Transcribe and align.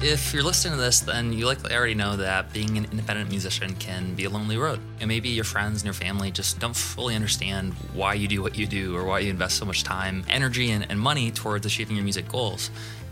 If 0.00 0.32
you're 0.32 0.44
listening 0.44 0.74
to 0.74 0.80
this, 0.80 1.00
then 1.00 1.32
you 1.32 1.44
likely 1.44 1.74
already 1.74 1.94
know 1.94 2.16
that 2.18 2.52
being 2.52 2.78
an 2.78 2.84
independent 2.84 3.30
musician 3.30 3.74
can 3.74 4.14
be 4.14 4.26
a 4.26 4.30
lonely 4.30 4.56
road. 4.56 4.78
And 5.00 5.08
maybe 5.08 5.28
your 5.28 5.42
friends 5.42 5.78
and 5.78 5.86
your 5.86 5.94
family 5.94 6.30
just 6.30 6.60
don't 6.60 6.76
fully 6.76 7.16
understand 7.16 7.72
why 7.94 8.14
you 8.14 8.28
do 8.28 8.40
what 8.40 8.56
you 8.56 8.68
do 8.68 8.96
or 8.96 9.02
why 9.02 9.18
you 9.18 9.30
invest 9.30 9.56
so 9.56 9.64
much 9.64 9.82
time, 9.82 10.24
energy, 10.28 10.70
and, 10.70 10.86
and 10.88 11.00
money 11.00 11.32
towards 11.32 11.66
achieving 11.66 11.96
your 11.96 12.04
music 12.04 12.28
goals. 12.28 12.70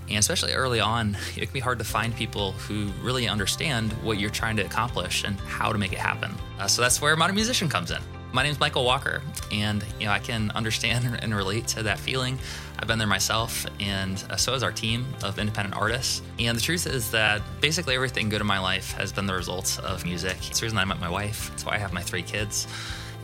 And 0.09 0.19
especially 0.19 0.53
early 0.53 0.79
on, 0.79 1.19
it 1.37 1.41
can 1.41 1.53
be 1.53 1.59
hard 1.59 1.81
to 1.81 1.85
find 1.85 2.15
people 2.15 2.53
who 2.53 2.93
really 3.03 3.27
understand 3.27 3.93
what 4.05 4.21
you're 4.21 4.31
trying 4.31 4.55
to 4.59 4.65
accomplish 4.65 5.25
and 5.25 5.41
how 5.41 5.73
to 5.73 5.79
make 5.79 5.93
it 5.93 5.99
happen. 5.99 6.33
Uh, 6.61 6.69
so 6.69 6.83
that's 6.83 7.03
where 7.03 7.17
Modern 7.17 7.35
Musician 7.35 7.69
comes 7.69 7.91
in. 7.91 8.01
My 8.33 8.45
name 8.45 8.53
is 8.53 8.61
Michael 8.61 8.85
Walker, 8.85 9.23
and 9.51 9.85
you 9.99 10.07
know 10.07 10.13
I 10.13 10.19
can 10.19 10.51
understand 10.51 11.19
and 11.23 11.35
relate 11.35 11.67
to 11.69 11.83
that 11.85 11.99
feeling. 11.99 12.39
I've 12.79 12.87
been 12.87 12.99
there 12.99 13.09
myself, 13.09 13.67
and 13.81 14.23
uh, 14.31 14.37
so 14.37 14.53
has 14.53 14.63
our 14.63 14.73
team 14.73 15.07
of 15.23 15.39
independent 15.39 15.75
artists. 15.77 16.23
And 16.39 16.57
the 16.57 16.61
truth 16.61 16.87
is 16.87 17.11
that 17.13 17.43
basically 17.61 17.95
everything 17.95 18.29
good 18.29 18.41
in 18.41 18.47
my 18.47 18.59
life 18.59 18.93
has 18.93 19.13
been 19.13 19.27
the 19.27 19.35
result 19.35 19.81
of 19.83 20.05
music. 20.05 20.37
It's 20.49 20.61
the 20.61 20.67
reason 20.67 20.79
I 20.79 20.85
met 20.85 21.01
my 21.01 21.09
wife. 21.09 21.51
It's 21.55 21.65
why 21.65 21.75
I 21.75 21.79
have 21.79 21.93
my 21.93 22.03
three 22.03 22.23
kids. 22.23 22.67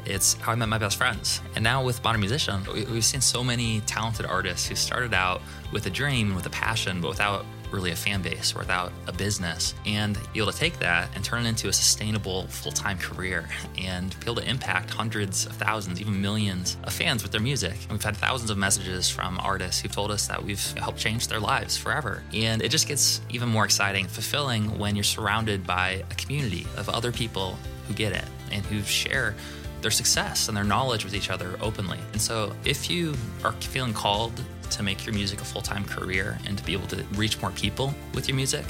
It's 0.04 0.34
how 0.34 0.52
I 0.52 0.54
met 0.54 0.68
my 0.68 0.78
best 0.78 0.96
friends. 0.96 1.40
And 1.54 1.62
now 1.62 1.84
with 1.84 2.02
Modern 2.02 2.20
Musician, 2.20 2.62
we've 2.72 3.04
seen 3.04 3.20
so 3.20 3.44
many 3.44 3.80
talented 3.82 4.26
artists 4.26 4.66
who 4.66 4.74
started 4.74 5.14
out 5.14 5.42
with 5.70 5.86
a 5.86 5.90
dream, 5.90 6.34
with 6.34 6.46
a 6.46 6.50
passion, 6.50 7.00
but 7.00 7.08
without 7.08 7.44
really 7.72 7.90
a 7.90 7.96
fan 7.96 8.22
base 8.22 8.54
without 8.54 8.92
a 9.06 9.12
business 9.12 9.74
and 9.86 10.18
be 10.32 10.40
able 10.40 10.52
to 10.52 10.58
take 10.58 10.78
that 10.78 11.08
and 11.14 11.24
turn 11.24 11.46
it 11.46 11.48
into 11.48 11.68
a 11.68 11.72
sustainable 11.72 12.46
full-time 12.48 12.98
career 12.98 13.48
and 13.78 14.18
be 14.20 14.26
able 14.26 14.36
to 14.36 14.48
impact 14.48 14.90
hundreds 14.90 15.46
of 15.46 15.52
thousands 15.52 16.00
even 16.00 16.20
millions 16.20 16.76
of 16.84 16.92
fans 16.92 17.22
with 17.22 17.32
their 17.32 17.40
music 17.40 17.74
and 17.82 17.92
we've 17.92 18.02
had 18.02 18.16
thousands 18.16 18.50
of 18.50 18.58
messages 18.58 19.08
from 19.08 19.38
artists 19.40 19.80
who've 19.80 19.92
told 19.92 20.10
us 20.10 20.26
that 20.26 20.42
we've 20.42 20.72
helped 20.78 20.98
change 20.98 21.28
their 21.28 21.40
lives 21.40 21.76
forever 21.76 22.22
and 22.34 22.62
it 22.62 22.70
just 22.70 22.86
gets 22.86 23.20
even 23.30 23.48
more 23.48 23.64
exciting 23.64 24.06
fulfilling 24.06 24.78
when 24.78 24.94
you're 24.94 25.02
surrounded 25.02 25.66
by 25.66 26.04
a 26.10 26.14
community 26.14 26.66
of 26.76 26.88
other 26.88 27.12
people 27.12 27.58
who 27.88 27.94
get 27.94 28.12
it 28.12 28.24
and 28.50 28.64
who 28.66 28.82
share 28.82 29.34
their 29.82 29.90
success 29.90 30.48
and 30.48 30.56
their 30.56 30.64
knowledge 30.64 31.04
with 31.04 31.14
each 31.14 31.28
other 31.28 31.58
openly. 31.60 31.98
And 32.12 32.20
so, 32.20 32.54
if 32.64 32.88
you 32.88 33.14
are 33.44 33.52
feeling 33.52 33.92
called 33.92 34.32
to 34.76 34.82
make 34.82 35.06
your 35.06 35.14
music 35.14 35.40
a 35.40 35.44
full 35.44 35.62
time 35.62 35.84
career 35.84 36.38
and 36.46 36.56
to 36.58 36.64
be 36.64 36.72
able 36.72 36.86
to 36.88 37.04
reach 37.14 37.40
more 37.40 37.50
people 37.52 37.94
with 38.14 38.28
your 38.28 38.36
music, 38.36 38.64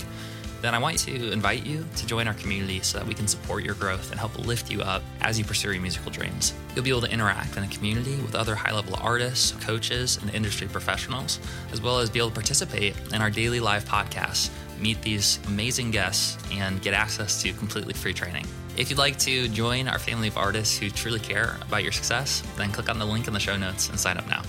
then 0.63 0.77
I 0.77 0.79
want 0.79 0.97
to 1.01 1.33
invite 1.33 1.67
you 1.67 1.85
to 1.97 2.07
join 2.07 2.29
our 2.29 2.35
community 2.35 2.81
so 2.83 2.99
that 2.99 3.07
we 3.07 3.15
can 3.15 3.27
support 3.27 3.65
your 3.65 3.75
growth 3.75 4.13
and 4.13 4.21
help 4.21 4.39
lift 4.47 4.71
you 4.71 4.81
up 4.81 5.03
as 5.21 5.37
you 5.37 5.45
pursue 5.45 5.73
your 5.73 5.83
musical 5.83 6.13
dreams. 6.13 6.55
You'll 6.75 6.85
be 6.85 6.91
able 6.91 7.01
to 7.01 7.11
interact 7.11 7.57
in 7.57 7.65
a 7.65 7.69
community 7.69 8.15
with 8.23 8.37
other 8.37 8.55
high 8.55 8.73
level 8.73 8.95
artists, 9.03 9.51
coaches, 9.65 10.21
and 10.23 10.33
industry 10.33 10.69
professionals, 10.69 11.41
as 11.73 11.81
well 11.81 11.99
as 11.99 12.11
be 12.11 12.21
able 12.21 12.29
to 12.29 12.35
participate 12.35 12.95
in 13.13 13.21
our 13.21 13.29
daily 13.29 13.59
live 13.59 13.85
podcasts, 13.85 14.51
meet 14.79 15.03
these 15.03 15.41
amazing 15.49 15.91
guests, 15.91 16.39
and 16.53 16.81
get 16.81 16.95
access 16.95 17.43
to 17.43 17.53
completely 17.55 17.93
free 17.93 18.15
training. 18.15 18.47
If 18.77 18.89
you'd 18.89 19.01
like 19.01 19.19
to 19.19 19.49
join 19.49 19.89
our 19.89 19.99
family 19.99 20.29
of 20.29 20.39
artists 20.39 20.79
who 20.79 20.91
truly 20.91 21.19
care 21.19 21.59
about 21.61 21.83
your 21.83 21.93
success, 21.93 22.43
then 22.57 22.71
click 22.71 22.89
on 22.89 23.01
the 23.01 23.05
link 23.05 23.27
in 23.27 23.35
the 23.35 23.41
show 23.41 23.57
notes 23.57 23.89
and 23.89 23.99
sign 23.99 24.17
up 24.17 24.29
now 24.29 24.43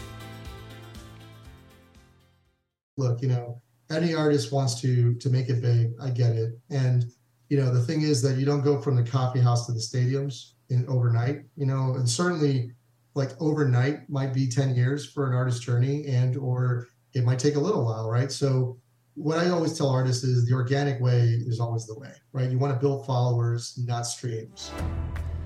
look, 2.98 3.22
you 3.22 3.28
know, 3.28 3.62
any 3.92 4.14
artist 4.14 4.52
wants 4.52 4.80
to 4.82 5.16
to 5.16 5.30
make 5.30 5.50
it 5.50 5.62
big. 5.62 5.94
I 6.02 6.10
get 6.10 6.36
it. 6.36 6.60
And 6.70 7.06
you 7.50 7.58
know, 7.58 7.72
the 7.72 7.82
thing 7.82 8.02
is 8.02 8.22
that 8.24 8.38
you 8.38 8.46
don't 8.46 8.64
go 8.64 8.82
from 8.82 8.96
the 8.96 9.04
coffee 9.04 9.40
house 9.40 9.68
to 9.68 9.74
the 9.74 9.80
stadiums 9.80 10.54
in 10.70 10.88
overnight, 10.88 11.42
you 11.56 11.66
know, 11.66 11.96
and 11.96 12.10
certainly 12.10 12.72
like 13.16 13.30
overnight 13.40 14.10
might 14.10 14.34
be 14.34 14.48
10 14.48 14.76
years 14.76 15.06
for 15.06 15.28
an 15.28 15.36
artist 15.36 15.62
journey 15.62 16.08
and 16.08 16.36
or 16.36 16.88
it 17.14 17.24
might 17.24 17.38
take 17.38 17.56
a 17.56 17.60
little 17.60 17.86
while, 17.86 18.10
right? 18.10 18.32
So 18.32 18.80
what 19.16 19.38
I 19.38 19.50
always 19.50 19.78
tell 19.78 19.90
artists 19.90 20.24
is 20.24 20.48
the 20.48 20.56
organic 20.56 21.00
way 21.00 21.40
is 21.46 21.60
always 21.60 21.86
the 21.86 22.00
way, 22.00 22.12
right? 22.32 22.50
You 22.50 22.58
want 22.58 22.74
to 22.74 22.80
build 22.80 23.06
followers, 23.06 23.78
not 23.86 24.08
streams. 24.08 24.72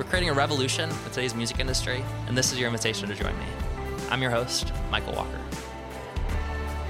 We're 0.00 0.06
creating 0.06 0.30
a 0.30 0.32
revolution 0.32 0.88
in 0.88 1.10
today's 1.10 1.34
music 1.34 1.60
industry, 1.60 2.02
and 2.26 2.34
this 2.34 2.52
is 2.52 2.58
your 2.58 2.68
invitation 2.68 3.06
to 3.10 3.14
join 3.14 3.38
me. 3.38 3.44
I'm 4.08 4.22
your 4.22 4.30
host, 4.30 4.72
Michael 4.90 5.12
Walker. 5.12 5.38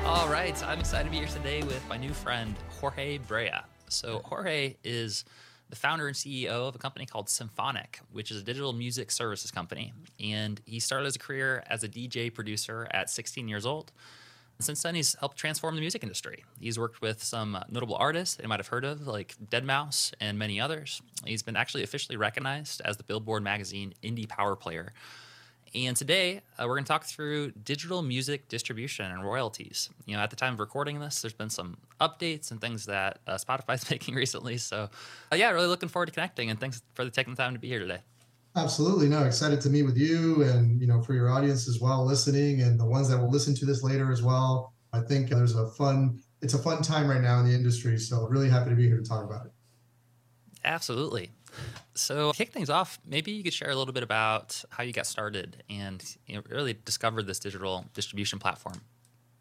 All 0.04 0.28
right, 0.28 0.56
I'm 0.65 0.78
excited 0.78 1.06
to 1.06 1.10
be 1.10 1.16
here 1.16 1.26
today 1.26 1.65
with 1.65 1.84
my 1.88 1.97
new 1.97 2.12
friend, 2.12 2.54
Jorge 2.69 3.19
Brea. 3.19 3.50
So, 3.88 4.21
Jorge 4.25 4.76
is 4.84 5.25
the 5.71 5.75
founder 5.75 6.06
and 6.06 6.15
CEO 6.15 6.69
of 6.69 6.76
a 6.76 6.78
company 6.78 7.04
called 7.04 7.28
Symphonic, 7.28 7.98
which 8.12 8.31
is 8.31 8.43
a 8.43 8.44
digital 8.44 8.72
music 8.72 9.10
services 9.10 9.50
company. 9.50 9.92
And 10.21 10.60
he 10.65 10.78
started 10.78 11.06
his 11.06 11.16
career 11.16 11.65
as 11.66 11.82
a 11.82 11.88
DJ 11.88 12.32
producer 12.32 12.87
at 12.92 13.10
16 13.10 13.48
years 13.48 13.66
old 13.66 13.91
since 14.65 14.82
then, 14.82 14.94
he's 14.94 15.15
helped 15.15 15.37
transform 15.37 15.75
the 15.75 15.81
music 15.81 16.03
industry. 16.03 16.44
He's 16.60 16.78
worked 16.78 17.00
with 17.00 17.22
some 17.22 17.56
uh, 17.56 17.62
notable 17.71 17.97
artists 17.97 18.37
that 18.37 18.43
you 18.43 18.48
might 18.48 18.60
have 18.60 18.69
heard 18.69 18.84
of, 18.84 19.06
like 19.06 19.34
Deadmau5 19.50 20.15
and 20.21 20.38
many 20.38 20.60
others. 20.60 21.03
He's 21.25 21.43
been 21.43 21.56
actually 21.56 21.82
officially 21.82 22.16
recognized 22.16 22.82
as 22.84 22.97
the 22.97 23.04
Billboard 23.04 23.43
Magazine 23.43 23.94
Indie 24.03 24.28
Power 24.28 24.56
Player. 24.56 24.93
And 25.72 25.97
today, 25.97 26.41
uh, 26.59 26.65
we're 26.66 26.75
going 26.75 26.84
to 26.84 26.88
talk 26.88 27.04
through 27.04 27.53
digital 27.53 28.03
music 28.03 28.48
distribution 28.48 29.06
and 29.06 29.22
royalties. 29.22 29.88
You 30.04 30.16
know, 30.16 30.22
at 30.22 30.31
the 30.31 30.37
time 30.37 30.54
of 30.54 30.60
recording 30.60 30.98
this, 30.98 31.22
there's 31.22 31.32
been 31.32 31.50
some 31.50 31.77
updates 32.00 32.50
and 32.50 32.60
things 32.60 32.87
that 32.87 33.21
uh, 33.27 33.37
Spotify's 33.37 33.88
making 33.91 34.16
recently. 34.16 34.59
So, 34.59 34.91
uh, 35.31 35.37
yeah, 35.37 35.50
really 35.50 35.69
looking 35.69 35.88
forward 35.88 36.06
to 36.06 36.12
connecting. 36.12 36.50
And 36.50 36.59
thanks 36.59 36.82
for 36.94 37.09
taking 37.09 37.34
the 37.34 37.42
time 37.42 37.53
to 37.53 37.60
be 37.60 37.69
here 37.69 37.78
today. 37.78 38.00
Absolutely. 38.56 39.09
No, 39.09 39.25
excited 39.25 39.61
to 39.62 39.71
meet 39.71 39.84
with 39.84 39.97
you 39.97 40.43
and, 40.43 40.81
you 40.81 40.87
know, 40.87 41.00
for 41.00 41.15
your 41.15 41.31
audience 41.31 41.69
as 41.69 41.81
well 41.81 42.05
listening 42.05 42.62
and 42.62 42.78
the 42.81 42.84
ones 42.84 43.09
that 43.09 43.19
will 43.19 43.31
listen 43.31 43.55
to 43.55 43.65
this 43.65 43.83
later 43.83 44.11
as 44.11 44.22
well. 44.22 44.72
I 44.93 45.00
think 45.00 45.31
there's 45.31 45.55
a 45.55 45.69
fun, 45.69 46.21
it's 46.43 46.55
a 46.55 46.59
fun 46.59 46.83
time 46.83 47.09
right 47.09 47.21
now 47.21 47.39
in 47.39 47.47
the 47.47 47.55
industry. 47.55 47.97
So 47.99 48.27
really 48.27 48.49
happy 48.49 48.71
to 48.71 48.77
be 48.77 48.89
here 48.89 48.97
to 48.97 49.05
talk 49.05 49.25
about 49.25 49.47
it. 49.47 49.53
Absolutely. 50.65 51.31
So, 51.94 52.33
kick 52.33 52.53
things 52.53 52.71
off, 52.71 52.99
maybe 53.05 53.33
you 53.33 53.43
could 53.43 53.53
share 53.53 53.71
a 53.71 53.75
little 53.75 53.93
bit 53.93 54.03
about 54.03 54.62
how 54.71 54.84
you 54.84 54.93
got 54.93 55.06
started 55.06 55.62
and 55.69 56.03
you 56.27 56.37
know, 56.37 56.43
really 56.49 56.75
discovered 56.84 57.27
this 57.27 57.39
digital 57.39 57.87
distribution 57.94 58.39
platform. 58.39 58.81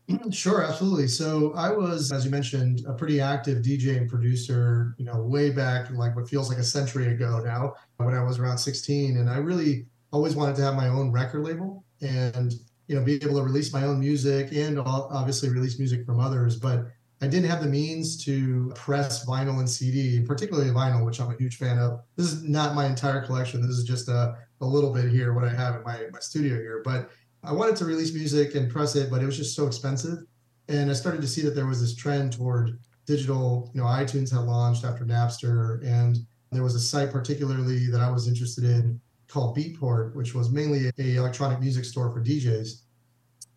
Sure, 0.32 0.64
absolutely. 0.64 1.08
So 1.08 1.54
I 1.54 1.72
was, 1.72 2.12
as 2.12 2.26
you 2.26 2.32
mentioned, 2.32 2.84
a 2.88 2.94
pretty 2.94 3.22
active 3.22 3.64
DJ 3.64 3.98
and 3.98 4.10
producer, 4.10 4.96
you 4.98 5.06
know, 5.06 5.22
way 5.22 5.50
back, 5.50 5.90
like 5.92 6.16
what 6.16 6.30
feels 6.30 6.50
like 6.50 6.58
a 6.58 6.64
century 6.64 7.14
ago 7.14 7.42
now, 7.44 7.76
when 7.98 8.16
I 8.16 8.24
was 8.24 8.40
around 8.40 8.58
16. 8.58 9.18
And 9.18 9.30
I 9.30 9.38
really 9.38 9.86
always 10.12 10.36
wanted 10.36 10.56
to 10.58 10.64
have 10.64 10.76
my 10.76 10.88
own 10.88 11.12
record 11.12 11.44
label 11.44 11.84
and, 12.02 12.54
you 12.88 12.96
know, 12.96 13.04
be 13.04 13.16
able 13.16 13.36
to 13.36 13.44
release 13.44 13.72
my 13.72 13.84
own 13.84 14.00
music 14.00 14.52
and 14.52 14.80
obviously 14.80 15.50
release 15.50 15.78
music 15.78 16.06
from 16.06 16.20
others. 16.20 16.56
But 16.56 16.88
I 17.22 17.28
didn't 17.28 17.50
have 17.50 17.62
the 17.62 17.68
means 17.68 18.24
to 18.26 18.72
press 18.76 19.26
vinyl 19.26 19.60
and 19.60 19.70
CD, 19.70 20.22
particularly 20.22 20.72
vinyl, 20.72 21.06
which 21.06 21.20
I'm 21.20 21.32
a 21.32 21.38
huge 21.38 21.58
fan 21.58 21.78
of. 21.78 22.02
This 22.16 22.32
is 22.32 22.44
not 22.44 22.76
my 22.76 22.86
entire 22.86 23.22
collection. 23.22 23.62
This 23.62 23.78
is 23.78 23.84
just 23.84 24.08
a, 24.08 24.36
a 24.62 24.66
little 24.66 24.94
bit 24.94 25.10
here, 25.10 25.34
what 25.34 25.44
I 25.44 25.50
have 25.50 25.76
in 25.76 25.84
my, 25.84 26.06
my 26.12 26.20
studio 26.20 26.56
here. 26.56 26.82
But 26.84 27.10
I 27.44 27.54
wanted 27.54 27.76
to 27.78 27.86
release 27.86 28.14
music 28.14 28.56
and 28.56 28.70
press 28.70 28.96
it, 28.96 29.10
but 29.10 29.22
it 29.22 29.26
was 29.26 29.38
just 29.38 29.56
so 29.56 29.66
expensive. 29.68 30.20
And 30.68 30.90
I 30.90 30.94
started 30.94 31.22
to 31.22 31.28
see 31.28 31.42
that 31.42 31.56
there 31.56 31.66
was 31.66 31.82
this 31.82 31.96
trend 31.96 32.34
toward 32.34 32.80
digital. 33.06 33.72
You 33.74 33.82
know, 33.82 33.88
iTunes 33.88 34.32
had 34.32 34.42
launched 34.42 34.84
after 34.84 35.06
Napster, 35.06 35.84
and 35.86 36.18
there 36.52 36.64
was 36.64 36.76
a 36.76 36.80
site 36.80 37.12
particularly 37.12 37.88
that 37.88 38.02
I 38.02 38.12
was 38.12 38.28
interested 38.28 38.64
in 38.64 39.00
called 39.28 39.56
Beatport, 39.56 40.16
which 40.16 40.34
was 40.34 40.52
mainly 40.52 40.88
a 40.98 41.16
electronic 41.16 41.60
music 41.60 41.86
store 41.86 42.12
for 42.12 42.22
DJs. 42.22 42.82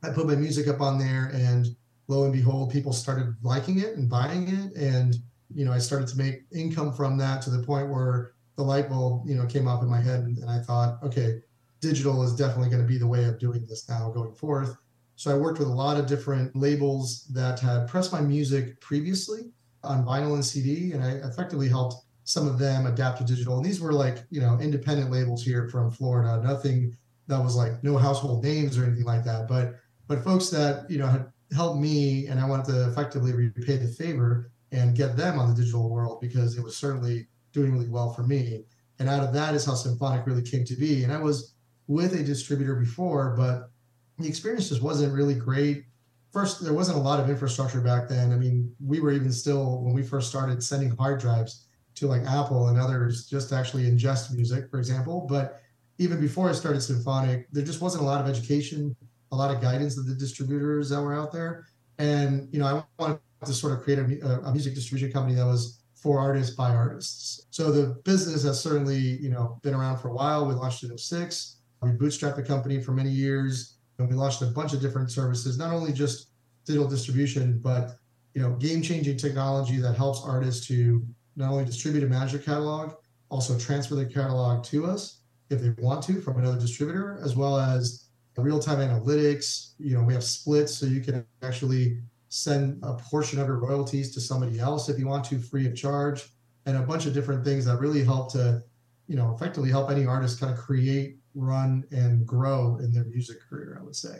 I 0.03 0.11
put 0.11 0.27
my 0.27 0.35
music 0.35 0.69
up 0.69 0.81
on 0.81 0.99
there, 0.99 1.31
and 1.33 1.67
lo 2.09 2.25
and 2.25 2.33
behold, 2.33 2.71
people 2.71 2.93
started 2.93 3.35
liking 3.43 3.79
it 3.79 3.97
and 3.97 4.09
buying 4.09 4.49
it, 4.49 4.77
and 4.77 5.17
you 5.55 5.65
know, 5.65 5.73
I 5.73 5.79
started 5.79 6.09
to 6.09 6.17
make 6.17 6.45
income 6.55 6.93
from 6.93 7.19
that 7.19 7.43
to 7.43 7.51
the 7.51 7.63
point 7.63 7.91
where 7.91 8.33
the 8.57 8.63
light 8.63 8.89
bulb, 8.89 9.27
you 9.27 9.35
know, 9.35 9.47
came 9.47 9.69
up 9.69 9.83
in 9.83 9.89
my 9.89 10.01
head, 10.01 10.21
and, 10.21 10.39
and 10.39 10.51
I 10.51 10.61
thought, 10.61 10.99
okay, 11.03 11.43
digital 11.83 12.23
is 12.23 12.35
definitely 12.35 12.71
going 12.71 12.81
to 12.81 12.89
be 12.89 12.97
the 12.97 13.07
way 13.07 13.25
of 13.25 13.39
doing 13.39 13.67
this 13.69 13.87
now 13.89 14.11
going 14.11 14.33
forth. 14.33 14.77
So 15.17 15.31
I 15.31 15.39
worked 15.39 15.59
with 15.59 15.69
a 15.69 15.73
lot 15.73 15.99
of 15.99 16.07
different 16.07 16.57
labels 16.57 17.27
that 17.27 17.61
had 17.61 17.87
pressed 17.87 18.13
my 18.13 18.21
music 18.21 18.81
previously 18.81 19.51
on 19.85 20.07
vinyl 20.07 20.35
and 20.35 20.45
CD, 20.45 20.93
and 20.93 21.05
I 21.05 21.11
effectively 21.29 21.69
helped 21.69 21.97
some 22.25 22.47
of 22.47 22.59
them 22.59 22.87
adapt 22.87 23.19
to 23.19 23.25
digital. 23.25 23.57
And 23.57 23.67
these 23.67 23.81
were 23.81 23.93
like, 23.93 24.25
you 24.31 24.41
know, 24.41 24.59
independent 24.61 25.11
labels 25.11 25.45
here 25.45 25.69
from 25.69 25.91
Florida, 25.91 26.41
nothing 26.43 26.97
that 27.27 27.43
was 27.43 27.57
like 27.57 27.83
no 27.83 27.99
household 27.99 28.45
names 28.45 28.79
or 28.79 28.85
anything 28.85 29.05
like 29.05 29.25
that. 29.25 29.49
But 29.49 29.75
but 30.07 30.25
folks 30.25 30.49
that, 30.51 30.89
you 30.91 30.99
know, 30.99 31.07
had 31.07 31.27
helped 31.55 31.81
me 31.81 32.27
and 32.27 32.41
I 32.41 32.49
wanted 32.49 32.67
to 32.67 32.89
effectively 32.89 33.33
repay 33.33 33.77
the 33.77 33.89
favor 33.89 34.51
and 34.71 34.97
get 34.97 35.17
them 35.17 35.39
on 35.39 35.49
the 35.49 35.55
digital 35.55 35.91
world 35.91 36.21
because 36.21 36.57
it 36.57 36.65
was 36.65 36.77
certainly 36.77 37.27
doing 37.53 37.73
really 37.73 37.89
well 37.89 38.13
for 38.13 38.23
me. 38.23 38.65
And 38.99 39.09
out 39.09 39.23
of 39.23 39.33
that 39.35 39.55
is 39.55 39.65
how 39.65 39.75
Symphonic 39.75 40.27
really 40.27 40.43
came 40.43 40.65
to 40.65 40.77
be. 40.77 41.05
And 41.05 41.13
I 41.13 41.19
was 41.19 41.52
with 41.93 42.15
a 42.15 42.23
distributor 42.23 42.75
before, 42.75 43.35
but 43.37 43.71
the 44.19 44.29
experience 44.29 44.69
just 44.69 44.83
wasn't 44.83 45.13
really 45.13 45.35
great. 45.35 45.85
First, 46.33 46.65
there 46.65 46.73
wasn't 46.73 46.97
a 46.97 47.01
lot 47.01 47.21
of 47.21 47.29
infrastructure 47.29 47.81
back 47.81 48.09
then. 48.09 48.33
I 48.33 48.37
mean, 48.37 48.75
we 48.85 49.01
were 49.01 49.13
even 49.13 49.33
still, 49.33 49.83
when 49.83 49.93
we 49.93 50.03
first 50.03 50.31
started 50.31 50.63
sending 50.63 50.97
hard 50.97 51.21
drives 51.21 51.67
to 51.97 52.07
like 52.07 52.23
Apple 52.23 52.69
and 52.69 52.79
others 52.79 53.27
just 53.27 53.51
to 53.51 53.57
actually 53.57 53.85
ingest 53.85 54.35
music, 54.35 54.71
for 54.71 54.79
example. 54.79 55.27
But 55.29 55.61
even 55.99 56.21
before 56.21 56.49
I 56.49 56.53
started 56.53 56.81
Symphonic, 56.81 57.51
there 57.53 57.65
just 57.65 57.83
wasn't 57.83 58.03
a 58.03 58.07
lot 58.07 58.21
of 58.23 58.29
education, 58.29 58.97
a 59.31 59.37
lot 59.37 59.55
of 59.55 59.61
guidance 59.61 59.99
of 59.99 60.07
the 60.07 60.15
distributors 60.15 60.89
that 60.89 61.01
were 61.03 61.15
out 61.15 61.33
there. 61.33 61.67
And, 61.99 62.49
you 62.53 62.59
know, 62.59 62.67
I 62.67 63.03
wanted 63.03 63.21
to 63.45 63.53
sort 63.53 63.75
of 63.75 63.83
create 63.83 63.99
a, 63.99 64.41
a 64.45 64.53
music 64.53 64.75
distribution 64.75 65.13
company 65.13 65.35
that 65.35 65.47
was 65.47 65.83
for 65.95 66.19
artists 66.19 66.57
by 66.57 66.71
artists. 66.71 67.47
So 67.51 67.71
the 67.71 68.01
business 68.05 68.43
has 68.43 68.61
certainly, 68.61 68.99
you 68.99 69.31
know, 69.31 69.61
been 69.63 69.75
around 69.75 69.99
for 69.99 70.09
a 70.09 70.15
while. 70.15 70.47
We 70.47 70.55
launched 70.55 70.83
it 70.83 70.91
in 70.91 70.99
06. 70.99 71.59
We 71.83 71.91
bootstrapped 71.91 72.37
the 72.37 72.43
company 72.43 72.81
for 72.81 72.93
many 72.93 73.11
years 73.11 73.77
and 73.99 74.09
we 74.09 74.15
launched 74.15 74.43
a 74.43 74.47
bunch 74.47 74.73
of 74.73 74.81
different 74.81 75.11
services, 75.11 75.59
not 75.59 75.73
only 75.75 75.93
just 75.93 76.29
digital 76.65 76.89
distribution, 76.89 77.59
but 77.59 77.97
you 78.35 78.41
know, 78.41 78.53
game-changing 78.57 79.19
technology 79.19 79.77
that 79.77 79.97
helps 79.97 80.23
artists 80.25 80.67
to 80.69 81.05
not 81.37 81.51
only 81.51 81.65
distribute 81.65 82.03
and 82.03 82.11
manage 82.11 82.33
their 82.33 82.41
catalog, 82.41 82.95
also 83.31 83.59
transfer 83.59 83.95
their 83.95 84.07
catalog 84.07 84.65
to 84.65 84.87
us 84.87 85.21
if 85.51 85.61
they 85.61 85.71
want 85.83 86.03
to 86.05 86.21
from 86.21 86.39
another 86.39 86.59
distributor, 86.59 87.19
as 87.23 87.37
well 87.37 87.59
as 87.59 88.07
real-time 88.39 88.79
analytics. 88.79 89.73
You 89.79 89.97
know, 89.97 90.05
we 90.05 90.15
have 90.15 90.25
splits, 90.25 90.75
so 90.75 90.87
you 90.87 91.01
can 91.01 91.27
actually 91.43 91.99
send 92.29 92.79
a 92.83 92.95
portion 92.95 93.39
of 93.39 93.47
your 93.47 93.59
royalties 93.59 94.15
to 94.15 94.21
somebody 94.21 94.59
else 94.59 94.89
if 94.89 94.99
you 94.99 95.07
want 95.07 95.25
to, 95.27 95.39
free 95.39 95.67
of 95.67 95.77
charge, 95.77 96.31
and 96.65 96.77
a 96.77 96.83
bunch 96.83 97.05
of 97.05 97.13
different 97.13 97.45
things 97.45 97.67
that 97.67 97.79
really 97.79 98.03
help 98.03 98.33
to, 98.33 98.63
you 99.09 99.17
know, 99.17 99.35
effectively 99.35 99.69
help 99.69 99.91
any 99.91 100.07
artist 100.07 100.41
kind 100.41 100.53
of 100.53 100.59
create, 100.59 101.19
run, 101.35 101.85
and 101.91 102.27
grow 102.27 102.77
in 102.77 102.93
their 102.93 103.05
music 103.05 103.39
career. 103.49 103.79
I 103.81 103.85
would 103.85 103.97
say. 103.97 104.17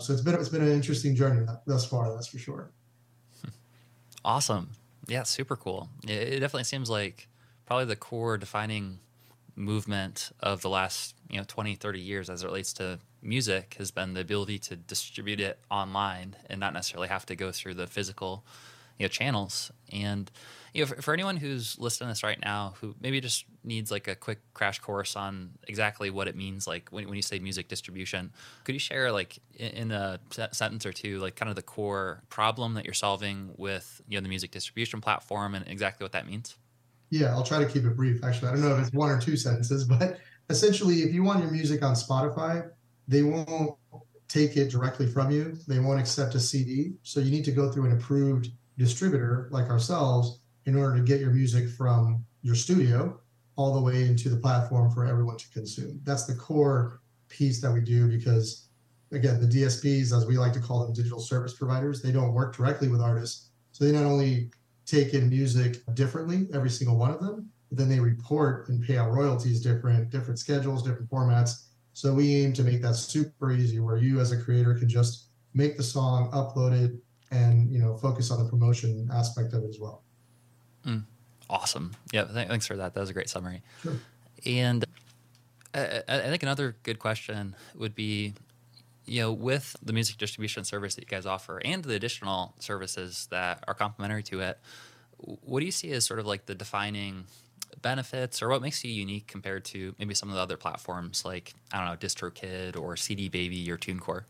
So 0.00 0.12
it's 0.12 0.22
been 0.22 0.34
it's 0.34 0.48
been 0.48 0.62
an 0.62 0.72
interesting 0.72 1.14
journey 1.14 1.46
thus 1.66 1.84
far. 1.84 2.12
That's 2.12 2.28
for 2.28 2.38
sure. 2.38 2.70
Awesome. 4.22 4.72
Yeah, 5.06 5.22
super 5.22 5.56
cool. 5.56 5.88
It 6.06 6.40
definitely 6.40 6.64
seems 6.64 6.90
like 6.90 7.26
probably 7.64 7.86
the 7.86 7.96
core 7.96 8.36
defining 8.36 8.98
movement 9.56 10.30
of 10.40 10.60
the 10.60 10.68
last 10.68 11.14
you 11.30 11.38
know 11.38 11.44
20 11.46 11.74
30 11.74 12.00
years 12.00 12.28
as 12.30 12.42
it 12.42 12.46
relates 12.46 12.72
to 12.74 12.98
music 13.22 13.76
has 13.78 13.90
been 13.90 14.14
the 14.14 14.20
ability 14.20 14.58
to 14.58 14.76
distribute 14.76 15.40
it 15.40 15.58
online 15.70 16.34
and 16.48 16.58
not 16.58 16.72
necessarily 16.72 17.08
have 17.08 17.26
to 17.26 17.36
go 17.36 17.52
through 17.52 17.74
the 17.74 17.86
physical 17.86 18.44
you 19.00 19.04
know 19.04 19.08
channels. 19.08 19.72
And 19.90 20.30
you 20.74 20.82
know 20.82 20.86
for, 20.86 21.02
for 21.02 21.14
anyone 21.14 21.38
who's 21.38 21.78
listening 21.78 22.08
to 22.08 22.10
this 22.12 22.22
right 22.22 22.38
now 22.44 22.74
who 22.80 22.94
maybe 23.00 23.20
just 23.20 23.46
needs 23.64 23.90
like 23.90 24.06
a 24.06 24.14
quick 24.14 24.38
crash 24.54 24.78
course 24.78 25.16
on 25.16 25.50
exactly 25.66 26.10
what 26.10 26.28
it 26.28 26.36
means 26.36 26.68
like 26.68 26.88
when, 26.90 27.06
when 27.06 27.16
you 27.16 27.22
say 27.22 27.40
music 27.40 27.66
distribution 27.66 28.30
could 28.62 28.74
you 28.74 28.78
share 28.78 29.10
like 29.10 29.40
in, 29.56 29.70
in 29.70 29.90
a 29.90 30.20
sentence 30.52 30.86
or 30.86 30.92
two 30.92 31.18
like 31.18 31.34
kind 31.34 31.50
of 31.50 31.56
the 31.56 31.62
core 31.62 32.22
problem 32.28 32.74
that 32.74 32.84
you're 32.84 32.94
solving 32.94 33.50
with 33.56 34.00
you 34.06 34.16
know 34.16 34.22
the 34.22 34.28
music 34.28 34.52
distribution 34.52 35.00
platform 35.00 35.56
and 35.56 35.66
exactly 35.66 36.04
what 36.04 36.12
that 36.12 36.26
means? 36.26 36.56
Yeah 37.10 37.34
i'll 37.34 37.42
try 37.42 37.58
to 37.58 37.66
keep 37.66 37.84
it 37.84 37.96
brief. 37.96 38.22
Actually 38.22 38.48
i 38.48 38.52
don't 38.52 38.60
know 38.60 38.76
if 38.76 38.80
it's 38.80 38.92
one 38.92 39.10
or 39.10 39.20
two 39.20 39.36
sentences 39.36 39.84
but 39.88 40.18
essentially 40.50 41.02
if 41.02 41.12
you 41.12 41.24
want 41.24 41.40
your 41.40 41.50
music 41.50 41.82
on 41.82 41.94
spotify 41.94 42.70
they 43.08 43.22
won't 43.22 43.76
take 44.28 44.56
it 44.56 44.70
directly 44.70 45.08
from 45.08 45.32
you. 45.32 45.58
They 45.66 45.80
won't 45.80 45.98
accept 45.98 46.36
a 46.36 46.40
cd 46.40 46.92
so 47.02 47.18
you 47.18 47.32
need 47.32 47.44
to 47.46 47.50
go 47.50 47.72
through 47.72 47.86
an 47.86 47.92
approved 47.92 48.50
distributor 48.80 49.48
like 49.50 49.68
ourselves 49.68 50.40
in 50.66 50.74
order 50.74 50.96
to 50.96 51.02
get 51.02 51.20
your 51.20 51.30
music 51.30 51.68
from 51.68 52.24
your 52.42 52.54
studio 52.54 53.20
all 53.56 53.74
the 53.74 53.80
way 53.80 54.06
into 54.06 54.30
the 54.30 54.36
platform 54.36 54.90
for 54.90 55.04
everyone 55.04 55.36
to 55.36 55.48
consume. 55.50 56.00
That's 56.02 56.24
the 56.24 56.34
core 56.34 57.00
piece 57.28 57.60
that 57.60 57.70
we 57.70 57.80
do 57.80 58.08
because, 58.08 58.68
again, 59.12 59.38
the 59.38 59.46
DSPs, 59.46 60.16
as 60.16 60.24
we 60.26 60.38
like 60.38 60.54
to 60.54 60.60
call 60.60 60.84
them, 60.84 60.94
digital 60.94 61.20
service 61.20 61.54
providers, 61.54 62.00
they 62.00 62.10
don't 62.10 62.32
work 62.32 62.56
directly 62.56 62.88
with 62.88 63.02
artists. 63.02 63.50
So 63.72 63.84
they 63.84 63.92
not 63.92 64.04
only 64.04 64.50
take 64.86 65.12
in 65.12 65.28
music 65.28 65.82
differently, 65.94 66.48
every 66.54 66.70
single 66.70 66.96
one 66.96 67.10
of 67.10 67.20
them, 67.20 67.50
but 67.68 67.76
then 67.78 67.88
they 67.88 68.00
report 68.00 68.68
and 68.68 68.82
pay 68.82 68.96
out 68.96 69.12
royalties 69.12 69.60
different, 69.60 70.10
different 70.10 70.38
schedules, 70.38 70.82
different 70.82 71.10
formats. 71.10 71.66
So 71.92 72.14
we 72.14 72.34
aim 72.36 72.54
to 72.54 72.64
make 72.64 72.80
that 72.82 72.94
super 72.94 73.52
easy 73.52 73.78
where 73.78 73.98
you 73.98 74.20
as 74.20 74.32
a 74.32 74.40
creator 74.40 74.74
can 74.74 74.88
just 74.88 75.26
make 75.52 75.76
the 75.76 75.82
song, 75.82 76.30
upload 76.32 76.72
it, 76.72 76.92
and 77.30 77.70
you 77.70 77.78
know 77.78 77.96
focus 77.96 78.30
on 78.30 78.42
the 78.42 78.48
promotion 78.48 79.08
aspect 79.12 79.52
of 79.52 79.64
it 79.64 79.68
as 79.68 79.78
well. 79.78 80.02
Mm, 80.86 81.04
awesome. 81.48 81.92
Yeah, 82.12 82.24
th- 82.24 82.48
thanks 82.48 82.66
for 82.66 82.76
that. 82.76 82.94
That 82.94 83.00
was 83.00 83.10
a 83.10 83.12
great 83.12 83.28
summary. 83.28 83.62
Sure. 83.82 83.96
And 84.46 84.84
I, 85.74 86.02
I 86.08 86.28
think 86.28 86.42
another 86.42 86.76
good 86.82 86.98
question 86.98 87.54
would 87.74 87.94
be, 87.94 88.34
you 89.06 89.20
know, 89.20 89.32
with 89.32 89.76
the 89.82 89.92
music 89.92 90.16
distribution 90.16 90.64
service 90.64 90.94
that 90.94 91.02
you 91.02 91.08
guys 91.08 91.26
offer 91.26 91.60
and 91.64 91.84
the 91.84 91.94
additional 91.94 92.54
services 92.58 93.28
that 93.30 93.62
are 93.68 93.74
complementary 93.74 94.22
to 94.24 94.40
it, 94.40 94.58
what 95.18 95.60
do 95.60 95.66
you 95.66 95.72
see 95.72 95.92
as 95.92 96.04
sort 96.04 96.18
of 96.18 96.26
like 96.26 96.46
the 96.46 96.54
defining 96.54 97.24
benefits 97.82 98.42
or 98.42 98.48
what 98.48 98.62
makes 98.62 98.84
you 98.84 98.90
unique 98.92 99.26
compared 99.26 99.64
to 99.64 99.94
maybe 99.98 100.14
some 100.14 100.28
of 100.28 100.34
the 100.34 100.40
other 100.40 100.56
platforms 100.56 101.24
like 101.24 101.54
I 101.72 101.78
don't 101.78 101.86
know 101.86 101.96
DistroKid 101.96 102.78
or 102.78 102.96
CD 102.96 103.28
Baby 103.28 103.70
or 103.70 103.76
TuneCore? 103.76 104.24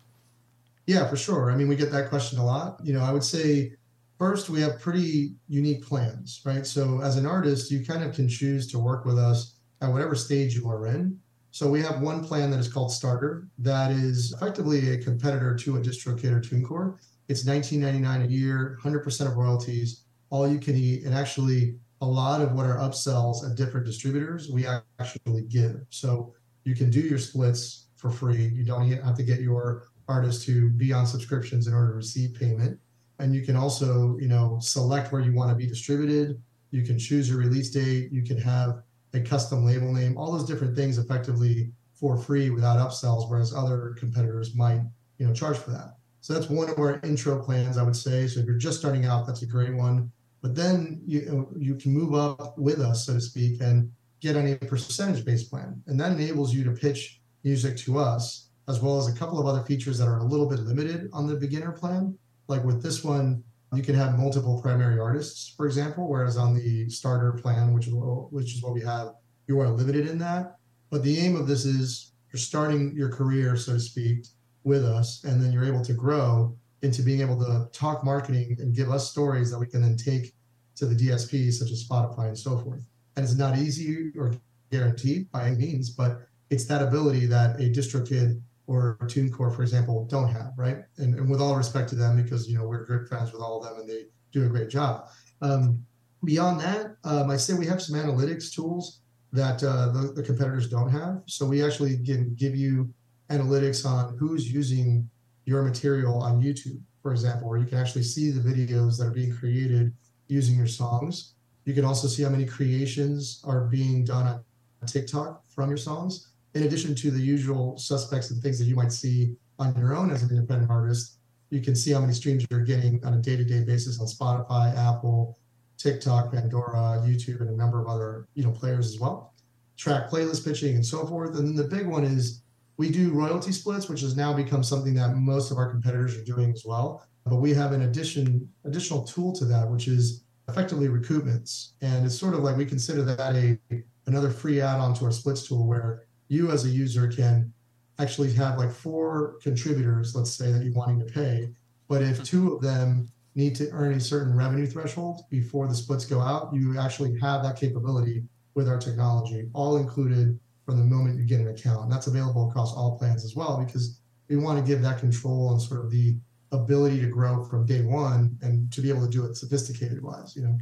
Yeah, 0.90 1.06
for 1.06 1.16
sure. 1.16 1.52
I 1.52 1.54
mean, 1.54 1.68
we 1.68 1.76
get 1.76 1.92
that 1.92 2.08
question 2.08 2.40
a 2.40 2.44
lot. 2.44 2.80
You 2.82 2.92
know, 2.94 3.00
I 3.00 3.12
would 3.12 3.22
say 3.22 3.74
first 4.18 4.50
we 4.50 4.60
have 4.62 4.80
pretty 4.80 5.36
unique 5.46 5.86
plans, 5.86 6.40
right? 6.44 6.66
So 6.66 7.00
as 7.00 7.16
an 7.16 7.26
artist, 7.26 7.70
you 7.70 7.84
kind 7.86 8.02
of 8.02 8.12
can 8.12 8.28
choose 8.28 8.66
to 8.72 8.78
work 8.80 9.04
with 9.04 9.16
us 9.16 9.54
at 9.82 9.92
whatever 9.92 10.16
stage 10.16 10.56
you 10.56 10.68
are 10.68 10.88
in. 10.88 11.16
So 11.52 11.70
we 11.70 11.80
have 11.80 12.00
one 12.00 12.24
plan 12.24 12.50
that 12.50 12.58
is 12.58 12.66
called 12.66 12.90
Starter 12.90 13.46
that 13.58 13.92
is 13.92 14.32
effectively 14.32 14.90
a 14.90 14.98
competitor 14.98 15.54
to 15.58 15.76
a 15.76 15.80
DistroKid 15.80 16.32
or 16.32 16.40
TuneCore. 16.40 16.98
It's 17.28 17.44
$19.99 17.44 18.24
a 18.24 18.28
year, 18.28 18.76
100% 18.82 19.26
of 19.28 19.36
royalties, 19.36 20.06
all 20.30 20.48
you 20.48 20.58
can 20.58 20.74
eat, 20.74 21.04
and 21.04 21.14
actually 21.14 21.76
a 22.00 22.06
lot 22.06 22.40
of 22.40 22.50
what 22.54 22.66
are 22.66 22.78
upsells 22.78 23.48
at 23.48 23.56
different 23.56 23.86
distributors 23.86 24.50
we 24.50 24.66
actually 24.98 25.42
give. 25.42 25.76
So 25.90 26.34
you 26.64 26.74
can 26.74 26.90
do 26.90 27.00
your 27.00 27.18
splits 27.20 27.90
for 27.94 28.10
free. 28.10 28.48
You 28.48 28.64
don't 28.64 28.90
have 28.90 29.16
to 29.16 29.22
get 29.22 29.40
your 29.40 29.84
artists 30.10 30.44
to 30.46 30.70
be 30.70 30.92
on 30.92 31.06
subscriptions 31.06 31.66
in 31.66 31.74
order 31.74 31.88
to 31.88 31.96
receive 31.96 32.34
payment. 32.34 32.78
And 33.18 33.34
you 33.34 33.42
can 33.42 33.56
also, 33.56 34.16
you 34.18 34.28
know, 34.28 34.58
select 34.60 35.12
where 35.12 35.20
you 35.20 35.32
want 35.32 35.50
to 35.50 35.56
be 35.56 35.66
distributed. 35.66 36.40
You 36.70 36.82
can 36.82 36.98
choose 36.98 37.28
your 37.28 37.38
release 37.38 37.70
date. 37.70 38.12
You 38.12 38.22
can 38.22 38.38
have 38.38 38.82
a 39.12 39.20
custom 39.20 39.64
label 39.64 39.92
name, 39.92 40.16
all 40.16 40.32
those 40.32 40.46
different 40.46 40.76
things 40.76 40.98
effectively 40.98 41.72
for 41.94 42.16
free 42.16 42.50
without 42.50 42.78
upsells, 42.78 43.28
whereas 43.28 43.54
other 43.54 43.94
competitors 43.98 44.54
might, 44.54 44.80
you 45.18 45.26
know, 45.26 45.34
charge 45.34 45.58
for 45.58 45.70
that. 45.70 45.96
So 46.22 46.32
that's 46.32 46.48
one 46.48 46.70
of 46.70 46.78
our 46.78 47.00
intro 47.02 47.42
plans, 47.42 47.76
I 47.76 47.82
would 47.82 47.96
say. 47.96 48.26
So 48.26 48.40
if 48.40 48.46
you're 48.46 48.56
just 48.56 48.78
starting 48.78 49.06
out, 49.06 49.26
that's 49.26 49.42
a 49.42 49.46
great 49.46 49.74
one. 49.74 50.10
But 50.42 50.54
then 50.54 51.02
you 51.06 51.48
you 51.58 51.74
can 51.74 51.92
move 51.92 52.14
up 52.14 52.56
with 52.56 52.80
us, 52.80 53.06
so 53.06 53.14
to 53.14 53.20
speak, 53.20 53.60
and 53.60 53.90
get 54.20 54.36
on 54.36 54.46
a 54.46 54.56
percentage-based 54.56 55.50
plan, 55.50 55.82
and 55.86 55.98
that 56.00 56.12
enables 56.12 56.54
you 56.54 56.64
to 56.64 56.72
pitch 56.72 57.20
music 57.42 57.76
to 57.78 57.98
us 57.98 58.49
as 58.70 58.80
well 58.80 58.98
as 58.98 59.08
a 59.08 59.18
couple 59.18 59.38
of 59.38 59.46
other 59.46 59.62
features 59.64 59.98
that 59.98 60.06
are 60.06 60.18
a 60.18 60.24
little 60.24 60.48
bit 60.48 60.60
limited 60.60 61.10
on 61.12 61.26
the 61.26 61.34
beginner 61.34 61.72
plan. 61.72 62.16
Like 62.46 62.64
with 62.64 62.82
this 62.82 63.04
one, 63.04 63.42
you 63.74 63.82
can 63.82 63.94
have 63.94 64.18
multiple 64.18 64.60
primary 64.62 64.98
artists, 64.98 65.52
for 65.56 65.66
example, 65.66 66.08
whereas 66.08 66.36
on 66.36 66.54
the 66.54 66.88
starter 66.88 67.32
plan, 67.32 67.72
which 67.72 67.86
is 67.86 67.94
which 67.94 68.54
is 68.54 68.62
what 68.62 68.72
we 68.72 68.80
have, 68.82 69.14
you 69.46 69.60
are 69.60 69.68
limited 69.68 70.08
in 70.08 70.18
that. 70.18 70.56
But 70.90 71.02
the 71.02 71.18
aim 71.18 71.36
of 71.36 71.46
this 71.46 71.64
is 71.64 72.12
you're 72.32 72.40
starting 72.40 72.94
your 72.96 73.10
career, 73.10 73.56
so 73.56 73.74
to 73.74 73.80
speak, 73.80 74.26
with 74.64 74.84
us, 74.84 75.24
and 75.24 75.42
then 75.42 75.52
you're 75.52 75.64
able 75.64 75.84
to 75.84 75.92
grow 75.92 76.56
into 76.82 77.02
being 77.02 77.20
able 77.20 77.38
to 77.38 77.68
talk 77.72 78.04
marketing 78.04 78.56
and 78.58 78.74
give 78.74 78.90
us 78.90 79.10
stories 79.10 79.50
that 79.50 79.58
we 79.58 79.66
can 79.66 79.82
then 79.82 79.96
take 79.96 80.34
to 80.76 80.86
the 80.86 80.94
DSPs 80.94 81.54
such 81.54 81.70
as 81.70 81.86
Spotify 81.86 82.28
and 82.28 82.38
so 82.38 82.58
forth. 82.58 82.82
And 83.16 83.24
it's 83.24 83.36
not 83.36 83.58
easy 83.58 84.12
or 84.16 84.34
guaranteed 84.70 85.30
by 85.30 85.46
any 85.46 85.56
means, 85.56 85.90
but 85.90 86.22
it's 86.48 86.64
that 86.66 86.82
ability 86.82 87.26
that 87.26 87.56
a 87.60 87.70
DistroKid 87.70 88.40
or 88.70 88.96
TuneCore, 89.02 89.54
for 89.54 89.62
example, 89.62 90.06
don't 90.08 90.28
have, 90.28 90.52
right? 90.56 90.78
And, 90.98 91.18
and, 91.18 91.28
with 91.28 91.40
all 91.40 91.56
respect 91.56 91.88
to 91.88 91.96
them, 91.96 92.22
because 92.22 92.48
you 92.48 92.56
know 92.56 92.68
we're 92.68 92.84
good 92.84 93.08
friends 93.08 93.32
with 93.32 93.42
all 93.42 93.58
of 93.58 93.64
them 93.64 93.80
and 93.80 93.90
they 93.90 94.04
do 94.30 94.46
a 94.46 94.48
great 94.48 94.70
job. 94.70 95.08
Um, 95.42 95.84
beyond 96.22 96.60
that, 96.60 96.94
um, 97.02 97.30
I 97.30 97.36
say 97.36 97.54
we 97.54 97.66
have 97.66 97.82
some 97.82 97.96
analytics 97.96 98.54
tools 98.54 99.00
that 99.32 99.64
uh, 99.64 99.86
the, 99.90 100.12
the, 100.14 100.22
competitors 100.22 100.68
don't 100.68 100.88
have. 100.88 101.22
So 101.26 101.46
we 101.46 101.64
actually 101.64 101.98
can 102.04 102.32
give 102.36 102.54
you 102.54 102.88
analytics 103.28 103.84
on 103.84 104.16
who's 104.18 104.52
using 104.52 105.10
your 105.46 105.64
material 105.64 106.22
on 106.22 106.40
YouTube, 106.40 106.80
for 107.02 107.10
example, 107.10 107.48
where 107.48 107.58
you 107.58 107.66
can 107.66 107.78
actually 107.78 108.04
see 108.04 108.30
the 108.30 108.40
videos 108.40 108.98
that 108.98 109.06
are 109.08 109.10
being 109.10 109.34
created 109.34 109.92
using 110.28 110.56
your 110.56 110.68
songs. 110.68 111.34
You 111.64 111.74
can 111.74 111.84
also 111.84 112.06
see 112.06 112.22
how 112.22 112.28
many 112.28 112.46
creations 112.46 113.42
are 113.44 113.62
being 113.62 114.04
done 114.04 114.28
on 114.28 114.42
TikTok 114.86 115.42
from 115.48 115.70
your 115.70 115.76
songs 115.76 116.29
in 116.54 116.64
addition 116.64 116.94
to 116.96 117.10
the 117.10 117.20
usual 117.20 117.78
suspects 117.78 118.30
and 118.30 118.42
things 118.42 118.58
that 118.58 118.64
you 118.64 118.74
might 118.74 118.92
see 118.92 119.36
on 119.58 119.74
your 119.76 119.94
own 119.94 120.10
as 120.10 120.22
an 120.22 120.30
independent 120.30 120.70
artist, 120.70 121.18
you 121.50 121.60
can 121.60 121.74
see 121.74 121.92
how 121.92 122.00
many 122.00 122.12
streams 122.12 122.46
you're 122.50 122.64
getting 122.64 123.04
on 123.04 123.14
a 123.14 123.18
day-to-day 123.18 123.64
basis 123.64 124.00
on 124.00 124.06
Spotify, 124.06 124.76
Apple, 124.76 125.38
TikTok, 125.78 126.32
Pandora, 126.32 127.02
YouTube, 127.04 127.40
and 127.40 127.50
a 127.50 127.56
number 127.56 127.80
of 127.80 127.88
other 127.88 128.26
you 128.34 128.44
know 128.44 128.50
players 128.50 128.86
as 128.86 129.00
well. 129.00 129.34
Track 129.76 130.10
playlist 130.10 130.44
pitching 130.44 130.74
and 130.74 130.84
so 130.84 131.06
forth. 131.06 131.36
And 131.36 131.48
then 131.48 131.56
the 131.56 131.64
big 131.64 131.86
one 131.86 132.04
is 132.04 132.42
we 132.76 132.90
do 132.90 133.12
royalty 133.12 133.52
splits, 133.52 133.88
which 133.88 134.00
has 134.02 134.16
now 134.16 134.32
become 134.32 134.62
something 134.62 134.94
that 134.94 135.16
most 135.16 135.50
of 135.50 135.58
our 135.58 135.70
competitors 135.70 136.16
are 136.16 136.24
doing 136.24 136.50
as 136.50 136.64
well. 136.64 137.06
But 137.24 137.36
we 137.36 137.54
have 137.54 137.72
an 137.72 137.82
addition 137.82 138.48
additional 138.64 139.04
tool 139.04 139.32
to 139.34 139.44
that, 139.46 139.70
which 139.70 139.88
is 139.88 140.24
effectively 140.48 140.88
recoupments. 140.88 141.72
And 141.80 142.04
it's 142.04 142.18
sort 142.18 142.34
of 142.34 142.40
like 142.40 142.56
we 142.56 142.66
consider 142.66 143.02
that 143.02 143.36
a 143.36 143.58
another 144.06 144.30
free 144.30 144.60
add-on 144.60 144.94
to 144.94 145.04
our 145.06 145.12
splits 145.12 145.46
tool 145.46 145.66
where 145.66 146.04
you 146.30 146.50
as 146.50 146.64
a 146.64 146.68
user 146.68 147.08
can 147.08 147.52
actually 147.98 148.32
have 148.32 148.56
like 148.56 148.70
four 148.70 149.34
contributors, 149.42 150.14
let's 150.14 150.32
say, 150.32 150.50
that 150.52 150.62
you're 150.62 150.72
wanting 150.72 151.00
to 151.00 151.12
pay. 151.12 151.50
But 151.88 152.02
if 152.02 152.22
two 152.22 152.54
of 152.54 152.62
them 152.62 153.10
need 153.34 153.56
to 153.56 153.68
earn 153.72 153.92
a 153.92 154.00
certain 154.00 154.34
revenue 154.34 154.66
threshold 154.66 155.22
before 155.28 155.66
the 155.66 155.74
splits 155.74 156.06
go 156.06 156.20
out, 156.20 156.54
you 156.54 156.78
actually 156.78 157.18
have 157.18 157.42
that 157.42 157.56
capability 157.56 158.22
with 158.54 158.68
our 158.68 158.78
technology, 158.78 159.48
all 159.52 159.76
included 159.76 160.38
from 160.64 160.78
the 160.78 160.84
moment 160.84 161.18
you 161.18 161.24
get 161.24 161.40
an 161.40 161.48
account. 161.48 161.82
And 161.84 161.92
that's 161.92 162.06
available 162.06 162.48
across 162.48 162.74
all 162.74 162.96
plans 162.96 163.24
as 163.24 163.34
well 163.34 163.62
because 163.64 164.00
we 164.28 164.36
want 164.36 164.58
to 164.58 164.64
give 164.64 164.80
that 164.82 165.00
control 165.00 165.50
and 165.50 165.60
sort 165.60 165.84
of 165.84 165.90
the 165.90 166.16
ability 166.52 167.00
to 167.00 167.08
grow 167.08 167.44
from 167.44 167.66
day 167.66 167.82
one 167.82 168.38
and 168.40 168.72
to 168.72 168.80
be 168.80 168.88
able 168.88 169.04
to 169.04 169.10
do 169.10 169.24
it 169.26 169.36
sophisticated 169.36 170.00
wise, 170.00 170.36
you 170.36 170.42
know. 170.42 170.58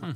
Hmm. 0.00 0.12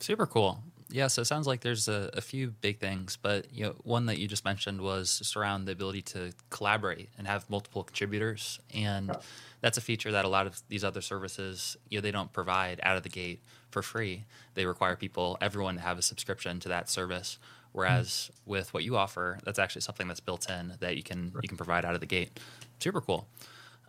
Super 0.00 0.26
cool. 0.26 0.62
Yeah, 0.92 1.06
so 1.06 1.22
it 1.22 1.26
sounds 1.26 1.46
like 1.46 1.60
there's 1.60 1.88
a, 1.88 2.10
a, 2.14 2.20
few 2.20 2.48
big 2.60 2.78
things, 2.80 3.16
but 3.20 3.52
you 3.52 3.64
know, 3.64 3.74
one 3.84 4.06
that 4.06 4.18
you 4.18 4.26
just 4.26 4.44
mentioned 4.44 4.80
was 4.80 5.18
just 5.18 5.36
around 5.36 5.66
the 5.66 5.72
ability 5.72 6.02
to 6.02 6.32
collaborate 6.50 7.08
and 7.16 7.28
have 7.28 7.48
multiple 7.48 7.84
contributors, 7.84 8.58
and 8.74 9.16
that's 9.60 9.78
a 9.78 9.80
feature 9.80 10.10
that 10.10 10.24
a 10.24 10.28
lot 10.28 10.46
of 10.46 10.60
these 10.68 10.82
other 10.82 11.00
services, 11.00 11.76
you 11.88 11.98
know, 11.98 12.02
they 12.02 12.10
don't 12.10 12.32
provide 12.32 12.80
out 12.82 12.96
of 12.96 13.04
the 13.04 13.08
gate 13.08 13.40
for 13.70 13.82
free. 13.82 14.24
They 14.54 14.66
require 14.66 14.96
people, 14.96 15.38
everyone, 15.40 15.76
to 15.76 15.80
have 15.80 15.98
a 15.98 16.02
subscription 16.02 16.58
to 16.60 16.68
that 16.68 16.88
service. 16.88 17.38
Whereas 17.72 18.08
mm-hmm. 18.08 18.50
with 18.50 18.74
what 18.74 18.82
you 18.82 18.96
offer, 18.96 19.38
that's 19.44 19.58
actually 19.58 19.82
something 19.82 20.08
that's 20.08 20.20
built 20.20 20.50
in 20.50 20.74
that 20.80 20.96
you 20.96 21.02
can 21.02 21.30
right. 21.32 21.42
you 21.44 21.48
can 21.48 21.56
provide 21.56 21.84
out 21.84 21.94
of 21.94 22.00
the 22.00 22.06
gate. 22.06 22.40
Super 22.80 23.00
cool. 23.00 23.28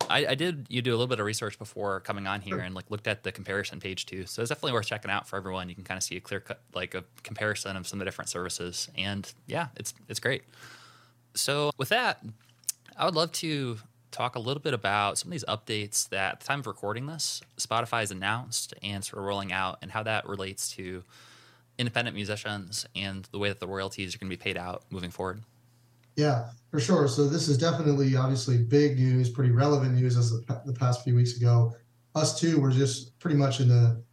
I, 0.10 0.25
I, 0.29 0.36
did 0.36 0.67
you 0.70 0.81
do 0.81 0.91
a 0.91 0.98
little 0.98 1.08
bit 1.08 1.20
of 1.20 1.25
research 1.25 1.58
before 1.58 2.00
coming 2.01 2.27
on 2.27 2.41
here 2.41 2.60
and 2.60 2.75
like 2.75 2.89
looked 2.89 3.08
at 3.08 3.24
the 3.24 3.31
comparison 3.31 3.79
page 3.79 4.05
too. 4.05 4.25
So 4.25 4.41
it's 4.41 4.50
definitely 4.50 4.74
worth 4.74 4.88
checking 4.88 5.12
out 5.12 5.27
for 5.27 5.38
everyone. 5.38 5.70
You 5.70 5.75
can 5.75 5.84
kind 5.84 5.98
of 5.98 6.03
see 6.03 6.17
a 6.17 6.22
clear 6.22 6.39
cut 6.39 6.62
like 6.74 6.93
a 6.96 7.03
comparison 7.24 7.75
of 7.77 7.88
some 7.88 7.98
of 7.98 8.00
the 8.00 8.05
different 8.05 8.29
services. 8.29 8.89
And 8.98 9.31
yeah, 9.48 9.67
it's 9.75 9.93
it's 10.10 10.20
great. 10.20 10.43
So 11.34 11.72
with 11.77 11.89
that, 11.89 12.24
I 12.98 13.05
would 13.05 13.15
love 13.15 13.31
to 13.34 13.77
talk 14.12 14.36
a 14.36 14.39
little 14.39 14.62
bit 14.62 14.74
about 14.74 15.17
some 15.17 15.29
of 15.29 15.31
these 15.31 15.46
updates 15.46 16.10
that 16.10 16.34
at 16.34 16.39
the 16.41 16.46
time 16.46 16.60
of 16.60 16.67
recording 16.67 17.05
this, 17.05 17.41
Spotify 17.58 18.01
has 18.01 18.12
announced 18.12 18.74
and 18.84 19.03
sort 19.03 19.20
of 19.20 19.25
rolling 19.25 19.53
out 19.53 19.79
and 19.81 19.91
how 19.91 20.03
that 20.03 20.27
relates 20.27 20.70
to 20.75 21.03
independent 21.77 22.15
musicians 22.15 22.86
and 22.96 23.27
the 23.31 23.39
way 23.39 23.50
that 23.50 23.60
the 23.60 23.67
royalties 23.67 24.13
are 24.13 24.17
going 24.17 24.29
to 24.29 24.38
be 24.38 24.41
paid 24.41 24.58
out 24.58 24.84
moving 24.89 25.12
forward. 25.12 25.41
Yeah, 26.22 26.50
for 26.70 26.80
sure. 26.80 27.08
So 27.08 27.28
this 27.28 27.48
is 27.48 27.58
definitely, 27.58 28.16
obviously, 28.16 28.60
big 28.60 29.00
news, 29.00 29.28
pretty 29.28 29.50
relevant 29.50 29.96
news 29.96 30.18
as 30.18 30.30
the, 30.30 30.62
the 30.68 30.74
past 30.74 31.04
few 31.04 31.16
weeks 31.16 31.36
ago. 31.36 31.74
Us 32.13 32.40
too, 32.40 32.62
we're 32.62 32.72
just 32.72 33.18
pretty 33.18 33.38
much 33.38 33.60
in 33.60 33.70
the 33.70 34.04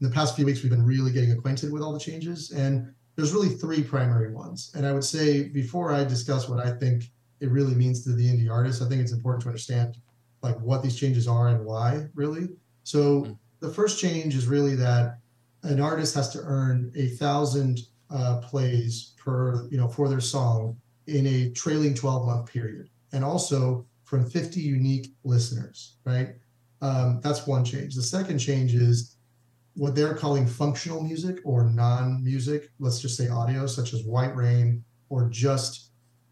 in 0.00 0.08
the 0.08 0.10
past 0.10 0.34
few 0.34 0.44
weeks 0.44 0.62
we've 0.62 0.72
been 0.72 0.84
really 0.84 1.12
getting 1.12 1.30
acquainted 1.30 1.72
with 1.72 1.82
all 1.82 1.92
the 1.92 2.00
changes, 2.00 2.50
and 2.50 2.92
there's 3.14 3.32
really 3.32 3.48
three 3.48 3.82
primary 3.82 4.32
ones. 4.32 4.72
And 4.74 4.84
I 4.84 4.92
would 4.92 5.04
say 5.04 5.48
before 5.48 5.92
I 5.92 6.02
discuss 6.02 6.48
what 6.48 6.58
I 6.66 6.72
think 6.72 7.04
it 7.38 7.50
really 7.50 7.74
means 7.74 8.02
to 8.04 8.12
the 8.12 8.26
indie 8.26 8.50
artist, 8.50 8.82
I 8.82 8.88
think 8.88 9.00
it's 9.00 9.12
important 9.12 9.42
to 9.42 9.48
understand 9.48 9.96
like 10.42 10.58
what 10.60 10.82
these 10.82 10.98
changes 10.98 11.28
are 11.28 11.48
and 11.48 11.64
why, 11.64 12.08
really. 12.14 12.48
So 12.82 13.22
mm-hmm. 13.22 13.32
the 13.60 13.70
first 13.70 14.00
change 14.00 14.34
is 14.34 14.48
really 14.48 14.74
that 14.74 15.18
an 15.62 15.80
artist 15.80 16.14
has 16.16 16.28
to 16.30 16.40
earn 16.40 16.92
a 16.96 17.06
thousand 17.06 17.78
uh, 18.10 18.38
plays 18.38 19.14
per 19.16 19.68
you 19.70 19.78
know 19.78 19.88
for 19.88 20.08
their 20.08 20.20
song 20.20 20.76
in 21.06 21.26
a 21.26 21.50
trailing 21.50 21.94
12 21.94 22.26
month 22.26 22.52
period, 22.52 22.88
and 23.12 23.24
also 23.24 23.86
from 24.04 24.28
50 24.28 24.60
unique 24.60 25.14
listeners, 25.24 25.96
right? 26.04 26.36
Um, 26.80 27.20
that's 27.22 27.46
one 27.46 27.64
change. 27.64 27.94
The 27.94 28.02
second 28.02 28.38
change 28.38 28.74
is 28.74 29.16
what 29.74 29.94
they're 29.94 30.14
calling 30.14 30.46
functional 30.46 31.02
music 31.02 31.40
or 31.44 31.64
non 31.64 32.22
music, 32.24 32.70
let's 32.78 33.00
just 33.00 33.16
say 33.16 33.28
audio, 33.28 33.66
such 33.66 33.92
as 33.92 34.04
white 34.04 34.34
rain 34.34 34.84
or 35.08 35.28
just 35.28 35.90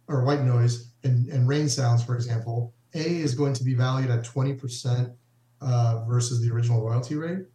or 0.08 0.24
white 0.24 0.42
noise 0.42 0.92
and, 1.04 1.28
and 1.28 1.48
rain 1.48 1.68
sounds, 1.68 2.02
for 2.02 2.14
example. 2.14 2.72
A 2.94 2.98
is 2.98 3.34
going 3.34 3.54
to 3.54 3.64
be 3.64 3.74
valued 3.74 4.10
at 4.10 4.24
20% 4.24 5.14
uh, 5.60 6.04
versus 6.06 6.40
the 6.40 6.50
original 6.50 6.82
royalty 6.82 7.16
rate. 7.16 7.46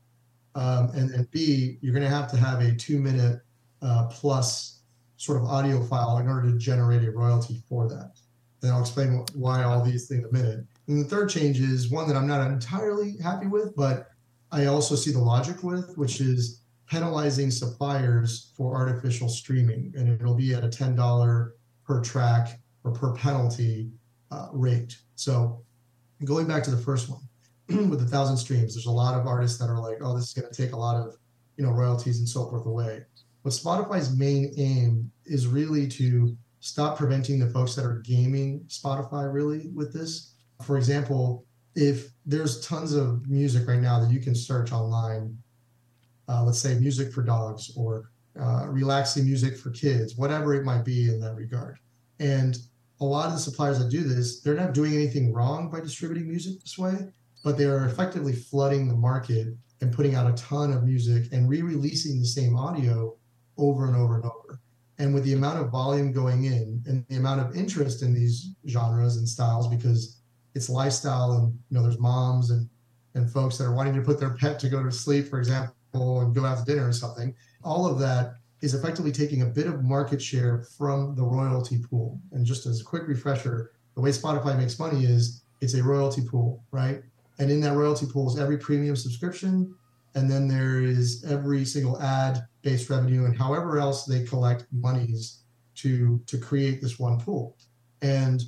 Um, 0.56 0.90
and, 0.90 1.12
and 1.12 1.30
B, 1.32 1.78
you're 1.82 1.94
going 1.94 2.04
to 2.04 2.14
have 2.14 2.30
to 2.32 2.38
have 2.38 2.62
a 2.62 2.76
two 2.76 3.00
minute 3.00 3.42
uh, 3.82 4.08
plus 4.08 4.79
sort 5.20 5.38
of 5.38 5.44
audio 5.44 5.84
file 5.84 6.18
in 6.20 6.30
order 6.30 6.50
to 6.50 6.58
generate 6.58 7.04
a 7.04 7.12
royalty 7.12 7.62
for 7.68 7.90
that. 7.90 8.14
Then 8.62 8.72
I'll 8.72 8.80
explain 8.80 9.26
why 9.34 9.64
all 9.64 9.84
these 9.84 10.08
things 10.08 10.24
in 10.24 10.30
a 10.30 10.32
minute. 10.32 10.66
And 10.88 11.04
the 11.04 11.10
third 11.10 11.30
change 11.30 11.60
is 11.60 11.92
one 11.92 12.08
that 12.08 12.16
I'm 12.16 12.26
not 12.26 12.50
entirely 12.50 13.18
happy 13.22 13.48
with, 13.48 13.76
but 13.76 14.08
I 14.50 14.68
also 14.68 14.96
see 14.96 15.12
the 15.12 15.20
logic 15.20 15.62
with, 15.62 15.98
which 15.98 16.22
is 16.22 16.62
penalizing 16.88 17.52
suppliers 17.52 18.54
for 18.56 18.74
artificial 18.74 19.28
streaming. 19.28 19.94
And 19.98 20.08
it'll 20.10 20.36
be 20.36 20.54
at 20.54 20.64
a 20.64 20.70
$10 20.70 21.50
per 21.86 22.02
track 22.02 22.58
or 22.86 22.92
per 22.94 23.14
penalty 23.14 23.92
uh, 24.32 24.48
rate. 24.54 24.98
So 25.16 25.66
going 26.24 26.48
back 26.48 26.64
to 26.64 26.72
the 26.72 26.82
first 26.82 27.10
one 27.10 27.22
with 27.90 28.02
a 28.02 28.08
thousand 28.08 28.38
streams, 28.38 28.74
there's 28.74 28.86
a 28.86 28.92
lot 28.92 29.20
of 29.20 29.28
artists 29.28 29.60
that 29.60 29.70
are 29.70 29.82
like, 29.82 29.98
oh, 30.02 30.16
this 30.16 30.30
is 30.30 30.34
going 30.34 30.50
to 30.50 30.62
take 30.62 30.72
a 30.72 30.78
lot 30.78 30.96
of 30.96 31.18
you 31.58 31.66
know 31.66 31.72
royalties 31.72 32.20
and 32.20 32.28
so 32.28 32.50
forth 32.50 32.66
away. 32.66 33.04
But 33.44 33.54
Spotify's 33.54 34.16
main 34.16 34.54
aim 34.58 35.12
is 35.26 35.48
really 35.48 35.88
to 35.90 36.36
stop 36.60 36.98
preventing 36.98 37.40
the 37.40 37.50
folks 37.50 37.76
that 37.76 37.86
are 37.86 38.00
gaming 38.00 38.66
Spotify 38.68 39.32
really 39.32 39.70
with 39.74 39.94
this. 39.94 40.34
For 40.66 40.78
example, 40.78 41.46
if 41.76 42.10
there's 42.26 42.66
tons 42.66 42.94
of 42.94 43.28
music 43.30 43.68
right 43.68 43.80
now 43.80 44.00
that 44.00 44.12
you 44.12 44.20
can 44.20 44.36
search 44.36 44.72
online, 44.72 45.38
uh, 46.28 46.44
let's 46.44 46.60
say 46.60 46.78
music 46.78 47.14
for 47.14 47.24
dogs 47.24 47.72
or 47.78 48.12
uh, 48.40 48.68
relaxing 48.68 49.26
music 49.26 49.58
for 49.58 49.72
kids, 49.72 50.16
whatever 50.18 50.54
it 50.54 50.66
might 50.66 50.84
be 50.84 51.08
in 51.08 51.20
that 51.22 51.36
regard. 51.36 51.78
And 52.20 52.58
a 53.00 53.06
lot 53.06 53.28
of 53.28 53.34
the 53.34 53.40
suppliers 53.40 53.80
that 53.80 53.90
do 53.90 54.04
this, 54.04 54.42
they're 54.42 54.56
not 54.56 54.74
doing 54.74 54.94
anything 54.94 55.34
wrong 55.34 55.70
by 55.70 55.80
distributing 55.80 56.28
music 56.28 56.60
this 56.60 56.78
way, 56.78 57.08
but 57.44 57.58
they 57.58 57.66
are 57.66 57.86
effectively 57.86 58.34
flooding 58.34 58.88
the 58.88 58.96
market 58.96 59.48
and 59.82 59.94
putting 59.94 60.16
out 60.16 60.30
a 60.30 60.34
ton 60.34 60.74
of 60.74 60.84
music 60.84 61.32
and 61.32 61.48
re-releasing 61.48 62.20
the 62.20 62.26
same 62.26 62.58
audio 62.58 63.16
over 63.60 63.86
and 63.86 63.96
over 63.96 64.16
and 64.16 64.26
over. 64.26 64.60
And 64.98 65.14
with 65.14 65.24
the 65.24 65.34
amount 65.34 65.60
of 65.60 65.70
volume 65.70 66.12
going 66.12 66.46
in 66.46 66.84
and 66.86 67.06
the 67.08 67.18
amount 67.18 67.42
of 67.42 67.56
interest 67.56 68.02
in 68.02 68.14
these 68.14 68.54
genres 68.68 69.18
and 69.18 69.28
styles, 69.28 69.68
because 69.68 70.18
it's 70.56 70.70
lifestyle 70.70 71.34
and 71.34 71.54
you 71.70 71.78
know 71.78 71.84
there's 71.84 72.00
moms 72.00 72.50
and 72.52 72.68
and 73.16 73.32
folks 73.32 73.58
that 73.58 73.66
are 73.66 73.74
wanting 73.74 73.96
to 73.96 74.02
put 74.02 74.20
their 74.20 74.36
pet 74.36 74.60
to 74.60 74.70
go 74.70 74.84
to 74.84 74.92
sleep, 74.92 75.28
for 75.28 75.40
example, 75.40 76.22
and 76.22 76.36
go 76.36 76.46
out 76.46 76.60
to 76.60 76.66
dinner 76.66 76.88
or 76.88 76.94
something. 76.94 77.34
All 77.64 77.88
of 77.88 78.00
that 78.00 78.36
is 78.62 78.74
effectively 78.74 79.12
taking 79.12 79.42
a 79.42 79.46
bit 79.46 79.68
of 79.68 79.84
market 79.84 80.22
share 80.22 80.64
from 80.78 81.16
the 81.16 81.24
royalty 81.24 81.80
pool. 81.80 82.20
And 82.32 82.46
just 82.46 82.66
as 82.66 82.82
a 82.82 82.84
quick 82.84 83.08
refresher, 83.08 83.72
the 83.96 84.02
way 84.02 84.12
Spotify 84.12 84.58
makes 84.58 84.78
money 84.78 85.06
is 85.06 85.42
it's 85.62 85.74
a 85.74 85.84
royalty 85.84 86.22
pool, 86.26 86.64
right? 86.72 87.02
And 87.40 87.50
in 87.50 87.62
that 87.62 87.76
royalty 87.76 88.06
pool 88.06 88.30
is 88.30 88.40
every 88.40 88.58
premium 88.58 88.96
subscription, 88.96 89.74
and 90.16 90.30
then 90.30 90.48
there 90.48 90.82
is 90.82 91.24
every 91.24 91.66
single 91.66 92.02
ad 92.02 92.46
based 92.62 92.90
revenue 92.90 93.26
and 93.26 93.38
however 93.38 93.80
else 93.80 94.06
they 94.06 94.24
collect 94.24 94.66
monies 94.72 95.44
to 95.76 96.22
to 96.26 96.38
create 96.38 96.82
this 96.82 97.00
one 97.00 97.20
pool. 97.20 97.58
And 98.02 98.42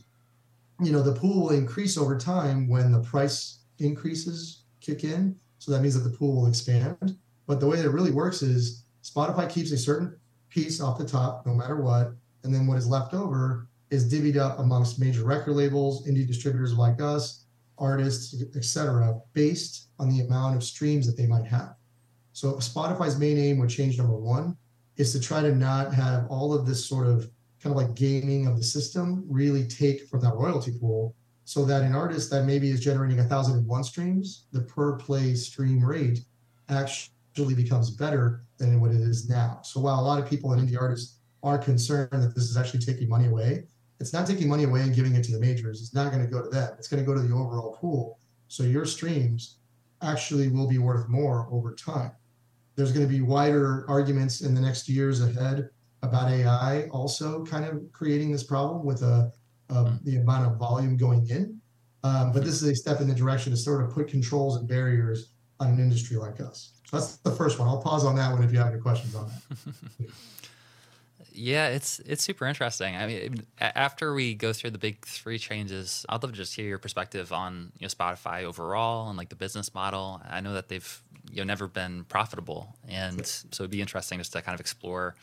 you 0.81 0.91
know 0.91 1.01
the 1.01 1.13
pool 1.13 1.43
will 1.43 1.51
increase 1.51 1.97
over 1.97 2.17
time 2.17 2.67
when 2.67 2.91
the 2.91 3.01
price 3.01 3.59
increases 3.79 4.63
kick 4.79 5.03
in. 5.03 5.35
So 5.59 5.71
that 5.71 5.81
means 5.81 5.93
that 6.01 6.09
the 6.09 6.17
pool 6.17 6.35
will 6.35 6.47
expand. 6.47 7.17
But 7.47 7.59
the 7.59 7.67
way 7.67 7.77
that 7.77 7.85
it 7.85 7.91
really 7.91 8.11
works 8.11 8.41
is 8.41 8.83
spotify 9.03 9.49
keeps 9.49 9.71
a 9.71 9.77
certain 9.77 10.15
piece 10.49 10.81
off 10.81 10.97
the 10.97 11.05
top 11.05 11.45
no 11.45 11.53
matter 11.53 11.81
what. 11.81 12.13
And 12.43 12.53
then 12.53 12.67
what 12.67 12.77
is 12.77 12.87
left 12.87 13.13
over 13.13 13.67
is 13.91 14.11
divvied 14.11 14.37
up 14.37 14.59
amongst 14.59 14.99
major 14.99 15.23
record 15.23 15.53
labels 15.53 16.07
indie 16.07 16.27
distributors 16.27 16.73
like 16.73 17.01
us 17.01 17.45
artists 17.77 18.41
etc 18.55 19.19
based 19.33 19.87
on 19.99 20.09
the 20.09 20.21
amount 20.21 20.55
of 20.55 20.63
streams 20.63 21.07
that 21.07 21.17
they 21.17 21.27
might 21.27 21.45
have 21.45 21.75
so 22.33 22.53
Spotify's 22.53 23.19
main 23.19 23.37
aim 23.37 23.59
with 23.59 23.69
change 23.69 23.97
number 23.97 24.15
one 24.15 24.57
is 24.97 25.11
to 25.13 25.19
try 25.19 25.41
to 25.41 25.53
not 25.53 25.93
have 25.93 26.27
all 26.29 26.53
of 26.53 26.65
this 26.65 26.85
sort 26.85 27.07
of 27.07 27.29
kind 27.61 27.75
of 27.75 27.77
like 27.77 27.93
gaming 27.95 28.47
of 28.47 28.57
the 28.57 28.63
system 28.63 29.23
really 29.27 29.67
take 29.67 30.07
from 30.07 30.21
that 30.21 30.35
royalty 30.35 30.71
pool 30.79 31.15
so 31.45 31.65
that 31.65 31.83
an 31.83 31.95
artist 31.95 32.29
that 32.31 32.45
maybe 32.45 32.69
is 32.69 32.79
generating 32.79 33.19
a 33.19 33.23
thousand 33.23 33.57
and 33.57 33.67
one 33.67 33.83
streams, 33.83 34.45
the 34.51 34.61
per 34.61 34.95
play 34.95 35.33
stream 35.33 35.83
rate 35.83 36.21
actually 36.69 37.55
becomes 37.55 37.89
better 37.89 38.43
than 38.57 38.79
what 38.79 38.91
it 38.91 39.01
is 39.01 39.29
now. 39.29 39.59
So 39.63 39.81
while 39.81 39.99
a 39.99 40.01
lot 40.01 40.19
of 40.21 40.29
people 40.29 40.53
and 40.53 40.67
indie 40.67 40.79
artists 40.79 41.17
are 41.43 41.57
concerned 41.57 42.09
that 42.11 42.33
this 42.35 42.45
is 42.45 42.57
actually 42.57 42.79
taking 42.79 43.09
money 43.09 43.27
away, 43.27 43.65
it's 43.99 44.13
not 44.13 44.25
taking 44.25 44.47
money 44.47 44.63
away 44.63 44.81
and 44.81 44.95
giving 44.95 45.15
it 45.15 45.23
to 45.25 45.31
the 45.31 45.39
majors. 45.39 45.81
It's 45.81 45.93
not 45.93 46.11
going 46.11 46.23
to 46.23 46.31
go 46.31 46.41
to 46.41 46.49
them. 46.49 46.73
It's 46.77 46.87
going 46.87 47.03
to 47.03 47.05
go 47.05 47.13
to 47.13 47.21
the 47.21 47.33
overall 47.33 47.77
pool. 47.79 48.19
So 48.47 48.63
your 48.63 48.85
streams 48.85 49.57
actually 50.01 50.47
will 50.47 50.67
be 50.67 50.77
worth 50.77 51.07
more 51.07 51.47
over 51.51 51.73
time. 51.73 52.11
There's 52.75 52.91
going 52.91 53.05
to 53.05 53.11
be 53.11 53.21
wider 53.21 53.85
arguments 53.87 54.41
in 54.41 54.55
the 54.55 54.61
next 54.61 54.87
years 54.87 55.21
ahead 55.21 55.69
about 56.03 56.31
AI 56.31 56.87
also 56.87 57.45
kind 57.45 57.65
of 57.65 57.81
creating 57.91 58.31
this 58.31 58.43
problem 58.43 58.85
with 58.85 59.01
a, 59.03 59.31
a 59.69 59.83
hmm. 59.83 59.95
the 60.03 60.17
amount 60.17 60.51
of 60.51 60.57
volume 60.57 60.97
going 60.97 61.27
in. 61.29 61.59
Um, 62.03 62.31
but 62.31 62.43
this 62.43 62.61
is 62.61 62.63
a 62.63 62.75
step 62.75 62.99
in 62.99 63.07
the 63.07 63.13
direction 63.13 63.51
to 63.51 63.57
sort 63.57 63.83
of 63.83 63.91
put 63.91 64.07
controls 64.07 64.57
and 64.57 64.67
barriers 64.67 65.33
on 65.59 65.67
an 65.67 65.79
industry 65.79 66.17
like 66.17 66.41
us. 66.41 66.73
So 66.85 66.97
that's 66.97 67.17
the 67.17 67.31
first 67.31 67.59
one. 67.59 67.67
I'll 67.67 67.81
pause 67.81 68.03
on 68.03 68.15
that 68.15 68.31
one 68.31 68.43
if 68.43 68.51
you 68.51 68.57
have 68.57 68.73
any 68.73 68.81
questions 68.81 69.13
on 69.15 69.29
that. 69.29 70.09
Yeah, 71.33 71.69
it's 71.69 71.99
it's 71.99 72.23
super 72.23 72.45
interesting. 72.45 72.95
I 72.95 73.07
mean, 73.07 73.45
after 73.59 74.13
we 74.13 74.35
go 74.35 74.51
through 74.51 74.71
the 74.71 74.77
big 74.77 75.05
three 75.05 75.39
changes, 75.39 76.05
I'd 76.09 76.21
love 76.21 76.31
to 76.31 76.37
just 76.37 76.55
hear 76.55 76.67
your 76.67 76.77
perspective 76.77 77.31
on 77.31 77.71
you 77.79 77.85
know 77.85 77.87
Spotify 77.87 78.43
overall 78.43 79.07
and 79.07 79.17
like 79.17 79.29
the 79.29 79.35
business 79.35 79.73
model. 79.73 80.21
I 80.29 80.41
know 80.41 80.53
that 80.53 80.67
they've 80.67 81.03
you 81.31 81.37
know 81.37 81.43
never 81.43 81.67
been 81.67 82.03
profitable, 82.05 82.75
and 82.87 83.25
so 83.25 83.63
it'd 83.63 83.71
be 83.71 83.81
interesting 83.81 84.19
just 84.19 84.33
to 84.33 84.41
kind 84.41 84.53
of 84.53 84.59
explore 84.59 85.15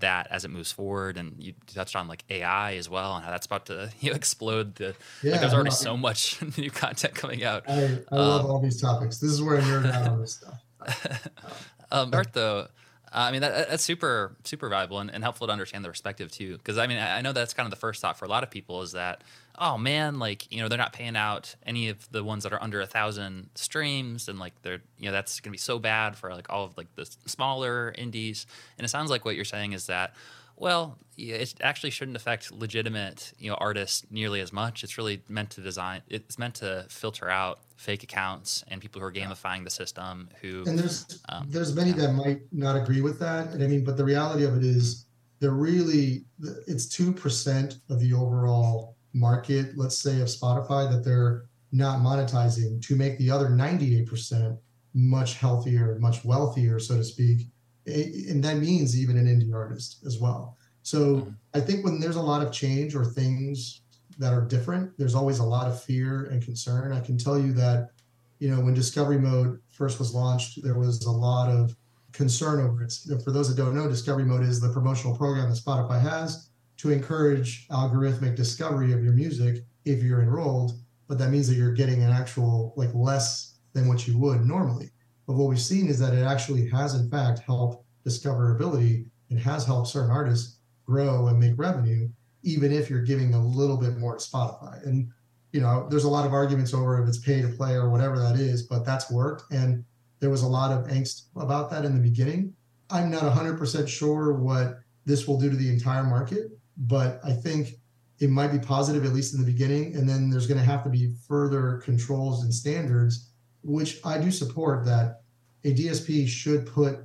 that 0.00 0.26
as 0.30 0.44
it 0.44 0.48
moves 0.48 0.72
forward. 0.72 1.16
And 1.16 1.34
you 1.38 1.54
touched 1.72 1.96
on 1.96 2.08
like 2.08 2.24
AI 2.30 2.74
as 2.74 2.88
well 2.88 3.16
and 3.16 3.24
how 3.24 3.30
that's 3.30 3.46
about 3.46 3.66
to 3.66 3.90
you 4.00 4.10
know, 4.10 4.16
explode. 4.16 4.74
The 4.76 4.94
yeah, 5.22 5.32
like 5.32 5.40
there's 5.40 5.54
already 5.54 5.70
so 5.70 5.96
much 5.96 6.42
new 6.58 6.70
content 6.70 7.14
coming 7.14 7.44
out. 7.44 7.68
I, 7.68 7.72
I 7.72 8.16
um, 8.16 8.18
love 8.18 8.46
all 8.46 8.60
these 8.60 8.80
topics. 8.80 9.18
This 9.18 9.30
is 9.30 9.42
where 9.42 9.58
I 9.58 9.60
nerd 9.60 9.90
out 9.92 10.08
on 10.08 10.20
this 10.20 10.34
stuff. 10.34 11.28
um, 11.90 12.10
Bert, 12.10 12.32
though 12.32 12.68
Uh, 13.12 13.18
I 13.18 13.32
mean, 13.32 13.40
that, 13.40 13.70
that's 13.70 13.84
super, 13.84 14.36
super 14.44 14.68
valuable 14.68 14.98
and, 14.98 15.10
and, 15.12 15.22
helpful 15.22 15.46
to 15.46 15.52
understand 15.52 15.84
the 15.84 15.88
perspective 15.88 16.30
too. 16.30 16.56
Because 16.58 16.76
I 16.76 16.86
mean, 16.86 16.98
I, 16.98 17.18
I 17.18 17.20
know 17.20 17.32
that's 17.32 17.54
kind 17.54 17.66
of 17.66 17.70
the 17.70 17.76
first 17.76 18.02
thought 18.02 18.18
for 18.18 18.24
a 18.24 18.28
lot 18.28 18.42
of 18.42 18.50
people 18.50 18.82
is 18.82 18.92
that, 18.92 19.22
oh 19.58 19.78
man, 19.78 20.18
like 20.18 20.50
you 20.52 20.60
know, 20.60 20.68
they're 20.68 20.76
not 20.76 20.92
paying 20.92 21.16
out 21.16 21.54
any 21.64 21.88
of 21.88 22.10
the 22.10 22.24
ones 22.24 22.42
that 22.42 22.52
are 22.52 22.62
under 22.62 22.80
a 22.80 22.86
thousand 22.86 23.50
streams, 23.54 24.28
and 24.28 24.38
like 24.38 24.60
they're, 24.62 24.82
you 24.98 25.06
know, 25.06 25.12
that's 25.12 25.40
going 25.40 25.50
to 25.50 25.52
be 25.52 25.58
so 25.58 25.78
bad 25.78 26.16
for 26.16 26.34
like 26.34 26.50
all 26.50 26.64
of 26.64 26.76
like 26.76 26.94
the 26.96 27.06
smaller 27.26 27.94
indies. 27.96 28.46
And 28.76 28.84
it 28.84 28.88
sounds 28.88 29.10
like 29.10 29.24
what 29.24 29.36
you're 29.36 29.44
saying 29.44 29.72
is 29.72 29.86
that, 29.86 30.14
well, 30.56 30.98
it 31.16 31.54
actually 31.60 31.90
shouldn't 31.90 32.16
affect 32.16 32.52
legitimate, 32.52 33.32
you 33.38 33.50
know, 33.50 33.56
artists 33.56 34.04
nearly 34.10 34.40
as 34.40 34.52
much. 34.52 34.84
It's 34.84 34.98
really 34.98 35.22
meant 35.28 35.50
to 35.50 35.60
design. 35.60 36.02
It's 36.08 36.38
meant 36.38 36.56
to 36.56 36.86
filter 36.88 37.28
out 37.28 37.60
fake 37.76 38.02
accounts 38.02 38.64
and 38.68 38.80
people 38.80 39.00
who 39.00 39.06
are 39.06 39.12
gamifying 39.12 39.62
the 39.62 39.70
system 39.70 40.28
who 40.40 40.64
and 40.66 40.78
there's 40.78 41.22
um, 41.28 41.46
there's 41.48 41.74
many 41.74 41.90
yeah. 41.90 42.06
that 42.06 42.12
might 42.12 42.40
not 42.50 42.74
agree 42.74 43.02
with 43.02 43.18
that 43.18 43.48
and 43.48 43.62
i 43.62 43.66
mean 43.66 43.84
but 43.84 43.98
the 43.98 44.04
reality 44.04 44.44
of 44.44 44.56
it 44.56 44.64
is 44.64 45.04
they're 45.38 45.50
really 45.50 46.24
it's 46.66 46.86
2% 46.86 47.80
of 47.90 48.00
the 48.00 48.14
overall 48.14 48.96
market 49.12 49.76
let's 49.76 49.98
say 49.98 50.20
of 50.22 50.28
spotify 50.28 50.90
that 50.90 51.04
they're 51.04 51.44
not 51.70 52.00
monetizing 52.00 52.80
to 52.80 52.96
make 52.96 53.18
the 53.18 53.30
other 53.30 53.48
98% 53.48 54.56
much 54.94 55.34
healthier 55.34 55.98
much 56.00 56.24
wealthier 56.24 56.78
so 56.78 56.96
to 56.96 57.04
speak 57.04 57.48
and 57.86 58.42
that 58.42 58.58
means 58.58 58.98
even 59.00 59.16
an 59.16 59.26
indie 59.26 59.54
artist 59.54 59.98
as 60.06 60.18
well 60.18 60.56
so 60.82 61.16
mm-hmm. 61.16 61.30
i 61.54 61.60
think 61.60 61.84
when 61.84 62.00
there's 62.00 62.16
a 62.16 62.22
lot 62.22 62.44
of 62.44 62.52
change 62.52 62.94
or 62.94 63.04
things 63.04 63.82
that 64.18 64.32
are 64.32 64.42
different. 64.42 64.96
There's 64.98 65.14
always 65.14 65.38
a 65.38 65.44
lot 65.44 65.68
of 65.68 65.82
fear 65.82 66.24
and 66.26 66.42
concern. 66.42 66.92
I 66.92 67.00
can 67.00 67.18
tell 67.18 67.38
you 67.38 67.52
that, 67.54 67.90
you 68.38 68.50
know, 68.50 68.60
when 68.60 68.74
Discovery 68.74 69.18
Mode 69.18 69.60
first 69.70 69.98
was 69.98 70.14
launched, 70.14 70.62
there 70.62 70.78
was 70.78 71.04
a 71.04 71.10
lot 71.10 71.50
of 71.50 71.76
concern 72.12 72.60
over 72.60 72.82
it. 72.82 72.94
For 73.24 73.30
those 73.30 73.48
that 73.48 73.62
don't 73.62 73.74
know, 73.74 73.88
Discovery 73.88 74.24
Mode 74.24 74.42
is 74.42 74.60
the 74.60 74.72
promotional 74.72 75.16
program 75.16 75.50
that 75.50 75.58
Spotify 75.58 76.00
has 76.00 76.48
to 76.78 76.90
encourage 76.90 77.68
algorithmic 77.68 78.36
discovery 78.36 78.92
of 78.92 79.02
your 79.02 79.12
music 79.12 79.64
if 79.84 80.02
you're 80.02 80.22
enrolled. 80.22 80.72
But 81.08 81.18
that 81.18 81.30
means 81.30 81.46
that 81.48 81.54
you're 81.54 81.72
getting 81.72 82.02
an 82.02 82.10
actual 82.10 82.72
like 82.76 82.92
less 82.94 83.58
than 83.74 83.88
what 83.88 84.06
you 84.08 84.18
would 84.18 84.44
normally. 84.44 84.90
But 85.26 85.34
what 85.34 85.48
we've 85.48 85.60
seen 85.60 85.88
is 85.88 85.98
that 85.98 86.14
it 86.14 86.22
actually 86.22 86.68
has 86.70 86.94
in 86.94 87.10
fact 87.10 87.40
helped 87.40 87.84
discoverability 88.06 89.06
and 89.30 89.38
has 89.40 89.64
helped 89.64 89.88
certain 89.88 90.10
artists 90.10 90.58
grow 90.84 91.26
and 91.26 91.38
make 91.38 91.58
revenue 91.58 92.08
even 92.42 92.70
if 92.72 92.88
you're 92.88 93.02
giving 93.02 93.34
a 93.34 93.44
little 93.44 93.76
bit 93.76 93.98
more 93.98 94.16
to 94.16 94.24
Spotify. 94.24 94.84
And 94.86 95.10
you 95.52 95.60
know, 95.60 95.86
there's 95.88 96.04
a 96.04 96.08
lot 96.08 96.26
of 96.26 96.32
arguments 96.32 96.72
over 96.74 97.02
if 97.02 97.08
it's 97.08 97.18
pay 97.18 97.42
to 97.42 97.48
play 97.48 97.74
or 97.74 97.90
whatever 97.90 98.18
that 98.18 98.36
is, 98.36 98.62
but 98.62 98.84
that's 98.84 99.10
worked. 99.10 99.44
And 99.50 99.84
there 100.20 100.30
was 100.30 100.42
a 100.42 100.46
lot 100.46 100.70
of 100.70 100.86
angst 100.86 101.28
about 101.36 101.70
that 101.70 101.84
in 101.84 101.94
the 101.94 102.00
beginning. 102.00 102.54
I'm 102.90 103.10
not 103.10 103.22
100% 103.22 103.88
sure 103.88 104.34
what 104.34 104.78
this 105.04 105.26
will 105.26 105.38
do 105.38 105.50
to 105.50 105.56
the 105.56 105.68
entire 105.68 106.04
market, 106.04 106.50
but 106.76 107.20
I 107.24 107.32
think 107.32 107.74
it 108.18 108.30
might 108.30 108.52
be 108.52 108.58
positive, 108.58 109.04
at 109.04 109.12
least 109.12 109.34
in 109.34 109.40
the 109.40 109.50
beginning. 109.50 109.96
And 109.96 110.08
then 110.08 110.30
there's 110.30 110.46
going 110.46 110.60
to 110.60 110.64
have 110.64 110.84
to 110.84 110.90
be 110.90 111.14
further 111.26 111.80
controls 111.84 112.44
and 112.44 112.52
standards, 112.52 113.30
which 113.66 113.98
I 114.04 114.18
do 114.18 114.30
support 114.30 114.84
that 114.86 115.22
a 115.64 115.74
DSP 115.74 116.28
should 116.28 116.66
put 116.66 117.00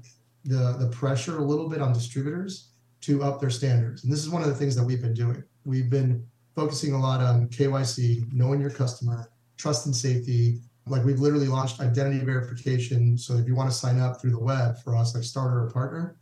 the, 0.45 0.77
the 0.79 0.87
pressure 0.91 1.39
a 1.39 1.43
little 1.43 1.67
bit 1.67 1.81
on 1.81 1.91
distributors 1.91 2.69
to 3.01 3.23
up 3.23 3.41
their 3.41 3.49
standards. 3.49 4.03
And 4.03 4.13
this 4.13 4.19
is 4.19 4.29
one 4.29 4.43
of 4.43 4.47
the 4.47 4.55
things 4.55 4.75
that 4.75 4.83
we've 4.83 5.01
been 5.01 5.15
doing. 5.15 5.43
We've 5.65 5.89
been 5.89 6.23
focusing 6.55 6.93
a 6.93 6.99
lot 6.99 7.19
on 7.19 7.47
KYC, 7.47 8.31
knowing 8.31 8.61
your 8.61 8.69
customer, 8.69 9.31
trust 9.57 9.87
and 9.87 9.95
safety. 9.95 10.59
Like 10.85 11.03
we've 11.03 11.19
literally 11.19 11.47
launched 11.47 11.79
identity 11.79 12.23
verification. 12.23 13.17
So 13.17 13.37
if 13.37 13.47
you 13.47 13.55
want 13.55 13.71
to 13.71 13.75
sign 13.75 13.99
up 13.99 14.21
through 14.21 14.31
the 14.31 14.39
web 14.39 14.77
for 14.83 14.95
us, 14.95 15.15
like 15.15 15.23
starter 15.23 15.63
or 15.63 15.71
partner, 15.71 16.15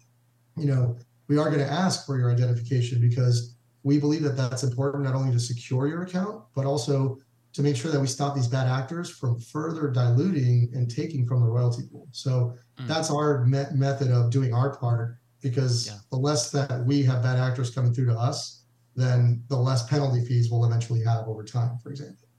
you 0.56 0.67
know, 0.67 0.97
we 1.28 1.38
are 1.38 1.49
going 1.49 1.60
to 1.60 1.71
ask 1.71 2.06
for 2.06 2.17
your 2.17 2.32
identification 2.32 3.02
because 3.02 3.56
we 3.84 3.99
believe 3.99 4.23
that 4.23 4.38
that's 4.38 4.63
important 4.63 5.04
not 5.04 5.15
only 5.15 5.34
to 5.34 5.39
secure 5.39 5.88
your 5.88 6.04
account, 6.04 6.43
but 6.56 6.65
also 6.65 7.19
to 7.59 7.63
make 7.63 7.75
sure 7.75 7.91
that 7.91 7.99
we 7.99 8.07
stop 8.07 8.33
these 8.33 8.47
bad 8.47 8.67
actors 8.67 9.09
from 9.09 9.37
further 9.37 9.89
diluting 9.89 10.69
and 10.73 10.89
taking 10.89 11.27
from 11.27 11.41
the 11.41 11.45
royalty 11.45 11.83
pool. 11.91 12.07
So 12.11 12.55
mm. 12.79 12.87
that's 12.87 13.11
our 13.11 13.43
me- 13.45 13.65
method 13.73 14.11
of 14.11 14.31
doing 14.31 14.53
our 14.53 14.77
part 14.77 15.17
because 15.41 15.87
yeah. 15.87 15.97
the 16.09 16.15
less 16.15 16.51
that 16.51 16.85
we 16.85 17.03
have 17.03 17.21
bad 17.21 17.37
actors 17.37 17.69
coming 17.69 17.93
through 17.93 18.05
to 18.05 18.17
us, 18.17 18.63
then 18.95 19.43
the 19.49 19.57
less 19.57 19.85
penalty 19.89 20.23
fees 20.23 20.49
we'll 20.49 20.63
eventually 20.63 21.03
have 21.03 21.27
over 21.27 21.43
time, 21.43 21.77
for 21.83 21.89
example. 21.89 22.29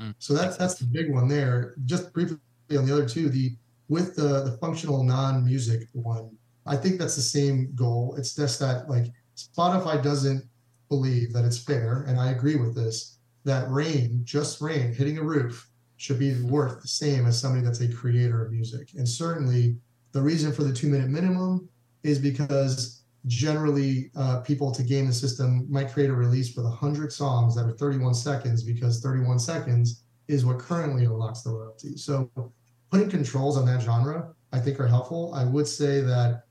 Mm. 0.00 0.14
So 0.20 0.32
that's 0.32 0.56
that's 0.56 0.76
the 0.76 0.86
big 0.86 1.12
one 1.12 1.28
there. 1.28 1.74
Just 1.84 2.14
briefly 2.14 2.38
on 2.78 2.86
the 2.86 2.94
other 2.94 3.06
two, 3.06 3.28
the 3.28 3.54
with 3.90 4.16
the 4.16 4.42
the 4.44 4.56
functional 4.58 5.02
non-music 5.04 5.86
one, 5.92 6.30
I 6.64 6.76
think 6.76 6.98
that's 6.98 7.16
the 7.16 7.20
same 7.20 7.74
goal. 7.74 8.14
It's 8.16 8.34
just 8.34 8.58
that 8.60 8.88
like 8.88 9.08
Spotify 9.36 10.02
doesn't 10.02 10.44
believe 10.88 11.34
that 11.34 11.44
it's 11.44 11.58
fair, 11.58 12.06
and 12.08 12.18
I 12.18 12.30
agree 12.30 12.56
with 12.56 12.74
this, 12.74 13.15
that 13.46 13.70
rain, 13.70 14.20
just 14.24 14.60
rain, 14.60 14.92
hitting 14.92 15.18
a 15.18 15.22
roof 15.22 15.70
should 15.96 16.18
be 16.18 16.34
worth 16.42 16.82
the 16.82 16.88
same 16.88 17.26
as 17.26 17.40
somebody 17.40 17.64
that's 17.64 17.80
a 17.80 17.90
creator 17.90 18.44
of 18.44 18.52
music. 18.52 18.90
And 18.96 19.08
certainly 19.08 19.76
the 20.12 20.20
reason 20.20 20.52
for 20.52 20.64
the 20.64 20.72
two 20.72 20.88
minute 20.88 21.08
minimum 21.08 21.68
is 22.02 22.18
because 22.18 23.02
generally 23.26 24.10
uh, 24.16 24.40
people 24.40 24.70
to 24.72 24.82
game 24.82 25.06
the 25.06 25.12
system 25.12 25.66
might 25.70 25.92
create 25.92 26.10
a 26.10 26.12
release 26.12 26.54
with 26.54 26.64
100 26.64 27.12
songs 27.12 27.54
that 27.54 27.66
are 27.66 27.72
31 27.72 28.14
seconds 28.14 28.62
because 28.62 29.00
31 29.00 29.38
seconds 29.38 30.02
is 30.28 30.44
what 30.44 30.58
currently 30.58 31.04
unlocks 31.04 31.42
the 31.42 31.50
royalty. 31.50 31.96
So 31.96 32.30
putting 32.90 33.08
controls 33.08 33.56
on 33.56 33.64
that 33.66 33.80
genre, 33.80 34.34
I 34.52 34.58
think 34.58 34.80
are 34.80 34.86
helpful. 34.86 35.32
I 35.34 35.44
would 35.44 35.68
say 35.68 36.00
that 36.00 36.42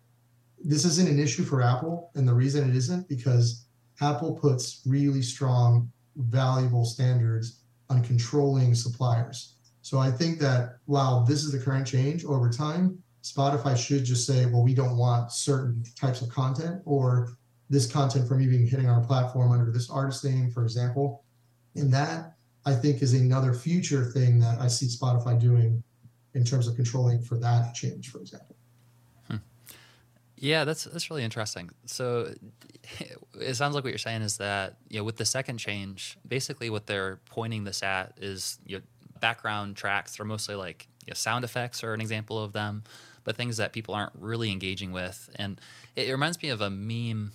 this 0.63 0.85
isn't 0.85 1.09
an 1.09 1.19
issue 1.19 1.43
for 1.43 1.61
Apple. 1.61 2.11
And 2.15 2.27
the 2.27 2.33
reason 2.33 2.69
it 2.69 2.75
isn't 2.75 3.07
because 3.09 3.65
Apple 4.01 4.33
puts 4.33 4.81
really 4.85 5.21
strong, 5.21 5.91
valuable 6.15 6.85
standards 6.85 7.61
on 7.89 8.03
controlling 8.03 8.73
suppliers. 8.73 9.55
So 9.81 9.99
I 9.99 10.09
think 10.09 10.39
that 10.39 10.77
while 10.85 11.23
this 11.23 11.43
is 11.43 11.51
the 11.51 11.59
current 11.59 11.85
change 11.85 12.25
over 12.25 12.49
time, 12.49 12.97
Spotify 13.23 13.77
should 13.77 14.03
just 14.03 14.25
say, 14.25 14.45
well, 14.45 14.63
we 14.63 14.73
don't 14.73 14.97
want 14.97 15.31
certain 15.31 15.83
types 15.99 16.21
of 16.21 16.29
content 16.29 16.81
or 16.85 17.37
this 17.69 17.91
content 17.91 18.27
from 18.27 18.41
you 18.41 18.49
being 18.49 18.67
hitting 18.67 18.89
our 18.89 19.01
platform 19.01 19.51
under 19.51 19.71
this 19.71 19.89
artist 19.89 20.23
name, 20.23 20.51
for 20.51 20.63
example. 20.63 21.23
And 21.75 21.91
that 21.93 22.33
I 22.65 22.73
think 22.73 23.01
is 23.01 23.13
another 23.13 23.53
future 23.53 24.05
thing 24.05 24.39
that 24.39 24.59
I 24.59 24.67
see 24.67 24.87
Spotify 24.87 25.39
doing 25.39 25.83
in 26.33 26.43
terms 26.43 26.67
of 26.67 26.75
controlling 26.75 27.21
for 27.21 27.37
that 27.39 27.73
change, 27.73 28.09
for 28.09 28.19
example. 28.19 28.55
Yeah, 30.37 30.65
that's 30.65 30.83
that's 30.83 31.09
really 31.09 31.23
interesting. 31.23 31.69
So 31.85 32.33
it 33.39 33.55
sounds 33.55 33.73
like 33.75 33.83
what 33.83 33.91
you're 33.91 33.97
saying 33.97 34.21
is 34.21 34.37
that 34.37 34.77
you 34.89 34.99
know 34.99 35.03
with 35.03 35.17
the 35.17 35.25
second 35.25 35.57
change, 35.57 36.17
basically 36.27 36.69
what 36.69 36.87
they're 36.87 37.19
pointing 37.25 37.63
this 37.63 37.83
at 37.83 38.13
is 38.17 38.59
you 38.65 38.77
know, 38.77 38.83
background 39.19 39.77
tracks. 39.77 40.17
They're 40.17 40.25
mostly 40.25 40.55
like 40.55 40.87
you 41.05 41.11
know, 41.11 41.15
sound 41.15 41.45
effects 41.45 41.83
are 41.83 41.93
an 41.93 42.01
example 42.01 42.43
of 42.43 42.53
them 42.53 42.83
but 43.25 43.35
things 43.35 43.57
that 43.57 43.73
people 43.73 43.93
aren't 43.93 44.13
really 44.17 44.51
engaging 44.51 44.93
with. 44.93 45.29
And 45.35 45.59
it, 45.97 46.07
it 46.07 46.11
reminds 46.13 46.41
me 46.41 46.49
of 46.49 46.61
a 46.61 46.69
meme. 46.69 47.33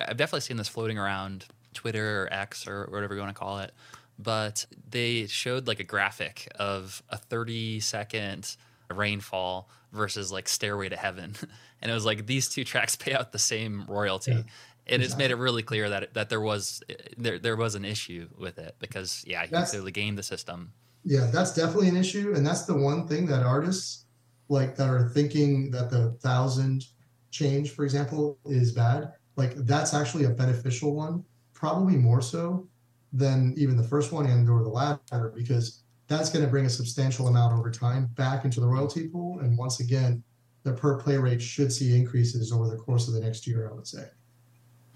I've 0.00 0.16
definitely 0.16 0.42
seen 0.42 0.58
this 0.58 0.68
floating 0.68 0.98
around 0.98 1.46
Twitter 1.74 2.22
or 2.22 2.32
X 2.32 2.68
or 2.68 2.86
whatever 2.90 3.14
you 3.14 3.20
want 3.20 3.34
to 3.34 3.38
call 3.38 3.58
it. 3.58 3.72
But 4.18 4.66
they 4.88 5.26
showed 5.26 5.66
like 5.66 5.80
a 5.80 5.84
graphic 5.84 6.52
of 6.54 7.02
a 7.08 7.16
30 7.16 7.80
second 7.80 8.56
rainfall 8.88 9.68
versus 9.90 10.30
like 10.30 10.48
Stairway 10.48 10.90
to 10.90 10.96
Heaven. 10.96 11.34
And 11.82 11.90
it 11.90 11.94
was 11.94 12.06
like 12.06 12.26
these 12.26 12.48
two 12.48 12.64
tracks 12.72 12.96
pay 12.96 13.12
out 13.12 13.32
the 13.32 13.38
same 13.38 13.84
royalty. 13.88 14.32
Yeah, 14.32 14.42
and 14.86 15.02
exactly. 15.02 15.04
it's 15.04 15.16
made 15.16 15.30
it 15.30 15.36
really 15.36 15.62
clear 15.62 15.88
that 15.90 16.14
that 16.14 16.28
there 16.28 16.40
was 16.40 16.82
eh, 16.88 16.94
there 17.16 17.38
there 17.38 17.56
was 17.56 17.74
an 17.74 17.84
issue 17.84 18.28
with 18.36 18.58
it 18.58 18.76
because 18.78 19.24
yeah, 19.26 19.44
you 19.44 19.66
clearly 19.66 19.92
game 19.92 20.16
the 20.16 20.22
system 20.22 20.72
Yeah, 21.04 21.30
that's 21.32 21.54
definitely 21.54 21.88
an 21.88 21.96
issue, 21.96 22.34
and 22.34 22.46
that's 22.46 22.64
the 22.64 22.76
one 22.76 23.06
thing 23.06 23.26
that 23.26 23.42
artists 23.44 24.06
like 24.48 24.76
that 24.76 24.88
are 24.88 25.08
thinking 25.08 25.70
that 25.70 25.90
the 25.90 26.12
thousand 26.20 26.84
change, 27.30 27.70
for 27.70 27.84
example, 27.84 28.38
is 28.44 28.72
bad. 28.72 29.12
Like 29.36 29.54
that's 29.54 29.94
actually 29.94 30.24
a 30.24 30.30
beneficial 30.30 30.94
one, 30.94 31.24
probably 31.54 31.96
more 31.96 32.20
so 32.20 32.68
than 33.12 33.54
even 33.56 33.76
the 33.76 33.82
first 33.82 34.12
one 34.12 34.26
and 34.26 34.48
or 34.48 34.62
the 34.62 34.68
latter, 34.68 35.32
because 35.34 35.82
that's 36.08 36.28
going 36.30 36.44
to 36.44 36.50
bring 36.50 36.66
a 36.66 36.70
substantial 36.70 37.28
amount 37.28 37.58
over 37.58 37.70
time 37.70 38.06
back 38.14 38.44
into 38.44 38.60
the 38.60 38.66
royalty 38.66 39.08
pool. 39.08 39.40
And 39.40 39.56
once 39.56 39.80
again, 39.80 40.22
the 40.64 40.72
per 40.72 40.98
play 40.98 41.16
rate 41.16 41.42
should 41.42 41.72
see 41.72 41.96
increases 41.96 42.52
over 42.52 42.68
the 42.68 42.76
course 42.76 43.08
of 43.08 43.14
the 43.14 43.20
next 43.20 43.46
year, 43.46 43.68
I 43.70 43.74
would 43.74 43.86
say. 43.86 44.04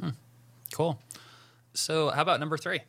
Hmm. 0.00 0.10
Cool. 0.72 1.00
So 1.74 2.10
how 2.10 2.22
about 2.22 2.40
number 2.40 2.56
three? 2.56 2.80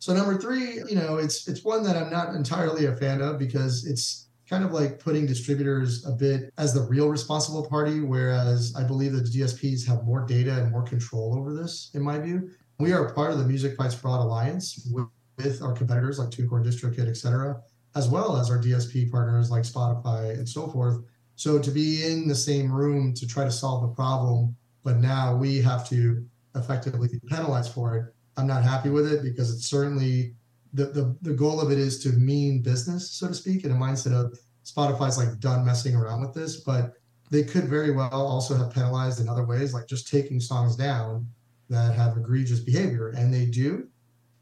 So 0.00 0.14
number 0.14 0.38
three, 0.38 0.82
you 0.88 0.94
know, 0.94 1.16
it's 1.16 1.48
it's 1.48 1.64
one 1.64 1.82
that 1.84 1.96
I'm 1.96 2.10
not 2.10 2.34
entirely 2.34 2.86
a 2.86 2.94
fan 2.94 3.20
of 3.20 3.38
because 3.38 3.84
it's 3.86 4.28
kind 4.48 4.64
of 4.64 4.72
like 4.72 4.98
putting 4.98 5.26
distributors 5.26 6.06
a 6.06 6.12
bit 6.12 6.52
as 6.56 6.72
the 6.72 6.82
real 6.82 7.08
responsible 7.08 7.66
party, 7.68 8.00
whereas 8.00 8.74
I 8.76 8.84
believe 8.84 9.12
that 9.12 9.30
the 9.30 9.40
DSPs 9.40 9.86
have 9.86 10.04
more 10.04 10.24
data 10.24 10.58
and 10.58 10.70
more 10.70 10.82
control 10.82 11.36
over 11.36 11.52
this, 11.52 11.90
in 11.94 12.02
my 12.02 12.18
view. 12.18 12.50
We 12.78 12.92
are 12.92 13.12
part 13.12 13.32
of 13.32 13.38
the 13.38 13.44
Music 13.44 13.76
Fights 13.76 13.94
Fraud 13.94 14.20
Alliance 14.20 14.88
with, 14.90 15.06
with 15.36 15.62
our 15.62 15.72
competitors 15.72 16.18
like 16.18 16.30
TuneCore, 16.30 16.64
DistroKid, 16.64 17.08
et 17.08 17.16
cetera, 17.16 17.60
as 17.94 18.08
well 18.08 18.36
as 18.36 18.50
our 18.50 18.58
DSP 18.58 19.10
partners 19.10 19.50
like 19.50 19.64
Spotify 19.64 20.30
and 20.30 20.48
so 20.48 20.68
forth. 20.68 21.02
So 21.38 21.56
to 21.60 21.70
be 21.70 22.04
in 22.04 22.26
the 22.26 22.34
same 22.34 22.70
room 22.72 23.14
to 23.14 23.24
try 23.24 23.44
to 23.44 23.50
solve 23.52 23.82
the 23.82 23.94
problem, 23.94 24.56
but 24.82 24.96
now 24.96 25.36
we 25.36 25.62
have 25.62 25.88
to 25.88 26.26
effectively 26.56 27.06
be 27.06 27.20
penalized 27.28 27.72
for 27.72 27.96
it, 27.96 28.12
I'm 28.36 28.48
not 28.48 28.64
happy 28.64 28.90
with 28.90 29.06
it 29.12 29.22
because 29.22 29.54
it's 29.54 29.66
certainly 29.66 30.34
the, 30.72 30.86
the 30.86 31.16
the 31.22 31.32
goal 31.32 31.60
of 31.60 31.70
it 31.70 31.78
is 31.78 32.02
to 32.02 32.08
mean 32.08 32.60
business, 32.60 33.12
so 33.12 33.28
to 33.28 33.34
speak, 33.34 33.64
in 33.64 33.70
a 33.70 33.74
mindset 33.74 34.14
of 34.14 34.36
Spotify's 34.64 35.16
like 35.16 35.38
done 35.38 35.64
messing 35.64 35.94
around 35.94 36.22
with 36.22 36.34
this, 36.34 36.56
but 36.56 36.94
they 37.30 37.44
could 37.44 37.66
very 37.68 37.92
well 37.92 38.10
also 38.12 38.56
have 38.56 38.72
penalized 38.72 39.20
in 39.20 39.28
other 39.28 39.46
ways, 39.46 39.72
like 39.72 39.86
just 39.86 40.08
taking 40.10 40.40
songs 40.40 40.74
down 40.74 41.24
that 41.70 41.94
have 41.94 42.16
egregious 42.16 42.58
behavior, 42.58 43.10
and 43.10 43.32
they 43.32 43.46
do. 43.46 43.86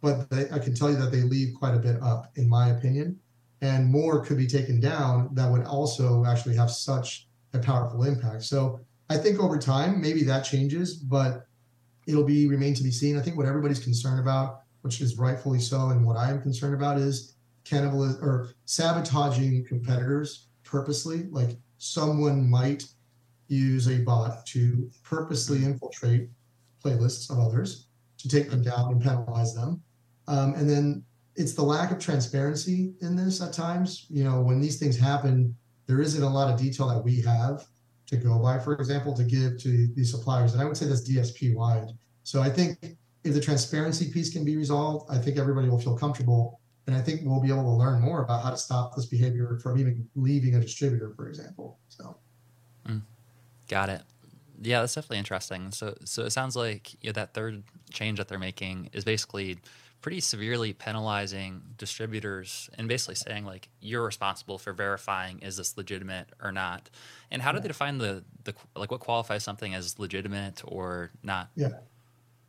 But 0.00 0.30
they, 0.30 0.50
I 0.50 0.58
can 0.60 0.74
tell 0.74 0.88
you 0.88 0.96
that 0.96 1.12
they 1.12 1.22
leave 1.22 1.56
quite 1.58 1.74
a 1.74 1.78
bit 1.78 2.00
up, 2.00 2.32
in 2.36 2.48
my 2.48 2.70
opinion, 2.70 3.20
and 3.62 3.86
more 3.86 4.24
could 4.24 4.36
be 4.36 4.46
taken 4.46 4.80
down 4.80 5.30
that 5.34 5.50
would 5.50 5.64
also 5.64 6.24
actually 6.24 6.56
have 6.56 6.70
such 6.70 7.28
a 7.54 7.58
powerful 7.58 8.04
impact. 8.04 8.42
So 8.42 8.80
I 9.08 9.16
think 9.16 9.40
over 9.40 9.58
time, 9.58 10.00
maybe 10.00 10.22
that 10.24 10.42
changes, 10.42 10.94
but 10.94 11.46
it'll 12.06 12.24
be 12.24 12.46
remain 12.46 12.74
to 12.74 12.82
be 12.82 12.90
seen. 12.90 13.18
I 13.18 13.22
think 13.22 13.36
what 13.36 13.46
everybody's 13.46 13.82
concerned 13.82 14.20
about 14.20 14.60
which 14.86 15.00
is 15.00 15.18
rightfully 15.18 15.58
so. 15.58 15.88
And 15.88 16.06
what 16.06 16.16
I 16.16 16.30
am 16.30 16.40
concerned 16.40 16.72
about 16.72 16.96
is 16.96 17.34
cannibalism 17.64 18.22
or 18.22 18.50
sabotaging 18.66 19.64
competitors 19.66 20.46
purposely. 20.62 21.24
Like 21.32 21.58
someone 21.78 22.48
might 22.48 22.84
use 23.48 23.88
a 23.88 23.98
bot 24.04 24.46
to 24.46 24.88
purposely 25.02 25.64
infiltrate 25.64 26.28
playlists 26.84 27.32
of 27.32 27.40
others 27.40 27.88
to 28.18 28.28
take 28.28 28.48
them 28.48 28.62
down 28.62 28.92
and 28.92 29.02
penalize 29.02 29.56
them. 29.56 29.82
Um, 30.28 30.54
and 30.54 30.70
then 30.70 31.02
it's 31.36 31.52
the 31.52 31.62
lack 31.62 31.90
of 31.90 31.98
transparency 31.98 32.94
in 33.00 33.14
this 33.14 33.40
at 33.40 33.52
times. 33.52 34.06
You 34.08 34.24
know, 34.24 34.40
when 34.40 34.60
these 34.60 34.78
things 34.78 34.98
happen, 34.98 35.54
there 35.86 36.00
isn't 36.00 36.22
a 36.22 36.28
lot 36.28 36.52
of 36.52 36.58
detail 36.58 36.88
that 36.88 37.02
we 37.02 37.20
have 37.22 37.66
to 38.06 38.16
go 38.16 38.38
by, 38.38 38.58
for 38.58 38.74
example, 38.74 39.14
to 39.14 39.24
give 39.24 39.58
to 39.58 39.88
these 39.94 40.10
suppliers. 40.10 40.52
And 40.54 40.62
I 40.62 40.64
would 40.64 40.76
say 40.76 40.86
that's 40.86 41.08
DSP 41.08 41.54
wide. 41.54 41.88
So 42.22 42.40
I 42.40 42.48
think 42.48 42.78
if 43.24 43.34
the 43.34 43.40
transparency 43.40 44.10
piece 44.10 44.32
can 44.32 44.44
be 44.44 44.56
resolved, 44.56 45.10
I 45.10 45.18
think 45.18 45.38
everybody 45.38 45.68
will 45.68 45.78
feel 45.78 45.96
comfortable. 45.96 46.60
And 46.86 46.96
I 46.96 47.00
think 47.00 47.22
we'll 47.24 47.40
be 47.40 47.48
able 47.48 47.64
to 47.64 47.70
learn 47.70 48.00
more 48.00 48.22
about 48.22 48.42
how 48.42 48.50
to 48.50 48.56
stop 48.56 48.94
this 48.94 49.06
behavior 49.06 49.58
from 49.60 49.78
even 49.78 50.08
leaving 50.14 50.54
a 50.54 50.60
distributor, 50.60 51.12
for 51.16 51.28
example. 51.28 51.78
So, 51.88 52.16
mm, 52.88 53.02
got 53.68 53.88
it. 53.88 54.02
Yeah, 54.62 54.80
that's 54.80 54.94
definitely 54.94 55.18
interesting. 55.18 55.72
So, 55.72 55.96
so 56.04 56.22
it 56.22 56.30
sounds 56.30 56.54
like 56.54 56.94
you 57.02 57.08
know, 57.08 57.12
that 57.14 57.34
third 57.34 57.64
change 57.90 58.18
that 58.18 58.28
they're 58.28 58.38
making 58.38 58.90
is 58.92 59.04
basically 59.04 59.58
pretty 60.06 60.20
severely 60.20 60.72
penalizing 60.72 61.60
distributors 61.78 62.70
and 62.78 62.86
basically 62.86 63.16
saying 63.16 63.44
like 63.44 63.68
you're 63.80 64.04
responsible 64.04 64.56
for 64.56 64.72
verifying 64.72 65.40
is 65.40 65.56
this 65.56 65.76
legitimate 65.76 66.28
or 66.40 66.52
not. 66.52 66.88
And 67.32 67.42
how 67.42 67.50
do 67.50 67.58
they 67.58 67.66
define 67.66 67.98
the 67.98 68.22
the 68.44 68.54
like 68.76 68.92
what 68.92 69.00
qualifies 69.00 69.42
something 69.42 69.74
as 69.74 69.98
legitimate 69.98 70.62
or 70.64 71.10
not? 71.24 71.48
Yeah. 71.56 71.70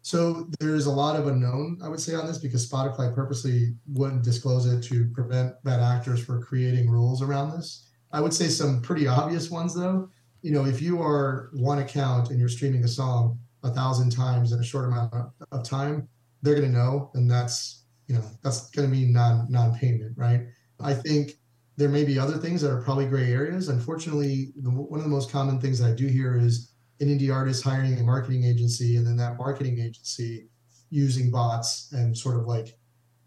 So 0.04 0.48
there's 0.60 0.86
a 0.86 0.92
lot 0.92 1.20
of 1.20 1.26
unknown, 1.26 1.80
I 1.84 1.88
would 1.88 2.00
say, 2.00 2.14
on 2.14 2.28
this 2.28 2.38
because 2.38 2.70
Spotify 2.70 3.16
purposely 3.16 3.74
wouldn't 3.92 4.24
disclose 4.24 4.68
it 4.68 4.84
to 4.90 5.10
prevent 5.16 5.56
bad 5.64 5.80
actors 5.80 6.24
from 6.24 6.44
creating 6.44 6.88
rules 6.88 7.24
around 7.24 7.58
this. 7.58 7.90
I 8.12 8.22
would 8.22 8.36
say 8.36 8.50
some 8.50 8.84
pretty 8.84 9.08
obvious 9.08 9.50
ones, 9.50 9.74
though. 9.74 10.12
You 10.44 10.52
know, 10.52 10.66
if 10.66 10.80
you 10.80 11.02
are 11.02 11.50
one 11.54 11.80
account 11.80 12.30
and 12.30 12.40
you're 12.40 12.50
streaming 12.50 12.84
a 12.84 12.88
song 12.88 13.40
a 13.64 13.72
thousand 13.72 14.12
times 14.12 14.52
in 14.52 14.60
a 14.60 14.64
short 14.64 14.86
amount 14.86 15.12
of 15.52 15.64
time, 15.64 16.08
they're 16.42 16.56
going 16.56 16.72
to 16.72 16.78
know, 16.78 17.12
and 17.14 17.30
that's 17.30 17.86
you 18.08 18.16
know 18.16 18.24
that's 18.44 18.70
going 18.72 18.90
to 18.90 18.96
mean 18.96 19.12
non 19.12 19.48
non-payment, 19.50 20.18
right? 20.18 20.42
I 20.80 20.94
think 20.94 21.32
there 21.76 21.90
may 21.90 22.04
be 22.04 22.18
other 22.18 22.38
things 22.38 22.62
that 22.62 22.72
are 22.72 22.82
probably 22.82 23.06
gray 23.06 23.32
areas. 23.32 23.70
Unfortunately, 23.70 24.52
the, 24.62 24.70
one 24.70 25.00
of 25.00 25.04
the 25.04 25.10
most 25.10 25.32
common 25.32 25.60
things 25.60 25.80
that 25.80 25.92
I 25.92 25.94
do 25.94 26.08
hear 26.08 26.38
is 26.38 26.72
an 27.00 27.08
indie 27.08 27.34
artist 27.34 27.64
hiring 27.64 28.00
a 28.00 28.04
marketing 28.04 28.44
agency 28.44 28.98
and 28.98 29.06
then 29.06 29.16
that 29.18 29.38
marketing 29.38 29.80
agency 29.80 30.48
using 30.90 31.30
bots 31.30 31.92
and 31.92 32.18
sort 32.18 32.38
of 32.38 32.46
like 32.46 32.78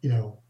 you 0.03 0.11
know 0.11 0.41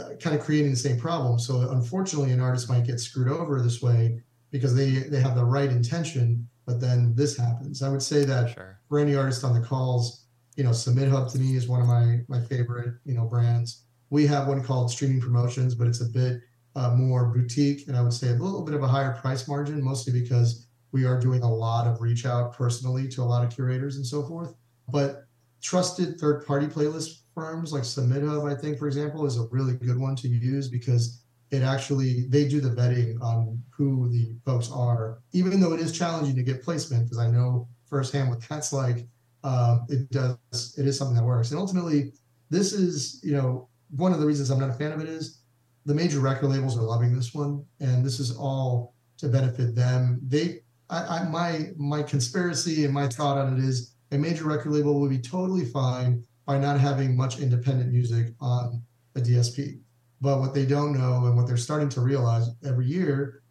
uh, 0.00 0.10
kind 0.20 0.36
of 0.36 0.42
creating 0.42 0.70
the 0.70 0.76
same 0.76 0.98
problem 0.98 1.38
so 1.38 1.70
unfortunately 1.70 2.30
an 2.30 2.40
artist 2.40 2.68
might 2.68 2.86
get 2.86 3.00
screwed 3.00 3.28
over 3.28 3.60
this 3.60 3.82
way 3.82 4.20
because 4.50 4.74
they 4.74 4.90
they 4.90 5.20
have 5.20 5.34
the 5.34 5.44
right 5.44 5.70
intention 5.70 6.46
but 6.66 6.80
then 6.80 7.14
this 7.16 7.36
happens 7.36 7.82
i 7.82 7.88
would 7.88 8.02
say 8.02 8.24
that 8.24 8.54
sure. 8.54 8.78
for 8.88 8.98
any 8.98 9.16
artist 9.16 9.42
on 9.42 9.58
the 9.58 9.66
calls 9.66 10.19
you 10.60 10.66
know 10.66 10.70
SubmitHub 10.70 11.32
to 11.32 11.38
me 11.38 11.56
is 11.56 11.68
one 11.68 11.80
of 11.80 11.86
my 11.86 12.20
my 12.28 12.40
favorite 12.40 12.94
you 13.04 13.14
know 13.14 13.24
brands 13.24 13.84
we 14.10 14.26
have 14.26 14.46
one 14.46 14.62
called 14.62 14.90
streaming 14.90 15.20
promotions 15.20 15.74
but 15.74 15.86
it's 15.86 16.02
a 16.02 16.12
bit 16.20 16.40
uh, 16.76 16.90
more 16.94 17.26
boutique 17.34 17.88
and 17.88 17.96
i 17.96 18.02
would 18.02 18.12
say 18.12 18.28
a 18.28 18.32
little 18.32 18.64
bit 18.64 18.74
of 18.74 18.82
a 18.82 18.86
higher 18.86 19.14
price 19.22 19.48
margin 19.48 19.82
mostly 19.82 20.12
because 20.12 20.66
we 20.92 21.04
are 21.04 21.18
doing 21.18 21.42
a 21.42 21.52
lot 21.52 21.86
of 21.86 22.00
reach 22.00 22.26
out 22.26 22.52
personally 22.52 23.08
to 23.08 23.22
a 23.22 23.24
lot 23.24 23.44
of 23.44 23.54
curators 23.54 23.96
and 23.96 24.06
so 24.06 24.22
forth. 24.22 24.54
But 24.88 25.24
trusted 25.62 26.18
third 26.18 26.46
party 26.46 26.66
playlist 26.66 27.20
firms 27.34 27.72
like 27.72 27.82
SubmitHub, 27.82 28.50
I 28.50 28.60
think, 28.60 28.78
for 28.78 28.86
example, 28.86 29.26
is 29.26 29.38
a 29.38 29.46
really 29.50 29.74
good 29.74 29.98
one 29.98 30.16
to 30.16 30.28
use 30.28 30.68
because 30.68 31.22
it 31.50 31.62
actually 31.62 32.26
they 32.28 32.48
do 32.48 32.60
the 32.60 32.70
vetting 32.70 33.20
on 33.20 33.62
who 33.70 34.08
the 34.08 34.34
folks 34.44 34.70
are, 34.70 35.20
even 35.32 35.60
though 35.60 35.72
it 35.72 35.80
is 35.80 35.96
challenging 35.96 36.36
to 36.36 36.42
get 36.42 36.62
placement 36.62 37.04
because 37.04 37.18
I 37.18 37.30
know 37.30 37.68
firsthand 37.86 38.30
what 38.30 38.40
that's 38.48 38.72
like. 38.72 39.06
Um, 39.42 39.86
it 39.88 40.10
does 40.10 40.74
it 40.76 40.86
is 40.86 40.98
something 40.98 41.16
that 41.16 41.24
works, 41.24 41.50
and 41.50 41.58
ultimately, 41.58 42.12
this 42.50 42.72
is 42.72 43.20
you 43.22 43.32
know 43.32 43.68
one 43.96 44.12
of 44.12 44.20
the 44.20 44.26
reasons 44.26 44.50
I'm 44.50 44.60
not 44.60 44.70
a 44.70 44.74
fan 44.74 44.92
of 44.92 45.00
it 45.00 45.08
is 45.08 45.40
the 45.86 45.94
major 45.94 46.20
record 46.20 46.48
labels 46.48 46.76
are 46.76 46.82
loving 46.82 47.14
this 47.14 47.34
one, 47.34 47.64
and 47.80 48.04
this 48.04 48.20
is 48.20 48.36
all 48.36 48.94
to 49.18 49.28
benefit 49.28 49.74
them. 49.74 50.20
They 50.26 50.60
I, 50.90 51.20
I, 51.20 51.28
my 51.28 51.70
my 51.76 52.02
conspiracy 52.02 52.84
and 52.84 52.92
my 52.92 53.08
thought 53.08 53.38
on 53.38 53.56
it 53.56 53.64
is 53.64 53.94
a 54.12 54.18
major 54.18 54.44
record 54.44 54.72
label 54.72 55.00
would 55.00 55.10
be 55.10 55.18
totally 55.18 55.64
fine 55.64 56.24
by 56.46 56.58
not 56.58 56.80
having 56.80 57.16
much 57.16 57.38
independent 57.38 57.92
music 57.92 58.34
on 58.40 58.82
a 59.14 59.20
DSP. 59.20 59.80
But 60.20 60.40
what 60.40 60.52
they 60.52 60.66
don't 60.66 60.92
know 60.92 61.26
and 61.26 61.36
what 61.36 61.46
they're 61.46 61.56
starting 61.56 61.88
to 61.90 62.00
realize 62.00 62.48
every 62.66 62.86
year 62.86 63.42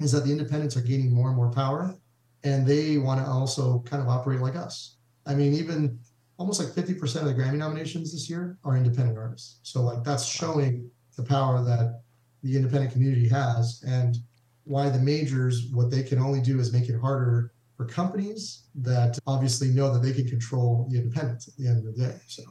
is 0.00 0.12
that 0.12 0.24
the 0.24 0.30
independents 0.30 0.76
are 0.76 0.82
gaining 0.82 1.12
more 1.12 1.28
and 1.28 1.36
more 1.36 1.50
power 1.50 1.96
and 2.44 2.66
they 2.66 2.98
want 2.98 3.24
to 3.24 3.30
also 3.30 3.80
kind 3.80 4.02
of 4.02 4.08
operate 4.08 4.40
like 4.40 4.56
us. 4.56 4.96
I 5.26 5.34
mean, 5.34 5.54
even 5.54 5.98
almost 6.38 6.60
like 6.60 6.70
50% 6.70 7.00
of 7.16 7.24
the 7.26 7.34
Grammy 7.34 7.56
nominations 7.56 8.12
this 8.12 8.28
year 8.28 8.58
are 8.64 8.76
independent 8.76 9.18
artists. 9.18 9.58
So 9.62 9.82
like 9.82 10.02
that's 10.04 10.24
showing 10.24 10.90
the 11.16 11.22
power 11.22 11.62
that 11.64 12.02
the 12.42 12.56
independent 12.56 12.92
community 12.92 13.28
has. 13.28 13.82
And 13.86 14.16
why 14.64 14.88
the 14.88 14.98
majors, 14.98 15.68
what 15.72 15.90
they 15.90 16.02
can 16.02 16.18
only 16.18 16.40
do 16.40 16.58
is 16.58 16.72
make 16.72 16.88
it 16.88 16.98
harder 17.00 17.52
for 17.76 17.84
companies 17.84 18.64
that 18.76 19.18
obviously 19.26 19.68
know 19.68 19.92
that 19.92 20.02
they 20.02 20.12
can 20.12 20.28
control 20.28 20.86
the 20.90 20.98
independents 20.98 21.48
at 21.48 21.56
the 21.56 21.68
end 21.68 21.78
of 21.78 21.84
the 21.84 21.92
day. 21.92 22.18
So 22.26 22.42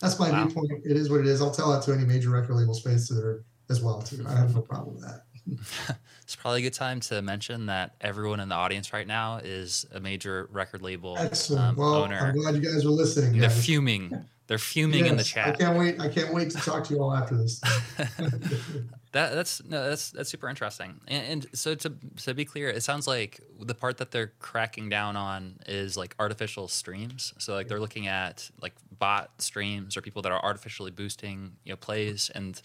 that's 0.00 0.18
my 0.18 0.30
wow. 0.30 0.44
viewpoint. 0.44 0.70
It 0.84 0.96
is 0.96 1.10
what 1.10 1.20
it 1.20 1.26
is. 1.26 1.42
I'll 1.42 1.50
tell 1.50 1.72
that 1.72 1.82
to 1.84 1.92
any 1.92 2.04
major 2.04 2.30
record 2.30 2.54
label 2.54 2.74
space 2.74 3.08
there 3.08 3.44
as 3.68 3.82
well 3.82 4.00
too. 4.00 4.24
I 4.28 4.36
have 4.36 4.54
no 4.54 4.62
problem 4.62 4.94
with 4.94 5.04
that. 5.04 5.24
it's 6.22 6.36
probably 6.36 6.60
a 6.60 6.62
good 6.62 6.74
time 6.74 7.00
to 7.00 7.22
mention 7.22 7.66
that 7.66 7.94
everyone 8.00 8.40
in 8.40 8.48
the 8.48 8.54
audience 8.54 8.92
right 8.92 9.06
now 9.06 9.38
is 9.38 9.86
a 9.92 10.00
major 10.00 10.48
record 10.52 10.82
label 10.82 11.16
Excellent. 11.18 11.70
Um, 11.70 11.76
well, 11.76 11.94
owner. 11.94 12.18
I'm 12.18 12.34
glad 12.34 12.54
you 12.54 12.60
guys 12.60 12.84
are 12.84 12.90
listening. 12.90 13.40
They're 13.40 13.50
fuming. 13.50 14.24
They're 14.48 14.56
fuming 14.56 15.00
yes, 15.00 15.10
in 15.10 15.16
the 15.18 15.24
chat. 15.24 15.48
I 15.48 15.52
can't 15.52 15.78
wait. 15.78 16.00
I 16.00 16.08
can't 16.08 16.32
wait 16.32 16.50
to 16.50 16.56
talk 16.56 16.84
to 16.84 16.94
you 16.94 17.02
all 17.02 17.14
after 17.14 17.36
this. 17.36 17.60
that 19.12 19.34
that's 19.34 19.62
no, 19.62 19.90
that's 19.90 20.10
that's 20.10 20.30
super 20.30 20.48
interesting. 20.48 21.00
And, 21.06 21.26
and, 21.26 21.46
so 21.52 21.74
to 21.74 21.92
to 22.24 22.32
be 22.32 22.46
clear, 22.46 22.70
it 22.70 22.82
sounds 22.82 23.06
like 23.06 23.40
the 23.60 23.74
part 23.74 23.98
that 23.98 24.10
they're 24.10 24.32
cracking 24.38 24.88
down 24.88 25.16
on 25.16 25.58
is 25.66 25.98
like 25.98 26.14
artificial 26.18 26.66
streams. 26.66 27.34
So 27.36 27.52
like 27.52 27.68
they're 27.68 27.78
looking 27.78 28.06
at 28.06 28.50
like 28.62 28.72
bot 28.98 29.42
streams 29.42 29.98
or 29.98 30.00
people 30.00 30.22
that 30.22 30.32
are 30.32 30.42
artificially 30.42 30.90
boosting 30.90 31.52
you 31.64 31.72
know 31.72 31.76
plays 31.76 32.30
and 32.34 32.60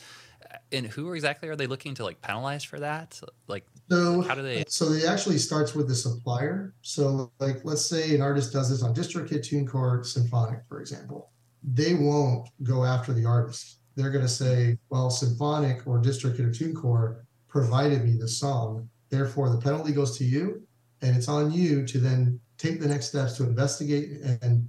and 0.72 0.88
who 0.88 1.14
exactly 1.14 1.50
are 1.50 1.56
they 1.56 1.68
looking 1.68 1.96
to 1.96 2.04
like 2.04 2.22
penalize 2.22 2.64
for 2.64 2.80
that? 2.80 3.20
Like, 3.48 3.66
so 3.90 4.22
how 4.22 4.36
do 4.36 4.42
they? 4.42 4.64
So 4.68 4.90
they 4.90 5.08
actually 5.08 5.38
starts 5.38 5.76
with 5.76 5.88
the 5.88 5.96
supplier. 5.96 6.74
So 6.82 7.32
like, 7.40 7.64
let's 7.64 7.86
say 7.86 8.16
an 8.16 8.22
artist 8.22 8.54
does 8.54 8.70
this 8.70 8.84
on 8.84 8.94
DistroKid, 8.94 9.40
TuneCore, 9.40 10.06
Symphonic, 10.06 10.60
for 10.68 10.80
example. 10.80 11.32
They 11.64 11.94
won't 11.94 12.50
go 12.64 12.84
after 12.84 13.14
the 13.14 13.26
artist. 13.26 13.80
They're 13.96 14.12
going 14.12 14.26
to 14.26 14.30
say, 14.30 14.78
well, 14.90 15.10
Symphonic 15.10 15.86
or 15.88 16.02
DistroKid 16.02 16.40
or 16.40 16.52
TuneCore 16.52 17.22
provided 17.48 18.04
me 18.04 18.18
the 18.18 18.28
song. 18.28 18.90
Therefore, 19.10 19.50
the 19.50 19.60
penalty 19.60 19.94
goes 19.94 20.18
to 20.18 20.24
you, 20.24 20.64
and 21.02 21.16
it's 21.16 21.28
on 21.28 21.52
you 21.52 21.86
to 21.86 22.00
then 22.00 22.40
take 22.58 22.82
the 22.82 22.88
next 22.88 23.08
steps 23.08 23.38
to 23.38 23.44
investigate 23.44 24.22
and, 24.42 24.68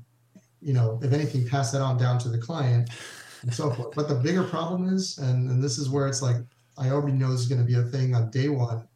you 0.61 0.73
know, 0.73 0.99
if 1.03 1.13
anything, 1.13 1.49
pass 1.49 1.73
that 1.73 1.81
on 1.81 1.97
down 1.97 2.19
to 2.19 2.29
the 2.29 2.39
client 2.39 2.91
and 3.45 3.53
so 3.55 3.71
forth. 3.71 3.95
But 3.95 4.09
the 4.09 4.15
bigger 4.15 4.43
problem 4.43 4.89
is, 4.89 5.19
and, 5.19 5.51
and 5.51 5.63
this 5.63 5.79
is 5.79 5.91
where 5.91 6.09
it's 6.09 6.23
like, 6.23 6.37
I 6.79 6.89
already 6.89 7.17
know 7.17 7.31
this 7.31 7.41
is 7.41 7.49
going 7.49 7.61
to 7.61 7.67
be 7.67 7.79
a 7.79 7.83
thing 7.83 8.15
on 8.15 8.31
day 8.31 8.49
one. 8.49 8.89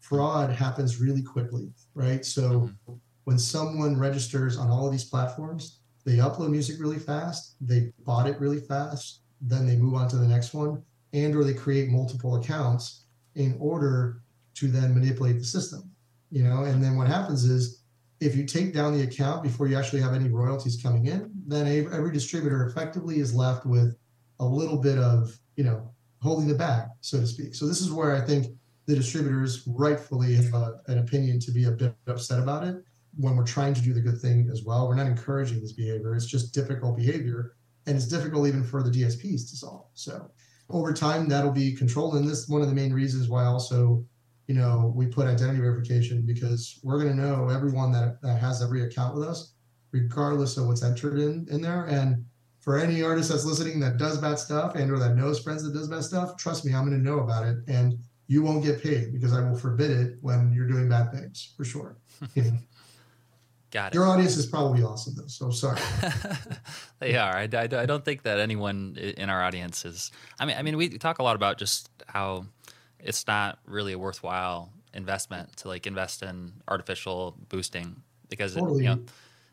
Fraud 0.00 0.50
happens 0.50 1.00
really 1.00 1.22
quickly, 1.22 1.70
right? 1.94 2.24
So 2.24 2.42
mm-hmm. 2.50 2.94
when 3.24 3.38
someone 3.38 3.98
registers 3.98 4.56
on 4.56 4.70
all 4.70 4.86
of 4.86 4.92
these 4.92 5.04
platforms, 5.04 5.80
they 6.04 6.16
upload 6.16 6.50
music 6.50 6.80
really 6.80 6.98
fast, 6.98 7.56
they 7.60 7.92
bought 8.04 8.26
it 8.26 8.40
really 8.40 8.60
fast, 8.60 9.20
then 9.42 9.66
they 9.66 9.76
move 9.76 9.94
on 9.94 10.08
to 10.08 10.16
the 10.16 10.26
next 10.26 10.54
one, 10.54 10.82
and 11.12 11.36
or 11.36 11.44
they 11.44 11.54
create 11.54 11.90
multiple 11.90 12.36
accounts 12.36 13.04
in 13.34 13.54
order 13.60 14.22
to 14.54 14.68
then 14.68 14.94
manipulate 14.94 15.38
the 15.38 15.44
system. 15.44 15.90
You 16.30 16.44
know, 16.44 16.64
and 16.64 16.82
then 16.82 16.96
what 16.96 17.06
happens 17.06 17.44
is 17.44 17.79
if 18.20 18.36
you 18.36 18.44
take 18.44 18.74
down 18.74 18.96
the 18.96 19.02
account 19.02 19.42
before 19.42 19.66
you 19.66 19.76
actually 19.76 20.02
have 20.02 20.14
any 20.14 20.28
royalties 20.28 20.80
coming 20.82 21.06
in, 21.06 21.30
then 21.46 21.66
every 21.90 22.12
distributor 22.12 22.66
effectively 22.66 23.18
is 23.18 23.34
left 23.34 23.64
with 23.64 23.96
a 24.40 24.44
little 24.44 24.76
bit 24.76 24.98
of, 24.98 25.38
you 25.56 25.64
know, 25.64 25.90
holding 26.22 26.46
the 26.46 26.54
bag, 26.54 26.88
so 27.00 27.18
to 27.18 27.26
speak. 27.26 27.54
So 27.54 27.66
this 27.66 27.80
is 27.80 27.90
where 27.90 28.14
I 28.14 28.20
think 28.20 28.46
the 28.86 28.94
distributors 28.94 29.62
rightfully 29.66 30.34
have 30.34 30.52
a, 30.52 30.80
an 30.88 30.98
opinion 30.98 31.40
to 31.40 31.50
be 31.50 31.64
a 31.64 31.70
bit 31.70 31.94
upset 32.06 32.40
about 32.40 32.66
it 32.66 32.76
when 33.16 33.36
we're 33.36 33.44
trying 33.44 33.74
to 33.74 33.80
do 33.80 33.94
the 33.94 34.00
good 34.00 34.20
thing 34.20 34.48
as 34.52 34.64
well. 34.64 34.86
We're 34.86 34.94
not 34.96 35.06
encouraging 35.06 35.60
this 35.60 35.72
behavior. 35.72 36.14
It's 36.14 36.26
just 36.26 36.52
difficult 36.52 36.96
behavior 36.96 37.54
and 37.86 37.96
it's 37.96 38.06
difficult 38.06 38.46
even 38.46 38.62
for 38.62 38.82
the 38.82 38.90
DSPs 38.90 39.48
to 39.50 39.56
solve. 39.56 39.86
So 39.94 40.30
over 40.68 40.92
time, 40.92 41.28
that'll 41.28 41.50
be 41.50 41.74
controlled. 41.74 42.14
And 42.14 42.28
this 42.28 42.40
is 42.40 42.48
one 42.48 42.62
of 42.62 42.68
the 42.68 42.74
main 42.74 42.92
reasons 42.92 43.28
why 43.28 43.44
also, 43.44 44.04
you 44.50 44.56
know, 44.56 44.92
we 44.96 45.06
put 45.06 45.28
identity 45.28 45.60
verification 45.60 46.22
because 46.26 46.80
we're 46.82 47.00
going 47.00 47.16
to 47.16 47.22
know 47.22 47.50
everyone 47.50 47.92
that, 47.92 48.20
that 48.20 48.40
has 48.40 48.60
every 48.60 48.82
account 48.82 49.14
with 49.14 49.22
us, 49.22 49.52
regardless 49.92 50.56
of 50.56 50.66
what's 50.66 50.82
entered 50.82 51.20
in, 51.20 51.46
in 51.52 51.62
there. 51.62 51.84
And 51.84 52.24
for 52.58 52.76
any 52.76 53.00
artist 53.00 53.30
that's 53.30 53.44
listening 53.44 53.78
that 53.78 53.96
does 53.96 54.18
bad 54.18 54.40
stuff 54.40 54.74
and 54.74 54.90
or 54.90 54.98
that 54.98 55.14
knows 55.14 55.40
friends 55.40 55.62
that 55.62 55.72
does 55.72 55.86
bad 55.86 56.02
stuff, 56.02 56.36
trust 56.36 56.64
me, 56.64 56.74
I'm 56.74 56.84
going 56.84 56.98
to 56.98 57.08
know 57.08 57.20
about 57.20 57.46
it. 57.46 57.58
And 57.68 57.96
you 58.26 58.42
won't 58.42 58.64
get 58.64 58.82
paid 58.82 59.12
because 59.12 59.32
I 59.32 59.48
will 59.48 59.56
forbid 59.56 59.92
it 59.92 60.18
when 60.20 60.52
you're 60.52 60.66
doing 60.66 60.88
bad 60.88 61.12
things 61.12 61.54
for 61.56 61.64
sure. 61.64 61.96
Got 63.70 63.92
it. 63.92 63.94
Your 63.94 64.06
audience 64.06 64.36
is 64.36 64.46
probably 64.46 64.82
awesome, 64.82 65.14
though. 65.16 65.28
So 65.28 65.52
sorry. 65.52 65.80
they 66.98 67.16
are. 67.16 67.36
I, 67.36 67.48
I, 67.52 67.62
I, 67.62 67.86
don't 67.86 68.04
think 68.04 68.22
that 68.22 68.40
anyone 68.40 68.96
in 68.96 69.30
our 69.30 69.44
audience 69.44 69.84
is. 69.84 70.10
I 70.40 70.44
mean, 70.44 70.56
I 70.58 70.62
mean, 70.62 70.76
we 70.76 70.98
talk 70.98 71.20
a 71.20 71.22
lot 71.22 71.36
about 71.36 71.56
just 71.56 71.88
how 72.08 72.46
it's 73.04 73.26
not 73.26 73.58
really 73.66 73.92
a 73.92 73.98
worthwhile 73.98 74.72
investment 74.94 75.56
to 75.56 75.68
like 75.68 75.86
invest 75.86 76.22
in 76.22 76.52
artificial 76.68 77.36
boosting 77.48 77.96
because 78.28 78.54
totally. 78.54 78.80
it, 78.80 78.88
you 78.88 78.94
know 78.94 79.02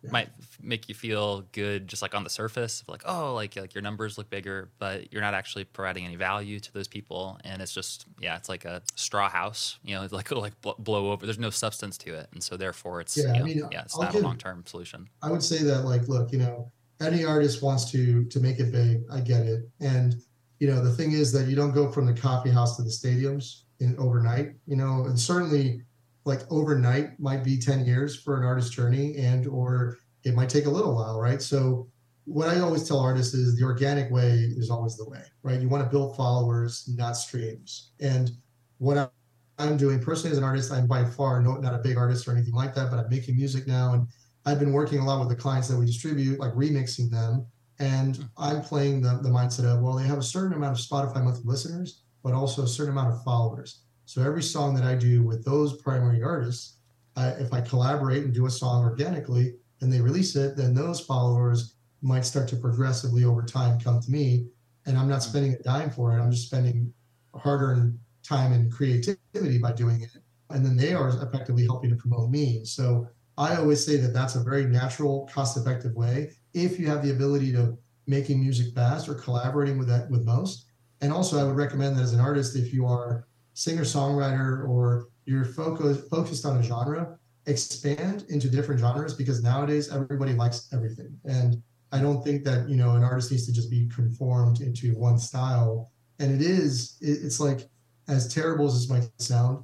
yeah. 0.03 0.11
might 0.11 0.29
make 0.61 0.87
you 0.89 0.95
feel 0.95 1.43
good 1.51 1.87
just 1.87 2.01
like 2.01 2.13
on 2.13 2.23
the 2.23 2.29
surface 2.29 2.83
like 2.87 3.01
oh 3.05 3.33
like 3.33 3.55
like 3.55 3.73
your 3.73 3.81
numbers 3.81 4.17
look 4.17 4.29
bigger 4.29 4.69
but 4.79 5.11
you're 5.11 5.21
not 5.21 5.33
actually 5.33 5.63
providing 5.63 6.05
any 6.05 6.15
value 6.15 6.59
to 6.59 6.71
those 6.73 6.87
people 6.87 7.39
and 7.43 7.61
it's 7.61 7.73
just 7.73 8.05
yeah 8.19 8.35
it's 8.35 8.49
like 8.49 8.65
a 8.65 8.81
straw 8.95 9.29
house 9.29 9.79
you 9.83 9.95
know 9.95 10.03
it's 10.03 10.13
like 10.13 10.31
like 10.31 10.53
blow 10.61 11.11
over 11.11 11.25
there's 11.25 11.39
no 11.39 11.49
substance 11.49 11.97
to 11.97 12.13
it 12.13 12.27
and 12.33 12.43
so 12.43 12.57
therefore 12.57 13.01
it's 13.01 13.17
yeah, 13.17 13.23
you 13.23 13.29
know, 13.33 13.39
I 13.39 13.43
mean, 13.43 13.63
yeah 13.71 13.81
it's 13.81 13.95
I'll 13.95 14.03
not 14.03 14.13
give, 14.13 14.21
a 14.21 14.25
long-term 14.25 14.63
solution 14.67 15.07
i 15.21 15.31
would 15.31 15.43
say 15.43 15.63
that 15.63 15.83
like 15.83 16.07
look 16.07 16.31
you 16.31 16.39
know 16.39 16.71
any 17.01 17.23
artist 17.23 17.61
wants 17.61 17.89
to 17.91 18.25
to 18.25 18.39
make 18.39 18.59
it 18.59 18.71
big 18.71 19.03
i 19.11 19.19
get 19.19 19.45
it 19.45 19.69
and 19.79 20.15
you 20.59 20.67
know 20.67 20.83
the 20.83 20.91
thing 20.91 21.11
is 21.11 21.31
that 21.31 21.47
you 21.47 21.55
don't 21.55 21.73
go 21.73 21.91
from 21.91 22.05
the 22.05 22.13
coffee 22.13 22.49
house 22.49 22.77
to 22.77 22.83
the 22.83 22.89
stadiums 22.89 23.63
in 23.79 23.95
overnight 23.97 24.53
you 24.65 24.75
know 24.75 25.05
and 25.05 25.19
certainly 25.19 25.81
like 26.27 26.41
overnight 26.51 27.17
might 27.19 27.43
be 27.43 27.57
10 27.57 27.85
years 27.85 28.21
for 28.21 28.37
an 28.37 28.43
artist 28.43 28.73
journey 28.73 29.15
and 29.17 29.47
or 29.47 29.97
it 30.23 30.35
might 30.35 30.49
take 30.49 30.65
a 30.65 30.69
little 30.69 30.93
while 30.93 31.19
right? 31.19 31.41
So 31.41 31.87
what 32.25 32.49
i 32.49 32.59
always 32.59 32.85
tell 32.85 32.99
artists 32.99 33.33
is 33.33 33.55
the 33.55 33.63
organic 33.63 34.11
way 34.11 34.31
is 34.31 34.69
always 34.69 34.97
the 34.97 35.09
way 35.09 35.21
right? 35.43 35.61
You 35.61 35.69
want 35.69 35.83
to 35.85 35.89
build 35.89 36.17
followers 36.17 36.89
not 36.95 37.13
streams. 37.13 37.93
And 38.01 38.31
what 38.79 39.11
i'm 39.57 39.77
doing 39.77 39.99
personally 39.99 40.31
as 40.31 40.37
an 40.37 40.43
artist 40.43 40.71
i'm 40.71 40.85
by 40.85 41.03
far 41.03 41.41
no, 41.41 41.53
not 41.53 41.73
a 41.73 41.79
big 41.79 41.97
artist 41.97 42.27
or 42.27 42.31
anything 42.31 42.53
like 42.53 42.75
that 42.75 42.91
but 42.91 42.99
i'm 42.99 43.09
making 43.09 43.37
music 43.37 43.65
now. 43.65 43.93
And 43.93 44.07
i've 44.45 44.59
been 44.59 44.73
working 44.73 44.99
a 44.99 45.05
lot 45.05 45.19
with 45.19 45.29
the 45.29 45.35
clients 45.35 45.69
that 45.69 45.77
we 45.77 45.85
distribute 45.85 46.39
like 46.39 46.51
remixing 46.53 47.09
them 47.09 47.47
and 47.79 48.17
hmm. 48.17 48.23
i'm 48.37 48.61
playing 48.61 49.01
the, 49.01 49.19
the 49.21 49.29
mindset 49.29 49.65
of 49.65 49.81
well 49.81 49.95
they 49.95 50.07
have 50.07 50.17
a 50.17 50.23
certain 50.23 50.53
amount 50.53 50.77
of 50.77 50.83
spotify 50.83 51.23
monthly 51.23 51.43
listeners 51.45 52.01
but 52.23 52.33
also 52.33 52.63
a 52.63 52.67
certain 52.67 52.91
amount 52.91 53.13
of 53.13 53.23
followers 53.23 53.81
so 54.07 54.23
every 54.23 54.41
song 54.41 54.73
that 54.75 54.85
I 54.85 54.95
do 54.95 55.21
with 55.21 55.43
those 55.43 55.81
primary 55.81 56.23
artists, 56.23 56.77
I, 57.17 57.27
if 57.31 57.51
I 57.51 57.59
collaborate 57.59 58.23
and 58.23 58.33
do 58.33 58.45
a 58.45 58.49
song 58.49 58.85
organically 58.85 59.55
and 59.81 59.91
they 59.91 59.99
release 59.99 60.37
it, 60.37 60.55
then 60.55 60.73
those 60.73 61.01
followers 61.01 61.75
might 62.01 62.23
start 62.23 62.47
to 62.49 62.55
progressively 62.55 63.25
over 63.25 63.43
time 63.43 63.77
come 63.81 63.99
to 63.99 64.09
me. 64.09 64.47
And 64.85 64.97
I'm 64.97 65.09
not 65.09 65.23
spending 65.23 65.51
a 65.55 65.61
dime 65.61 65.89
for 65.89 66.17
it. 66.17 66.21
I'm 66.21 66.31
just 66.31 66.47
spending 66.47 66.93
hard-earned 67.35 67.99
time 68.23 68.53
and 68.53 68.71
creativity 68.71 69.57
by 69.61 69.73
doing 69.73 70.01
it. 70.01 70.15
And 70.51 70.65
then 70.65 70.77
they 70.77 70.93
are 70.93 71.09
effectively 71.09 71.65
helping 71.65 71.89
to 71.89 71.97
promote 71.97 72.29
me. 72.29 72.63
So 72.63 73.09
I 73.37 73.57
always 73.57 73.85
say 73.85 73.97
that 73.97 74.13
that's 74.13 74.35
a 74.35 74.43
very 74.43 74.63
natural, 74.63 75.29
cost-effective 75.33 75.95
way 75.95 76.31
if 76.63 76.79
you 76.79 76.87
have 76.87 77.03
the 77.03 77.11
ability 77.11 77.51
to 77.53 77.77
making 78.07 78.39
music 78.39 78.73
fast 78.73 79.07
or 79.07 79.13
collaborating 79.13 79.77
with 79.77 79.87
that 79.89 80.09
with 80.09 80.25
most. 80.25 80.65
And 81.01 81.11
also, 81.13 81.39
I 81.39 81.43
would 81.43 81.55
recommend 81.55 81.95
that 81.95 82.01
as 82.01 82.13
an 82.13 82.19
artist, 82.19 82.55
if 82.55 82.73
you 82.73 82.85
are 82.85 83.27
singer 83.53 83.83
songwriter 83.83 84.67
or 84.67 85.09
you're 85.25 85.45
focused 85.45 86.09
focused 86.09 86.45
on 86.45 86.57
a 86.57 86.63
genre, 86.63 87.17
expand 87.45 88.25
into 88.29 88.49
different 88.49 88.79
genres 88.79 89.13
because 89.13 89.43
nowadays 89.43 89.91
everybody 89.91 90.33
likes 90.33 90.69
everything. 90.73 91.17
And 91.25 91.61
I 91.91 91.99
don't 91.99 92.23
think 92.23 92.43
that 92.45 92.67
you 92.69 92.75
know 92.75 92.95
an 92.95 93.03
artist 93.03 93.31
needs 93.31 93.45
to 93.45 93.53
just 93.53 93.69
be 93.69 93.87
conformed 93.93 94.61
into 94.61 94.97
one 94.97 95.19
style. 95.19 95.91
And 96.19 96.33
it 96.33 96.41
is 96.41 96.97
it's 97.01 97.39
like 97.39 97.69
as 98.07 98.33
terrible 98.33 98.65
as 98.65 98.73
this 98.73 98.89
might 98.89 99.09
sound, 99.21 99.63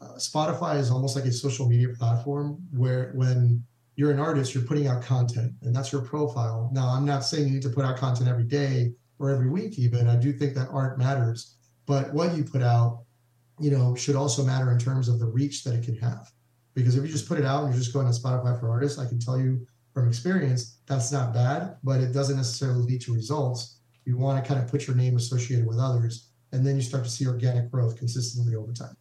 uh, 0.00 0.14
Spotify 0.14 0.78
is 0.78 0.90
almost 0.90 1.16
like 1.16 1.24
a 1.24 1.32
social 1.32 1.68
media 1.68 1.88
platform 1.90 2.58
where 2.72 3.12
when 3.14 3.64
you're 3.96 4.10
an 4.10 4.20
artist, 4.20 4.54
you're 4.54 4.64
putting 4.64 4.86
out 4.86 5.02
content 5.02 5.52
and 5.62 5.74
that's 5.74 5.92
your 5.92 6.02
profile. 6.02 6.70
Now, 6.72 6.88
I'm 6.88 7.04
not 7.04 7.24
saying 7.24 7.48
you 7.48 7.54
need 7.54 7.62
to 7.62 7.70
put 7.70 7.84
out 7.84 7.96
content 7.96 8.28
every 8.28 8.44
day 8.44 8.92
or 9.18 9.30
every 9.30 9.48
week, 9.48 9.78
even. 9.78 10.06
I 10.06 10.16
do 10.16 10.32
think 10.32 10.54
that 10.54 10.68
art 10.70 10.98
matters, 10.98 11.56
but 11.86 12.12
what 12.12 12.36
you 12.36 12.44
put 12.44 12.62
out 12.62 13.06
you 13.58 13.70
know, 13.70 13.94
should 13.94 14.16
also 14.16 14.44
matter 14.44 14.70
in 14.70 14.78
terms 14.78 15.08
of 15.08 15.18
the 15.18 15.26
reach 15.26 15.64
that 15.64 15.74
it 15.74 15.84
can 15.84 15.96
have. 15.96 16.30
Because 16.74 16.96
if 16.96 17.02
you 17.04 17.10
just 17.10 17.28
put 17.28 17.38
it 17.38 17.44
out 17.44 17.64
and 17.64 17.72
you're 17.72 17.82
just 17.82 17.94
going 17.94 18.06
to 18.06 18.12
Spotify 18.12 18.58
for 18.60 18.70
artists, 18.70 18.98
I 18.98 19.06
can 19.06 19.18
tell 19.18 19.38
you 19.38 19.66
from 19.94 20.08
experience 20.08 20.78
that's 20.86 21.10
not 21.10 21.32
bad, 21.32 21.76
but 21.82 22.00
it 22.00 22.12
doesn't 22.12 22.36
necessarily 22.36 22.82
lead 22.82 23.00
to 23.02 23.14
results. 23.14 23.78
You 24.04 24.18
want 24.18 24.42
to 24.42 24.46
kind 24.46 24.62
of 24.62 24.70
put 24.70 24.86
your 24.86 24.94
name 24.94 25.16
associated 25.16 25.66
with 25.66 25.78
others, 25.78 26.28
and 26.52 26.66
then 26.66 26.76
you 26.76 26.82
start 26.82 27.04
to 27.04 27.10
see 27.10 27.26
organic 27.26 27.70
growth 27.70 27.96
consistently 27.96 28.54
over 28.54 28.72
time. 28.72 28.96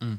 Mm. 0.00 0.18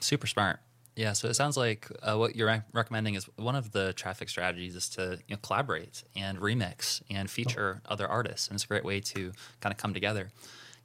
Super 0.00 0.26
smart. 0.26 0.58
Yeah, 0.94 1.14
so 1.14 1.28
it 1.28 1.34
sounds 1.34 1.56
like 1.56 1.88
uh, 2.02 2.16
what 2.16 2.36
you're 2.36 2.48
re- 2.48 2.62
recommending 2.72 3.14
is 3.14 3.24
one 3.36 3.56
of 3.56 3.72
the 3.72 3.94
traffic 3.94 4.28
strategies 4.28 4.76
is 4.76 4.90
to 4.90 5.18
you 5.26 5.34
know, 5.34 5.40
collaborate 5.42 6.02
and 6.14 6.38
remix 6.38 7.00
and 7.10 7.30
feature 7.30 7.80
oh. 7.86 7.92
other 7.92 8.06
artists, 8.06 8.48
and 8.48 8.56
it's 8.56 8.64
a 8.64 8.68
great 8.68 8.84
way 8.84 9.00
to 9.00 9.32
kind 9.60 9.72
of 9.72 9.78
come 9.78 9.94
together. 9.94 10.30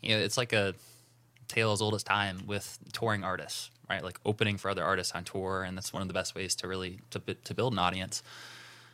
You 0.01 0.15
know, 0.15 0.21
it's 0.21 0.37
like 0.37 0.53
a 0.53 0.75
tale 1.49 1.73
as 1.73 1.81
old 1.81 1.93
as 1.93 2.03
time 2.03 2.43
with 2.47 2.77
touring 2.93 3.23
artists, 3.25 3.69
right? 3.89 4.01
Like 4.03 4.19
opening 4.25 4.57
for 4.57 4.69
other 4.69 4.83
artists 4.83 5.13
on 5.13 5.25
tour, 5.25 5.63
and 5.63 5.75
that's 5.75 5.91
one 5.91 6.01
of 6.01 6.07
the 6.07 6.13
best 6.13 6.35
ways 6.35 6.55
to 6.55 6.67
really 6.69 6.99
to, 7.09 7.19
to 7.19 7.53
build 7.53 7.73
an 7.73 7.79
audience. 7.79 8.23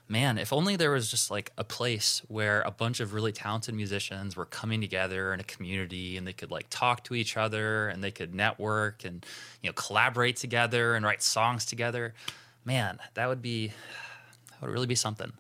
Man, 0.08 0.38
if 0.38 0.52
only 0.52 0.76
there 0.76 0.92
was 0.92 1.10
just 1.10 1.32
like 1.32 1.54
a 1.58 1.64
place 1.64 2.22
where 2.28 2.62
a 2.64 2.72
bunch 2.72 3.00
of 3.00 3.14
really 3.14 3.32
talented 3.32 3.74
musicians 3.74 4.36
were 4.36 4.46
coming 4.46 4.82
together 4.82 5.34
in 5.34 5.40
a 5.40 5.44
community 5.44 6.18
and 6.18 6.28
they 6.28 6.34
could 6.34 6.52
like 6.52 6.66
talk 6.70 7.06
to 7.06 7.16
each 7.16 7.38
other 7.38 7.88
and 7.88 8.04
they 8.04 8.12
could 8.12 8.36
network 8.36 9.06
and 9.06 9.26
you 9.62 9.70
know 9.70 9.74
collaborate 9.74 10.36
together 10.36 10.96
and 10.96 11.06
write 11.06 11.24
songs 11.24 11.66
together. 11.66 12.14
Man, 12.66 13.00
that 13.14 13.30
would 13.30 13.42
be 13.42 13.68
that 13.68 14.62
would 14.62 14.72
really 14.72 14.88
be 14.88 14.96
something. 14.96 15.32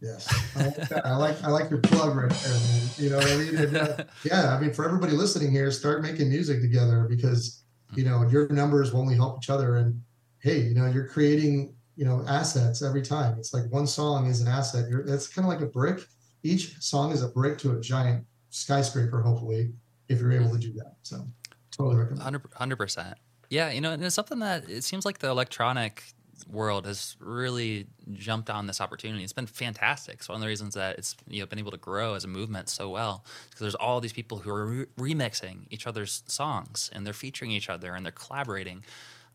Yes, 0.00 0.28
I 0.54 0.62
like, 0.62 0.92
I 0.92 1.16
like, 1.16 1.44
I 1.44 1.48
like 1.48 1.70
your 1.70 1.80
plug 1.80 2.14
right 2.14 2.30
there, 2.30 2.52
man. 2.52 2.88
You 2.98 3.10
know 3.10 3.16
what 3.16 3.30
I 3.30 3.36
mean? 3.36 3.56
And, 3.56 3.76
uh, 3.76 4.04
yeah, 4.24 4.54
I 4.54 4.60
mean 4.60 4.72
for 4.72 4.84
everybody 4.84 5.12
listening 5.12 5.50
here, 5.50 5.70
start 5.70 6.02
making 6.02 6.28
music 6.28 6.60
together 6.60 7.06
because 7.08 7.62
you 7.94 8.04
know 8.04 8.28
your 8.28 8.48
numbers 8.50 8.92
will 8.92 9.00
only 9.00 9.16
help 9.16 9.38
each 9.42 9.50
other. 9.50 9.76
And 9.76 10.02
hey, 10.38 10.60
you 10.60 10.74
know 10.74 10.86
you're 10.86 11.08
creating 11.08 11.74
you 11.96 12.04
know 12.04 12.24
assets 12.28 12.82
every 12.82 13.02
time. 13.02 13.38
It's 13.38 13.52
like 13.54 13.64
one 13.70 13.86
song 13.86 14.26
is 14.26 14.40
an 14.40 14.48
asset. 14.48 14.88
You're, 14.88 15.00
it's 15.00 15.28
kind 15.28 15.44
of 15.46 15.52
like 15.52 15.60
a 15.62 15.70
brick. 15.70 16.00
Each 16.42 16.76
song 16.82 17.12
is 17.12 17.22
a 17.22 17.28
brick 17.28 17.58
to 17.58 17.72
a 17.72 17.80
giant 17.80 18.26
skyscraper, 18.50 19.20
hopefully. 19.22 19.72
if 20.08 20.20
you're 20.20 20.32
able 20.32 20.50
to 20.50 20.58
do 20.58 20.72
that. 20.74 20.96
So 21.02 21.26
totally 21.70 21.96
recommend. 21.96 22.40
Hundred 22.54 22.76
percent. 22.76 23.16
Yeah, 23.50 23.70
you 23.70 23.80
know, 23.80 23.92
and 23.92 24.02
it's 24.04 24.14
something 24.14 24.40
that 24.40 24.68
it 24.68 24.84
seems 24.84 25.04
like 25.04 25.18
the 25.18 25.28
electronic 25.28 26.02
world 26.50 26.84
has 26.86 27.16
really 27.20 27.86
jumped 28.12 28.50
on 28.50 28.66
this 28.66 28.80
opportunity. 28.80 29.22
It's 29.22 29.32
been 29.32 29.46
fantastic. 29.46 30.16
It's 30.16 30.28
one 30.28 30.36
of 30.36 30.40
the 30.40 30.46
reasons 30.48 30.74
that 30.74 30.98
it's 30.98 31.16
you 31.28 31.40
know 31.40 31.46
been 31.46 31.58
able 31.58 31.70
to 31.70 31.76
grow 31.78 32.14
as 32.14 32.24
a 32.24 32.28
movement 32.28 32.68
so 32.68 32.88
well 32.90 33.24
because 33.44 33.60
there's 33.60 33.74
all 33.74 34.00
these 34.00 34.12
people 34.12 34.38
who 34.38 34.50
are 34.50 34.66
re- 34.66 34.86
remixing 35.14 35.66
each 35.70 35.86
other's 35.86 36.22
songs 36.26 36.90
and 36.92 37.06
they're 37.06 37.12
featuring 37.12 37.50
each 37.50 37.70
other 37.70 37.94
and 37.94 38.04
they're 38.04 38.12
collaborating. 38.12 38.84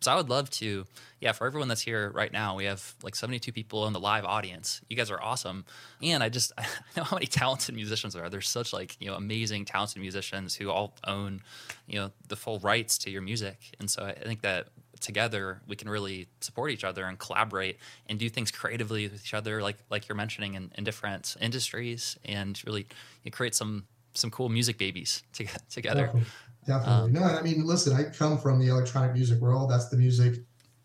So 0.01 0.11
I 0.11 0.15
would 0.15 0.29
love 0.29 0.49
to, 0.51 0.85
yeah, 1.19 1.33
for 1.33 1.45
everyone 1.45 1.67
that's 1.67 1.81
here 1.81 2.09
right 2.11 2.31
now, 2.31 2.55
we 2.55 2.65
have 2.65 2.95
like 3.03 3.15
72 3.15 3.51
people 3.51 3.85
in 3.85 3.93
the 3.93 3.99
live 3.99 4.23
audience. 4.23 4.81
You 4.89 4.95
guys 4.95 5.11
are 5.11 5.21
awesome. 5.21 5.65
And 6.01 6.23
I 6.23 6.29
just 6.29 6.53
I 6.57 6.65
know 6.95 7.03
how 7.03 7.17
many 7.17 7.27
talented 7.27 7.75
musicians 7.75 8.13
there 8.13 8.23
are. 8.23 8.29
There's 8.29 8.47
such 8.47 8.71
like, 8.71 8.95
you 8.99 9.07
know, 9.07 9.15
amazing 9.15 9.65
talented 9.65 10.01
musicians 10.01 10.55
who 10.55 10.69
all 10.69 10.95
own, 11.05 11.41
you 11.87 11.99
know, 11.99 12.11
the 12.27 12.35
full 12.35 12.59
rights 12.59 12.97
to 12.99 13.09
your 13.09 13.21
music. 13.21 13.57
And 13.79 13.89
so 13.89 14.05
I 14.05 14.13
think 14.13 14.41
that 14.41 14.67
together 14.99 15.61
we 15.67 15.75
can 15.75 15.89
really 15.89 16.27
support 16.41 16.71
each 16.71 16.83
other 16.83 17.05
and 17.05 17.17
collaborate 17.19 17.77
and 18.07 18.19
do 18.19 18.29
things 18.29 18.51
creatively 18.51 19.07
with 19.07 19.21
each 19.21 19.33
other 19.33 19.61
like 19.61 19.77
like 19.89 20.07
you're 20.07 20.15
mentioning 20.15 20.55
in, 20.55 20.71
in 20.75 20.83
different 20.83 21.35
industries 21.39 22.17
and 22.25 22.61
really 22.65 22.85
create 23.31 23.55
some 23.55 23.85
some 24.13 24.29
cool 24.29 24.49
music 24.49 24.77
babies 24.77 25.23
to, 25.33 25.45
together 25.69 26.11
definitely. 26.65 27.07
Um, 27.07 27.13
no 27.13 27.23
i 27.23 27.41
mean 27.41 27.65
listen 27.65 27.95
i 27.95 28.03
come 28.03 28.37
from 28.37 28.59
the 28.59 28.67
electronic 28.67 29.13
music 29.13 29.39
world 29.39 29.69
that's 29.71 29.89
the 29.89 29.97
music 29.97 30.35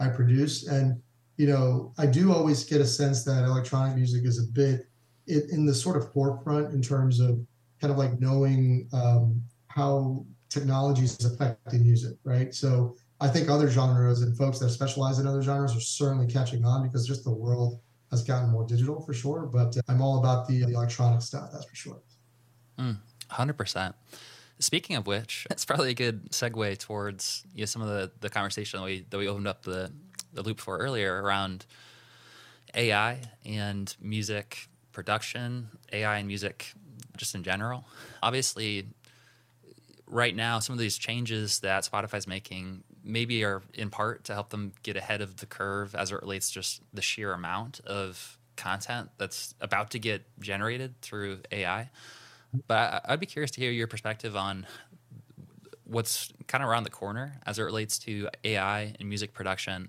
i 0.00 0.08
produce 0.08 0.66
and 0.66 1.00
you 1.36 1.46
know 1.46 1.92
i 1.98 2.06
do 2.06 2.32
always 2.32 2.64
get 2.64 2.80
a 2.80 2.86
sense 2.86 3.24
that 3.24 3.44
electronic 3.44 3.96
music 3.96 4.24
is 4.24 4.38
a 4.38 4.50
bit 4.52 4.88
in 5.26 5.64
the 5.64 5.74
sort 5.74 5.96
of 5.96 6.12
forefront 6.12 6.72
in 6.74 6.82
terms 6.82 7.18
of 7.20 7.40
kind 7.80 7.90
of 7.90 7.98
like 7.98 8.20
knowing 8.20 8.88
um, 8.92 9.42
how 9.68 10.24
technology 10.50 11.04
is 11.04 11.24
affecting 11.24 11.82
music 11.82 12.16
right 12.24 12.54
so 12.54 12.94
I 13.20 13.28
think 13.28 13.48
other 13.48 13.70
genres 13.70 14.22
and 14.22 14.36
folks 14.36 14.58
that 14.58 14.70
specialize 14.70 15.18
in 15.18 15.26
other 15.26 15.40
genres 15.40 15.74
are 15.76 15.80
certainly 15.80 16.26
catching 16.26 16.64
on 16.64 16.82
because 16.82 17.06
just 17.06 17.24
the 17.24 17.30
world 17.30 17.80
has 18.10 18.22
gotten 18.22 18.50
more 18.50 18.66
digital 18.66 19.00
for 19.00 19.14
sure. 19.14 19.48
But 19.50 19.76
I'm 19.88 20.02
all 20.02 20.18
about 20.18 20.46
the, 20.46 20.62
electronic 20.62 21.22
stuff, 21.22 21.50
that's 21.52 21.64
for 21.64 21.74
sure. 21.74 22.02
Mm, 22.78 22.98
100%. 23.30 23.94
Speaking 24.58 24.96
of 24.96 25.06
which, 25.06 25.46
it's 25.50 25.64
probably 25.64 25.90
a 25.90 25.94
good 25.94 26.30
segue 26.30 26.78
towards 26.78 27.44
you 27.54 27.62
know, 27.62 27.66
some 27.66 27.82
of 27.82 27.88
the, 27.88 28.10
the 28.20 28.30
conversation 28.30 28.80
that 28.80 28.86
we, 28.86 29.06
that 29.10 29.18
we 29.18 29.28
opened 29.28 29.48
up 29.48 29.62
the, 29.62 29.92
the 30.32 30.42
loop 30.42 30.60
for 30.60 30.78
earlier 30.78 31.22
around 31.22 31.66
AI 32.74 33.20
and 33.44 33.94
music 34.00 34.68
production, 34.92 35.68
AI 35.92 36.18
and 36.18 36.26
music 36.26 36.72
just 37.16 37.34
in 37.34 37.42
general. 37.42 37.84
Obviously, 38.22 38.86
right 40.06 40.34
now, 40.34 40.58
some 40.58 40.72
of 40.72 40.78
these 40.78 40.98
changes 40.98 41.60
that 41.60 41.84
Spotify's 41.84 42.26
making 42.26 42.82
maybe 43.04 43.44
are 43.44 43.62
in 43.74 43.90
part 43.90 44.24
to 44.24 44.34
help 44.34 44.50
them 44.50 44.72
get 44.82 44.96
ahead 44.96 45.20
of 45.20 45.36
the 45.36 45.46
curve 45.46 45.94
as 45.94 46.10
it 46.10 46.20
relates 46.20 46.50
just 46.50 46.80
the 46.92 47.02
sheer 47.02 47.32
amount 47.32 47.80
of 47.80 48.38
content 48.56 49.10
that's 49.18 49.54
about 49.60 49.90
to 49.90 49.98
get 49.98 50.22
generated 50.40 51.00
through 51.02 51.40
AI. 51.52 51.90
But 52.66 53.04
I'd 53.04 53.20
be 53.20 53.26
curious 53.26 53.50
to 53.52 53.60
hear 53.60 53.70
your 53.70 53.86
perspective 53.86 54.36
on 54.36 54.66
what's 55.84 56.32
kind 56.46 56.62
of 56.64 56.70
around 56.70 56.84
the 56.84 56.90
corner 56.90 57.40
as 57.46 57.58
it 57.58 57.62
relates 57.62 57.98
to 58.00 58.28
AI 58.42 58.94
and 58.98 59.08
music 59.08 59.32
production, 59.32 59.88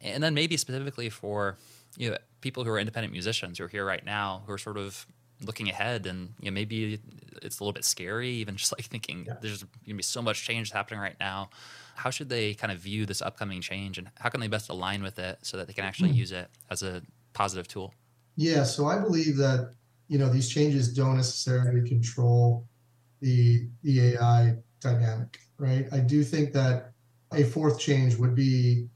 and 0.00 0.22
then 0.22 0.34
maybe 0.34 0.56
specifically 0.56 1.10
for 1.10 1.56
you 1.96 2.10
know 2.10 2.16
people 2.40 2.64
who 2.64 2.70
are 2.70 2.78
independent 2.78 3.12
musicians 3.12 3.58
who 3.58 3.64
are 3.64 3.68
here 3.68 3.84
right 3.84 4.04
now 4.04 4.42
who 4.46 4.52
are 4.52 4.58
sort 4.58 4.76
of 4.76 5.06
looking 5.44 5.68
ahead 5.68 6.06
and 6.06 6.32
you 6.40 6.50
know 6.50 6.54
maybe 6.54 6.98
it's 7.42 7.60
a 7.60 7.62
little 7.62 7.72
bit 7.72 7.84
scary 7.84 8.30
even 8.30 8.56
just 8.56 8.72
like 8.72 8.84
thinking 8.84 9.24
yeah. 9.26 9.34
there's 9.40 9.62
gonna 9.84 9.96
be 9.96 10.02
so 10.02 10.22
much 10.22 10.44
change 10.44 10.70
happening 10.70 11.00
right 11.00 11.16
now 11.20 11.50
how 11.94 12.10
should 12.10 12.28
they 12.28 12.54
kind 12.54 12.72
of 12.72 12.78
view 12.78 13.04
this 13.06 13.20
upcoming 13.20 13.60
change 13.60 13.98
and 13.98 14.08
how 14.18 14.28
can 14.28 14.40
they 14.40 14.48
best 14.48 14.68
align 14.68 15.02
with 15.02 15.18
it 15.18 15.38
so 15.42 15.56
that 15.56 15.66
they 15.66 15.72
can 15.72 15.84
actually 15.84 16.08
mm-hmm. 16.10 16.18
use 16.18 16.32
it 16.32 16.48
as 16.70 16.82
a 16.82 17.02
positive 17.34 17.68
tool 17.68 17.92
yeah 18.36 18.62
so 18.62 18.86
i 18.86 18.98
believe 18.98 19.36
that 19.36 19.74
you 20.08 20.18
know 20.18 20.28
these 20.28 20.48
changes 20.48 20.92
don't 20.92 21.16
necessarily 21.16 21.86
control 21.88 22.66
the 23.20 23.68
the 23.82 24.12
ai 24.12 24.54
dynamic 24.80 25.38
right 25.58 25.86
i 25.92 25.98
do 25.98 26.22
think 26.22 26.52
that 26.52 26.92
a 27.32 27.42
fourth 27.42 27.78
change 27.78 28.14
would 28.16 28.34
be 28.34 28.86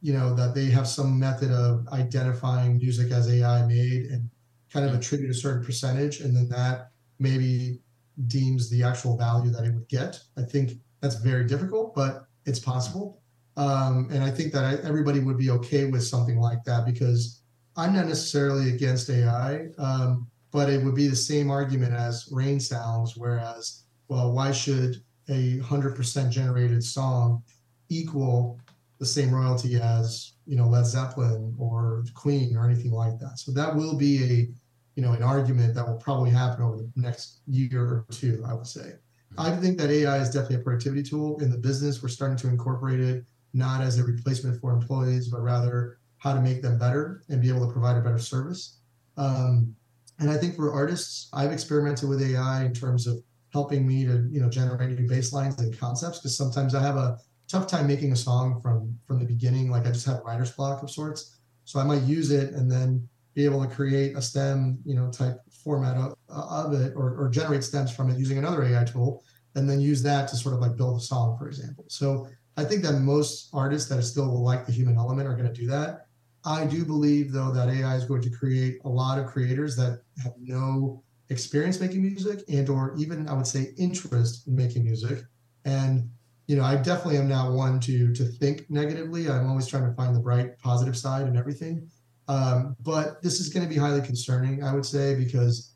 you 0.00 0.12
know 0.12 0.34
that 0.34 0.54
they 0.54 0.66
have 0.66 0.86
some 0.86 1.18
method 1.18 1.50
of 1.50 1.86
identifying 1.88 2.76
music 2.76 3.10
as 3.12 3.28
ai 3.32 3.64
made 3.66 4.06
and 4.06 4.28
kind 4.72 4.86
of 4.86 4.94
attribute 4.94 5.30
a 5.30 5.34
certain 5.34 5.64
percentage, 5.64 6.20
and 6.20 6.36
then 6.36 6.48
that 6.48 6.90
maybe 7.18 7.80
deems 8.26 8.68
the 8.70 8.82
actual 8.82 9.16
value 9.16 9.50
that 9.50 9.64
it 9.64 9.74
would 9.74 9.88
get. 9.88 10.20
I 10.36 10.42
think 10.42 10.72
that's 11.00 11.16
very 11.16 11.46
difficult, 11.46 11.94
but 11.94 12.26
it's 12.46 12.58
possible. 12.58 13.20
Um, 13.56 14.08
and 14.12 14.22
I 14.22 14.30
think 14.30 14.52
that 14.52 14.64
I, 14.64 14.74
everybody 14.86 15.20
would 15.20 15.38
be 15.38 15.50
okay 15.50 15.86
with 15.86 16.04
something 16.04 16.38
like 16.38 16.62
that 16.64 16.84
because 16.84 17.42
I'm 17.76 17.94
not 17.94 18.06
necessarily 18.06 18.74
against 18.74 19.10
AI, 19.10 19.68
um, 19.78 20.26
but 20.52 20.70
it 20.70 20.82
would 20.84 20.94
be 20.94 21.08
the 21.08 21.16
same 21.16 21.50
argument 21.50 21.94
as 21.94 22.28
rain 22.30 22.60
sounds. 22.60 23.16
Whereas, 23.16 23.84
well, 24.08 24.32
why 24.32 24.52
should 24.52 25.02
a 25.28 25.58
100% 25.58 26.30
generated 26.30 26.82
song 26.82 27.42
equal 27.88 28.58
the 28.98 29.06
same 29.06 29.30
royalty 29.30 29.76
as 29.80 30.32
you 30.46 30.56
know 30.56 30.66
Led 30.66 30.86
Zeppelin 30.86 31.54
or 31.58 32.04
Queen 32.14 32.56
or 32.56 32.68
anything 32.68 32.92
like 32.92 33.18
that. 33.20 33.38
So 33.38 33.52
that 33.52 33.74
will 33.74 33.96
be 33.96 34.24
a 34.24 34.48
you 34.96 35.02
know 35.02 35.12
an 35.12 35.22
argument 35.22 35.74
that 35.74 35.86
will 35.86 35.96
probably 35.96 36.30
happen 36.30 36.64
over 36.64 36.78
the 36.78 36.90
next 36.96 37.40
year 37.46 37.82
or 37.82 38.06
two. 38.10 38.42
I 38.46 38.54
would 38.54 38.66
say. 38.66 38.94
I 39.36 39.54
think 39.54 39.78
that 39.78 39.90
AI 39.90 40.18
is 40.18 40.30
definitely 40.30 40.56
a 40.56 40.60
productivity 40.60 41.02
tool 41.02 41.38
in 41.40 41.50
the 41.50 41.58
business. 41.58 42.02
We're 42.02 42.08
starting 42.08 42.38
to 42.38 42.48
incorporate 42.48 42.98
it 42.98 43.24
not 43.52 43.82
as 43.82 43.98
a 43.98 44.04
replacement 44.04 44.60
for 44.60 44.72
employees, 44.72 45.28
but 45.28 45.42
rather 45.42 45.98
how 46.16 46.32
to 46.34 46.40
make 46.40 46.62
them 46.62 46.78
better 46.78 47.22
and 47.28 47.40
be 47.40 47.48
able 47.48 47.66
to 47.66 47.72
provide 47.72 47.96
a 47.96 48.00
better 48.00 48.18
service. 48.18 48.78
Um, 49.16 49.76
and 50.18 50.30
I 50.30 50.36
think 50.36 50.56
for 50.56 50.72
artists, 50.72 51.28
I've 51.32 51.52
experimented 51.52 52.08
with 52.08 52.22
AI 52.22 52.64
in 52.64 52.74
terms 52.74 53.06
of 53.06 53.22
helping 53.52 53.86
me 53.86 54.04
to 54.04 54.28
you 54.30 54.40
know 54.40 54.48
generate 54.48 54.98
new 54.98 55.08
basslines 55.08 55.58
and 55.58 55.78
concepts 55.78 56.18
because 56.18 56.36
sometimes 56.36 56.74
I 56.74 56.82
have 56.82 56.96
a 56.96 57.18
tough 57.48 57.66
time 57.66 57.86
making 57.86 58.12
a 58.12 58.16
song 58.16 58.60
from 58.60 58.98
from 59.06 59.18
the 59.18 59.24
beginning. 59.24 59.70
Like 59.70 59.86
I 59.86 59.90
just 59.90 60.06
have 60.06 60.20
writer's 60.24 60.52
block 60.52 60.82
of 60.82 60.90
sorts. 60.90 61.38
So 61.64 61.78
I 61.78 61.84
might 61.84 62.02
use 62.02 62.30
it 62.30 62.54
and 62.54 62.70
then 62.70 63.06
be 63.34 63.44
able 63.44 63.62
to 63.64 63.72
create 63.72 64.16
a 64.16 64.22
stem, 64.22 64.78
you 64.84 64.94
know, 64.94 65.10
type 65.10 65.38
format 65.62 65.96
of, 65.96 66.14
of 66.28 66.72
it 66.72 66.94
or, 66.96 67.14
or 67.16 67.28
generate 67.28 67.62
stems 67.62 67.94
from 67.94 68.10
it 68.10 68.18
using 68.18 68.38
another 68.38 68.64
AI 68.64 68.84
tool, 68.84 69.22
and 69.54 69.68
then 69.68 69.80
use 69.80 70.02
that 70.02 70.28
to 70.28 70.36
sort 70.36 70.54
of 70.54 70.60
like 70.60 70.76
build 70.76 70.96
a 70.96 71.00
song, 71.00 71.36
for 71.38 71.46
example. 71.46 71.84
So 71.88 72.26
I 72.56 72.64
think 72.64 72.82
that 72.82 72.94
most 72.94 73.50
artists 73.52 73.88
that 73.90 74.02
still 74.02 74.42
like 74.42 74.66
the 74.66 74.72
human 74.72 74.96
element 74.96 75.28
are 75.28 75.34
going 75.34 75.46
to 75.46 75.52
do 75.52 75.68
that. 75.68 76.07
I 76.44 76.66
do 76.66 76.84
believe 76.84 77.32
though 77.32 77.52
that 77.52 77.68
AI 77.68 77.96
is 77.96 78.04
going 78.04 78.22
to 78.22 78.30
create 78.30 78.78
a 78.84 78.88
lot 78.88 79.18
of 79.18 79.26
creators 79.26 79.76
that 79.76 80.02
have 80.22 80.34
no 80.38 81.02
experience 81.30 81.80
making 81.80 82.02
music 82.02 82.42
and 82.48 82.68
or 82.68 82.94
even 82.96 83.28
I 83.28 83.34
would 83.34 83.46
say 83.46 83.74
interest 83.76 84.46
in 84.46 84.56
making 84.56 84.84
music. 84.84 85.24
And 85.64 86.10
you 86.46 86.56
know, 86.56 86.64
I 86.64 86.76
definitely 86.76 87.18
am 87.18 87.28
not 87.28 87.52
one 87.52 87.78
to 87.80 88.12
to 88.14 88.24
think 88.24 88.70
negatively. 88.70 89.28
I'm 89.28 89.48
always 89.48 89.66
trying 89.66 89.84
to 89.84 89.92
find 89.92 90.16
the 90.16 90.20
bright, 90.20 90.58
positive 90.58 90.96
side 90.96 91.26
in 91.26 91.36
everything. 91.36 91.90
Um, 92.28 92.76
but 92.80 93.22
this 93.22 93.40
is 93.40 93.48
going 93.48 93.66
to 93.66 93.74
be 93.74 93.78
highly 93.78 94.02
concerning, 94.02 94.62
I 94.62 94.74
would 94.74 94.84
say, 94.84 95.14
because 95.14 95.72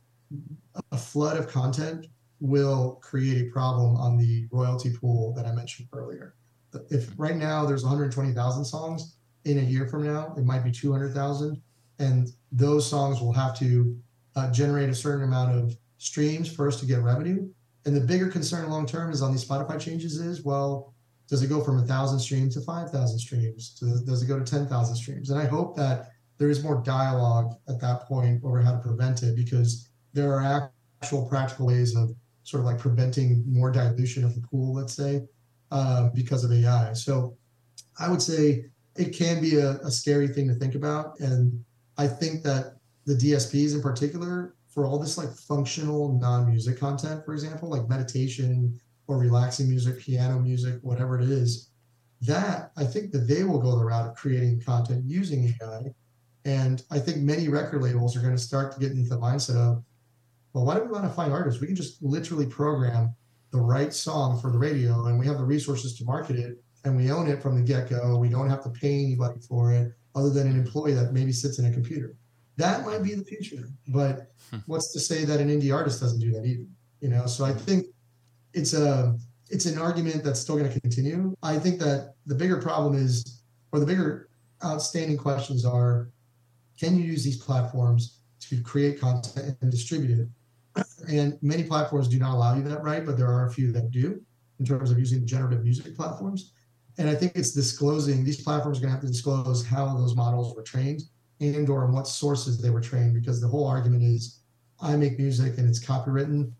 a 0.92 0.96
flood 0.96 1.36
of 1.38 1.48
content 1.48 2.06
will 2.40 2.98
create 3.02 3.46
a 3.46 3.50
problem 3.50 3.96
on 3.96 4.16
the 4.16 4.46
royalty 4.50 4.92
pool 4.94 5.32
that 5.34 5.46
I 5.46 5.52
mentioned 5.52 5.88
earlier. 5.92 6.34
If 6.90 7.12
right 7.16 7.36
now 7.36 7.64
there's 7.64 7.84
120,000 7.84 8.64
songs, 8.64 9.16
in 9.44 9.58
a 9.58 9.62
year 9.62 9.86
from 9.88 10.04
now 10.04 10.34
it 10.36 10.44
might 10.44 10.64
be 10.64 10.70
200,000, 10.70 11.60
and 11.98 12.28
those 12.50 12.88
songs 12.88 13.20
will 13.20 13.32
have 13.32 13.58
to 13.58 13.96
uh, 14.36 14.50
generate 14.50 14.88
a 14.88 14.94
certain 14.94 15.24
amount 15.24 15.56
of 15.56 15.76
streams 15.98 16.52
first 16.52 16.80
to 16.80 16.86
get 16.86 17.00
revenue, 17.00 17.48
and 17.84 17.96
the 17.96 18.00
bigger 18.00 18.28
concern 18.28 18.68
long 18.70 18.86
term 18.86 19.10
is 19.10 19.22
on 19.22 19.32
these 19.32 19.44
Spotify 19.44 19.80
changes 19.80 20.18
is 20.18 20.44
well, 20.44 20.94
does 21.28 21.42
it 21.42 21.48
go 21.48 21.62
from 21.62 21.78
a 21.78 21.82
thousand 21.82 22.18
streams 22.18 22.54
to 22.54 22.60
five 22.60 22.90
thousand 22.90 23.18
streams? 23.18 23.70
Does, 23.80 24.02
does 24.02 24.22
it 24.22 24.26
go 24.26 24.38
to 24.38 24.44
ten 24.44 24.66
thousand 24.66 24.96
streams? 24.96 25.30
And 25.30 25.40
I 25.40 25.46
hope 25.46 25.76
that 25.76 26.10
there 26.38 26.50
is 26.50 26.62
more 26.62 26.82
dialogue 26.82 27.54
at 27.68 27.80
that 27.80 28.02
point 28.02 28.42
over 28.44 28.60
how 28.60 28.72
to 28.72 28.78
prevent 28.78 29.22
it 29.22 29.36
because 29.36 29.88
there 30.12 30.32
are 30.34 30.70
actual 31.02 31.26
practical 31.26 31.66
ways 31.66 31.96
of 31.96 32.14
sort 32.44 32.60
of 32.60 32.66
like 32.66 32.78
preventing 32.78 33.44
more 33.46 33.70
dilution 33.70 34.24
of 34.24 34.34
the 34.34 34.40
pool, 34.40 34.74
let's 34.74 34.94
say, 34.94 35.22
uh, 35.70 36.08
because 36.10 36.44
of 36.44 36.52
AI. 36.52 36.92
So 36.92 37.36
I 37.98 38.10
would 38.10 38.22
say 38.22 38.66
it 38.96 39.16
can 39.16 39.40
be 39.40 39.56
a, 39.56 39.72
a 39.78 39.90
scary 39.90 40.28
thing 40.28 40.48
to 40.48 40.54
think 40.54 40.74
about. 40.74 41.18
And 41.20 41.64
I 41.98 42.06
think 42.06 42.42
that 42.44 42.76
the 43.06 43.14
DSPs 43.14 43.74
in 43.74 43.82
particular 43.82 44.54
for 44.68 44.86
all 44.86 44.98
this 44.98 45.18
like 45.18 45.30
functional 45.30 46.18
non-music 46.18 46.78
content, 46.78 47.24
for 47.24 47.34
example, 47.34 47.68
like 47.68 47.88
meditation 47.88 48.78
or 49.06 49.18
relaxing 49.18 49.68
music, 49.68 49.98
piano 50.00 50.38
music, 50.38 50.78
whatever 50.82 51.18
it 51.18 51.28
is, 51.28 51.68
that 52.22 52.70
I 52.76 52.84
think 52.84 53.10
that 53.12 53.28
they 53.28 53.44
will 53.44 53.58
go 53.58 53.76
the 53.76 53.84
route 53.84 54.08
of 54.08 54.14
creating 54.14 54.62
content 54.64 55.04
using 55.04 55.54
AI. 55.60 55.92
And 56.44 56.82
I 56.90 56.98
think 56.98 57.18
many 57.18 57.48
record 57.48 57.82
labels 57.82 58.16
are 58.16 58.20
going 58.20 58.36
to 58.36 58.42
start 58.42 58.72
to 58.72 58.80
get 58.80 58.92
into 58.92 59.08
the 59.08 59.18
mindset 59.18 59.56
of, 59.56 59.82
well, 60.52 60.64
why 60.64 60.74
do 60.74 60.84
we 60.84 60.90
want 60.90 61.04
to 61.04 61.10
find 61.10 61.32
artists? 61.32 61.60
We 61.60 61.66
can 61.66 61.76
just 61.76 62.02
literally 62.02 62.46
program 62.46 63.14
the 63.50 63.60
right 63.60 63.92
song 63.92 64.40
for 64.40 64.50
the 64.50 64.58
radio 64.58 65.06
and 65.06 65.18
we 65.18 65.26
have 65.26 65.38
the 65.38 65.44
resources 65.44 65.96
to 65.98 66.04
market 66.04 66.36
it 66.36 66.61
and 66.84 66.96
we 66.96 67.10
own 67.10 67.28
it 67.28 67.42
from 67.42 67.56
the 67.56 67.62
get-go. 67.62 68.18
We 68.18 68.28
don't 68.28 68.48
have 68.48 68.62
to 68.64 68.70
pay 68.70 69.04
anybody 69.04 69.40
for 69.40 69.72
it 69.72 69.92
other 70.14 70.30
than 70.30 70.46
an 70.46 70.58
employee 70.58 70.94
that 70.94 71.12
maybe 71.12 71.32
sits 71.32 71.58
in 71.58 71.66
a 71.66 71.72
computer. 71.72 72.16
That 72.56 72.84
might 72.84 73.02
be 73.02 73.14
the 73.14 73.24
future 73.24 73.68
but 73.88 74.32
hmm. 74.50 74.58
what's 74.66 74.92
to 74.92 75.00
say 75.00 75.24
that 75.24 75.40
an 75.40 75.48
indie 75.48 75.74
artist 75.74 76.00
doesn't 76.00 76.20
do 76.20 76.30
that 76.32 76.44
either 76.44 76.66
you 77.00 77.08
know? 77.08 77.26
So 77.26 77.44
i 77.44 77.52
think 77.52 77.86
it's 78.54 78.74
a 78.74 79.16
it's 79.50 79.66
an 79.66 79.78
argument 79.78 80.24
that's 80.24 80.40
still 80.40 80.56
going 80.56 80.72
to 80.72 80.80
continue. 80.80 81.36
I 81.42 81.58
think 81.58 81.78
that 81.80 82.14
the 82.24 82.34
bigger 82.34 82.56
problem 82.56 82.94
is 82.94 83.42
or 83.70 83.80
the 83.80 83.86
bigger 83.86 84.30
outstanding 84.64 85.18
questions 85.18 85.66
are 85.66 86.08
can 86.78 86.96
you 86.96 87.04
use 87.04 87.22
these 87.22 87.36
platforms 87.36 88.20
to 88.48 88.62
create 88.62 88.98
content 88.98 89.58
and 89.60 89.70
distribute 89.70 90.20
it? 90.20 90.28
And 91.08 91.36
many 91.42 91.64
platforms 91.64 92.06
do 92.06 92.18
not 92.18 92.32
allow 92.32 92.54
you 92.54 92.62
that 92.62 92.82
right, 92.82 93.04
but 93.04 93.18
there 93.18 93.26
are 93.26 93.46
a 93.48 93.52
few 93.52 93.72
that 93.72 93.90
do 93.90 94.22
in 94.60 94.64
terms 94.64 94.92
of 94.92 94.98
using 94.98 95.26
generative 95.26 95.64
music 95.64 95.96
platforms. 95.96 96.52
And 96.98 97.08
I 97.08 97.14
think 97.14 97.32
it's 97.34 97.52
disclosing 97.52 98.24
these 98.24 98.42
platforms 98.42 98.78
are 98.78 98.82
going 98.82 98.90
to 98.90 98.96
have 98.96 99.04
to 99.04 99.10
disclose 99.10 99.64
how 99.64 99.94
those 99.96 100.14
models 100.14 100.54
were 100.54 100.62
trained 100.62 101.02
and 101.40 101.68
or 101.68 101.84
on 101.84 101.92
what 101.92 102.06
sources 102.06 102.60
they 102.60 102.70
were 102.70 102.80
trained 102.80 103.14
because 103.14 103.40
the 103.40 103.48
whole 103.48 103.66
argument 103.66 104.02
is 104.02 104.40
I 104.80 104.96
make 104.96 105.18
music 105.18 105.58
and 105.58 105.68
it's 105.68 105.84
copywritten. 105.84 106.52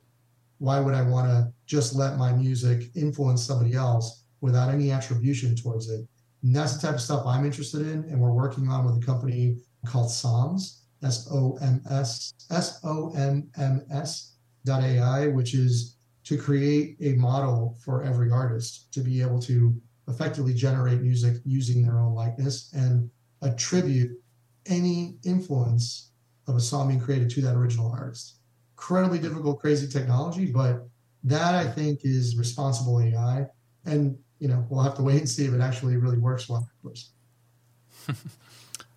Why 0.58 0.80
would 0.80 0.94
I 0.94 1.02
want 1.02 1.28
to 1.28 1.52
just 1.66 1.94
let 1.94 2.16
my 2.16 2.32
music 2.32 2.90
influence 2.94 3.44
somebody 3.44 3.74
else 3.74 4.24
without 4.40 4.70
any 4.70 4.90
attribution 4.90 5.54
towards 5.54 5.90
it? 5.90 6.06
And 6.42 6.54
that's 6.54 6.76
the 6.76 6.86
type 6.86 6.96
of 6.96 7.00
stuff 7.00 7.26
I'm 7.26 7.44
interested 7.44 7.82
in. 7.82 8.04
And 8.04 8.20
we're 8.20 8.32
working 8.32 8.68
on 8.68 8.84
with 8.84 9.02
a 9.02 9.06
company 9.06 9.58
called 9.86 10.10
SOMS, 10.10 10.82
S 11.02 11.28
O 11.30 11.58
M 11.60 11.82
S 11.90 12.32
S 12.50 12.80
O 12.84 13.12
M 13.14 13.48
M 13.58 13.84
S 13.92 14.34
dot 14.64 14.82
AI, 14.82 15.28
which 15.28 15.54
is 15.54 15.96
to 16.24 16.36
create 16.36 16.96
a 17.00 17.14
model 17.14 17.76
for 17.84 18.04
every 18.04 18.30
artist 18.30 18.92
to 18.92 19.00
be 19.00 19.20
able 19.20 19.40
to 19.40 19.74
effectively 20.12 20.54
generate 20.54 21.00
music 21.00 21.36
using 21.44 21.82
their 21.82 21.98
own 21.98 22.14
likeness 22.14 22.72
and 22.72 23.10
attribute 23.42 24.18
any 24.66 25.16
influence 25.24 26.10
of 26.46 26.56
a 26.56 26.60
song 26.60 26.88
being 26.88 27.00
created 27.00 27.30
to 27.30 27.40
that 27.42 27.56
original 27.56 27.90
artist. 27.90 28.36
Incredibly 28.74 29.18
difficult, 29.18 29.60
crazy 29.60 29.88
technology, 29.88 30.46
but 30.46 30.86
that 31.24 31.54
I 31.54 31.68
think 31.68 32.00
is 32.04 32.36
responsible 32.36 33.00
AI. 33.00 33.46
And 33.84 34.18
you 34.38 34.48
know, 34.48 34.66
we'll 34.68 34.82
have 34.82 34.96
to 34.96 35.02
wait 35.02 35.18
and 35.18 35.28
see 35.28 35.44
if 35.44 35.54
it 35.54 35.60
actually 35.60 35.96
really 35.96 36.18
works 36.18 36.48
well, 36.48 36.68
of 36.68 36.82
course. 36.82 37.10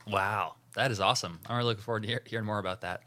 wow. 0.07 0.55
That 0.74 0.91
is 0.91 0.99
awesome. 0.99 1.39
I'm 1.45 1.57
really 1.57 1.70
looking 1.70 1.84
forward 1.84 2.03
to 2.03 2.09
hear, 2.09 2.22
hearing 2.26 2.45
more 2.45 2.59
about 2.59 2.82
that. 2.82 3.03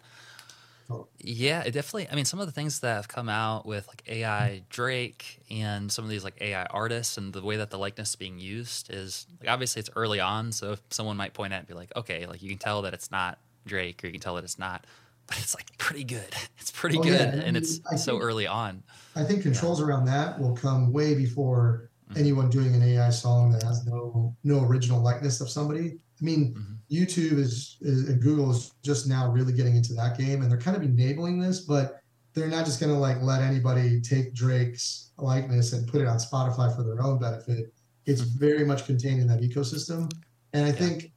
Yeah, 1.19 1.63
it 1.63 1.73
definitely. 1.73 2.09
I 2.11 2.15
mean, 2.15 2.25
some 2.25 2.41
of 2.41 2.47
the 2.47 2.53
things 2.53 2.81
that 2.81 2.95
have 2.95 3.09
come 3.09 3.29
out 3.29 3.67
with 3.67 3.87
like 3.89 4.03
AI 4.07 4.63
Drake 4.71 5.41
and 5.51 5.93
some 5.93 6.05
of 6.05 6.11
these 6.11 6.25
like 6.25 6.41
AI 6.41 6.65
artists 6.65 7.19
and 7.19 7.33
the 7.33 7.43
way 7.43 7.57
that 7.57 7.71
the 7.71 7.79
likeness 7.79 8.11
is 8.11 8.17
being 8.17 8.39
used 8.39 8.93
is 8.93 9.27
like 9.41 9.51
obviously 9.51 9.81
it's 9.81 9.91
early 9.97 10.21
on. 10.21 10.53
So 10.53 10.73
if 10.73 10.83
someone 10.91 11.17
might 11.17 11.35
point 11.35 11.53
at 11.53 11.61
and 11.61 11.69
be 11.69 11.75
like, 11.75 11.95
okay, 11.97 12.27
like 12.27 12.43
you 12.43 12.49
can 12.49 12.59
tell 12.59 12.83
that 12.83 12.95
it's 12.95 13.11
not 13.11 13.39
Drake 13.67 14.03
or 14.03 14.07
you 14.07 14.13
can 14.13 14.21
tell 14.21 14.37
that 14.37 14.45
it's 14.45 14.59
not, 14.59 14.87
but 15.27 15.39
it's 15.39 15.55
like 15.55 15.77
pretty 15.79 16.05
good. 16.05 16.35
It's 16.61 16.73
pretty 16.73 16.99
oh, 16.99 17.03
good, 17.03 17.35
yeah. 17.35 17.43
and 17.45 17.57
it's 17.57 17.81
I 17.91 17.97
so 17.97 18.19
early 18.19 18.47
on. 18.47 18.83
I 19.17 19.25
think 19.25 19.43
controls 19.43 19.81
yeah. 19.81 19.87
around 19.87 20.05
that 20.05 20.39
will 20.39 20.55
come 20.55 20.93
way 20.93 21.15
before 21.15 21.89
mm-hmm. 22.11 22.19
anyone 22.19 22.51
doing 22.51 22.75
an 22.75 22.83
AI 22.83 23.09
song 23.09 23.51
that 23.53 23.63
has 23.63 23.87
no 23.87 24.37
no 24.45 24.65
original 24.65 25.01
likeness 25.01 25.41
of 25.41 25.49
somebody. 25.49 25.99
I 26.21 26.25
mean, 26.25 26.55
mm-hmm. 26.55 26.75
YouTube 26.95 27.39
is, 27.39 27.77
is, 27.81 28.09
and 28.09 28.21
Google 28.21 28.51
is 28.51 28.75
just 28.83 29.09
now 29.09 29.31
really 29.31 29.53
getting 29.53 29.77
into 29.77 29.95
that 29.95 30.19
game, 30.19 30.43
and 30.43 30.51
they're 30.51 30.59
kind 30.59 30.77
of 30.77 30.83
enabling 30.83 31.39
this, 31.39 31.61
but 31.61 32.01
they're 32.35 32.49
not 32.49 32.65
just 32.65 32.81
going 32.81 32.93
to 32.93 32.99
like 32.99 33.21
let 33.23 33.43
anybody 33.43 34.01
take 34.01 34.35
Drake's 34.35 35.13
likeness 35.19 35.73
and 35.73 35.87
put 35.89 36.01
it 36.01 36.07
on 36.07 36.19
Spotify 36.19 36.75
for 36.75 36.83
their 36.83 37.03
own 37.03 37.19
benefit. 37.19 37.73
It's 38.07 38.23
mm-hmm. 38.23 38.39
very 38.39 38.65
much 38.65 38.87
contained 38.87 39.21
in 39.21 39.27
that 39.29 39.41
ecosystem, 39.41 40.11
and 40.53 40.65
I 40.65 40.69
yeah. 40.69 40.75
think 40.75 41.13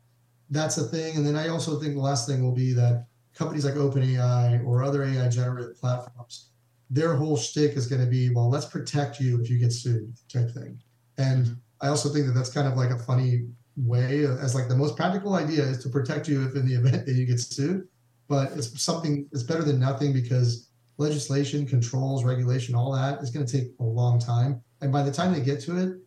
that's 0.49 0.78
a 0.78 0.84
thing. 0.84 1.16
And 1.16 1.26
then 1.26 1.36
I 1.36 1.47
also 1.47 1.80
think 1.80 1.95
the 1.95 2.02
last 2.02 2.28
thing 2.28 2.43
will 2.43 2.52
be 2.52 2.74
that 2.74 3.08
companies 3.34 3.66
like 3.66 3.76
OpenAI 3.76 4.64
or 4.66 4.84
other 4.84 5.04
AI 5.04 5.28
generated 5.30 5.78
platforms, 5.78 6.49
their 6.89 7.16
whole 7.16 7.38
shtick 7.38 7.78
is 7.78 7.88
going 7.88 8.02
to 8.02 8.08
be, 8.10 8.30
well, 8.30 8.49
let's 8.49 8.66
protect 8.66 9.20
you 9.20 9.41
if 9.41 9.49
you 9.49 9.58
get 9.58 9.72
sued, 9.72 10.14
type 10.32 10.52
thing. 10.52 10.78
And 11.18 11.45
mm-hmm. 11.45 11.54
I 11.80 11.88
also 11.88 12.10
think 12.10 12.28
that 12.28 12.34
that's 12.34 12.52
kind 12.52 12.68
of 12.68 12.76
like 12.76 12.89
a 12.89 12.99
funny 12.99 13.47
way 13.78 14.26
as 14.26 14.53
like 14.53 14.67
the 14.67 14.76
most 14.76 14.95
practical 14.95 15.36
idea 15.36 15.63
is 15.63 15.82
to 15.84 15.89
protect 15.89 16.28
you 16.28 16.45
if 16.45 16.55
in 16.55 16.65
the 16.65 16.74
event 16.74 17.05
that 17.05 17.13
you 17.13 17.26
get 17.26 17.39
sued 17.39 17.88
but 18.28 18.51
it's 18.53 18.82
something 18.82 19.28
it's 19.32 19.43
better 19.43 19.63
than 19.63 19.80
nothing 19.80 20.13
because 20.13 20.69
legislation 20.97 21.65
controls 21.65 22.24
regulation 22.24 22.76
all 22.76 22.93
that 22.93 23.22
is 23.22 23.30
going 23.30 23.45
to 23.45 23.51
take 23.59 23.72
a 23.80 23.84
long 23.84 24.19
time. 24.19 24.61
And 24.82 24.91
by 24.91 25.03
the 25.03 25.11
time 25.11 25.34
they 25.34 25.41
get 25.41 25.59
to 25.61 25.78
it 25.78 25.97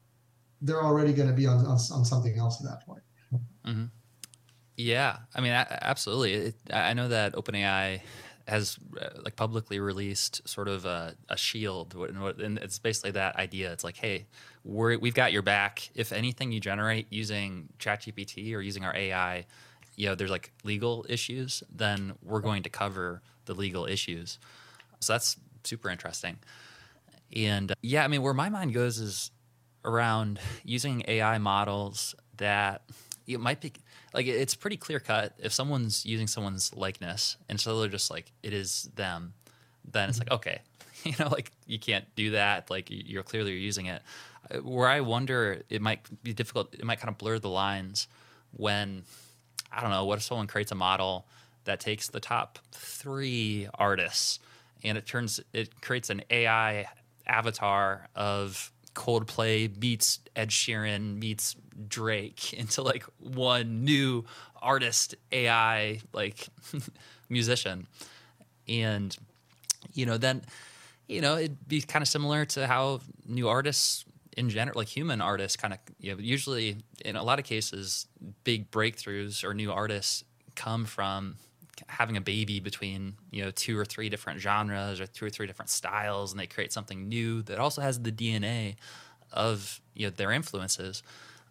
they're 0.63 0.83
already 0.83 1.13
going 1.13 1.29
to 1.29 1.35
be 1.35 1.47
on, 1.47 1.59
on, 1.59 1.79
on 1.93 2.05
something 2.05 2.39
else 2.39 2.65
at 2.65 2.71
that 2.71 2.87
point. 2.87 3.03
Mm-hmm. 3.67 3.85
yeah 4.77 5.19
i 5.35 5.41
mean 5.41 5.53
absolutely. 5.53 6.33
It, 6.33 6.55
i 6.73 6.93
know 6.95 7.09
that 7.09 7.35
openai 7.35 8.01
has 8.47 8.79
uh, 9.01 9.09
like 9.23 9.37
publicly 9.37 9.81
released 9.81 10.47
sort 10.49 10.69
of 10.69 10.85
a, 10.85 11.15
a 11.29 11.37
shield 11.37 11.95
and 11.95 12.59
it's 12.59 12.79
basically 12.79 13.13
that 13.13 13.37
idea. 13.37 13.73
It's 13.73 13.85
like 13.85 13.97
hey 13.97 14.27
we 14.65 15.09
have 15.09 15.15
got 15.15 15.33
your 15.33 15.43
back. 15.43 15.91
If 15.95 16.13
anything 16.13 16.53
you 16.53 16.61
generate 16.61 17.13
using 17.13 17.69
chatgpt 17.79 18.55
or 18.55 18.61
using 18.61 18.85
our 18.85 18.95
ai 18.97 19.45
you 19.97 20.09
know 20.09 20.15
there's 20.15 20.31
like 20.31 20.53
legal 20.65 21.07
issues 21.09 21.63
then 21.75 22.15
we're 22.23 22.41
going 22.41 22.63
to 22.65 22.71
cover 22.71 23.23
the 23.45 23.55
legal 23.55 23.87
issues. 23.87 24.39
So 25.01 25.13
that's 25.13 25.37
super 25.65 25.91
interesting. 25.91 26.39
And 27.35 27.73
uh, 27.73 27.75
yeah 27.83 28.05
i 28.05 28.09
mean 28.09 28.23
where 28.23 28.35
my 28.35 28.49
mind 28.49 28.75
goes 28.75 28.99
is 28.99 29.31
around 29.85 30.39
using 30.65 31.05
ai 31.09 31.39
models 31.39 32.15
that 32.39 32.83
it 33.27 33.41
might 33.41 33.61
be 33.61 33.73
like 34.13 34.27
it's 34.27 34.55
pretty 34.55 34.77
clear 34.77 35.01
cut. 35.01 35.35
If 35.39 35.53
someone's 35.53 36.07
using 36.07 36.27
someone's 36.27 36.75
likeness 36.75 37.37
and 37.49 37.61
so 37.61 37.81
they're 37.81 37.89
just 37.89 38.11
like 38.11 38.33
it 38.43 38.53
is 38.53 38.91
them 38.95 39.35
then 39.91 40.09
it's 40.09 40.19
like 40.19 40.29
mm-hmm. 40.29 40.37
okay 40.37 40.61
you 41.05 41.13
know 41.19 41.29
like 41.29 41.51
you 41.67 41.79
can't 41.79 42.07
do 42.17 42.31
that. 42.33 42.71
Like 42.71 42.89
you're 42.91 43.23
clearly 43.23 43.53
using 43.53 43.87
it 43.87 44.03
where 44.63 44.89
i 44.89 45.01
wonder 45.01 45.63
it 45.69 45.81
might 45.81 46.01
be 46.23 46.33
difficult 46.33 46.75
it 46.75 46.85
might 46.85 47.01
kind 47.01 47.09
of 47.09 47.19
blur 47.19 47.39
the 47.39 47.49
lines 47.49 48.09
when 48.53 49.03
i 49.73 49.81
don't 49.81 49.91
know 49.91 50.05
what 50.05 50.19
if 50.19 50.25
someone 50.25 50.47
creates 50.47 50.73
a 50.73 50.75
model 50.75 51.27
that 51.65 51.81
takes 51.81 52.09
the 52.09 52.21
top 52.21 52.59
three 52.73 53.69
artists 53.75 54.39
and 54.83 54.99
it 54.99 55.07
turns 55.07 55.41
it 55.53 55.81
creates 55.81 56.11
an 56.11 56.23
ai 56.31 56.87
avatar 57.27 58.09
of 58.15 58.71
Coldplay 58.95 59.77
meets 59.81 60.21
Ed 60.35 60.51
Sheeran 60.51 61.19
meets 61.19 61.57
Drake 61.89 62.53
into 62.55 62.83
like 62.83 63.05
one 63.19 63.85
new 63.85 64.25
artist 64.63 65.15
AI 65.31 66.01
like 66.13 66.49
musician. 67.29 67.87
And 68.69 69.17
you 69.93 70.07
know, 70.07 70.17
then 70.17 70.43
you 71.07 71.21
know, 71.21 71.37
it'd 71.37 71.69
be 71.69 71.83
kind 71.83 72.03
of 72.03 72.09
similar 72.09 72.47
to 72.47 72.67
how 72.67 73.01
new 73.27 73.49
artists 73.49 74.05
in 74.37 74.51
general, 74.51 74.79
like 74.79 74.89
human 74.89 75.21
artists, 75.21 75.57
kind 75.57 75.75
of, 75.75 75.81
you 75.99 76.13
know, 76.13 76.21
usually 76.21 76.79
in 77.05 77.17
a 77.17 77.23
lot 77.23 77.39
of 77.39 77.45
cases, 77.45 78.07
big 78.45 78.71
breakthroughs 78.71 79.45
or 79.45 79.55
new 79.55 79.73
artists 79.73 80.25
come 80.55 80.85
from 80.85 81.37
having 81.89 82.17
a 82.17 82.21
baby 82.21 82.61
between 82.61 83.15
you 83.33 83.43
know 83.43 83.51
two 83.51 83.77
or 83.77 83.85
three 83.85 84.09
different 84.09 84.39
genres 84.39 85.01
or 85.01 85.09
two 85.09 85.25
or 85.25 85.31
three 85.31 85.45
different 85.45 85.69
styles 85.69 86.31
and 86.31 86.39
they 86.39 86.47
create 86.47 86.73
something 86.73 87.09
new 87.09 87.43
that 87.43 87.59
also 87.59 87.83
has 87.83 88.01
the 88.03 88.13
dna 88.13 88.77
of 89.35 89.81
you 89.95 90.07
know 90.07 90.11
their 90.11 90.33
influences. 90.33 91.03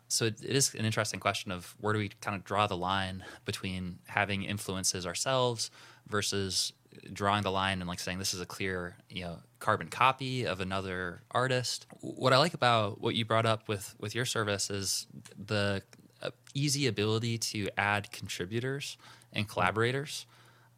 So 0.08 0.26
it, 0.26 0.44
it 0.44 0.56
is 0.56 0.74
an 0.74 0.86
interesting 0.86 1.20
question 1.20 1.52
of 1.52 1.76
where 1.80 1.94
do 1.94 2.00
we 2.00 2.10
kind 2.22 2.36
of 2.36 2.44
draw 2.44 2.68
the 2.68 2.78
line 2.78 3.24
between 3.46 4.00
having 4.08 4.44
influences 4.44 5.06
ourselves 5.06 5.72
versus 6.08 6.74
drawing 7.12 7.44
the 7.44 7.52
line 7.52 7.80
and 7.80 7.88
like 7.88 8.00
saying 8.00 8.20
this 8.20 8.34
is 8.34 8.42
a 8.42 8.46
clear 8.46 8.96
you 9.10 9.24
know 9.24 9.38
carbon 9.60 9.88
copy 9.88 10.46
of 10.46 10.60
another 10.60 11.22
artist 11.32 11.86
what 12.02 12.34
i 12.34 12.38
like 12.38 12.54
about 12.54 13.02
what 13.02 13.16
you 13.16 13.26
brought 13.26 13.46
up 13.46 13.68
with 13.68 13.96
with 14.00 14.14
your 14.14 14.26
service 14.26 14.70
is 14.70 15.08
the 15.38 15.82
uh, 16.24 16.30
easy 16.54 16.88
ability 16.88 17.38
to 17.38 17.68
add 17.78 18.12
contributors 18.12 18.98
and 19.34 19.48
collaborators. 19.48 20.26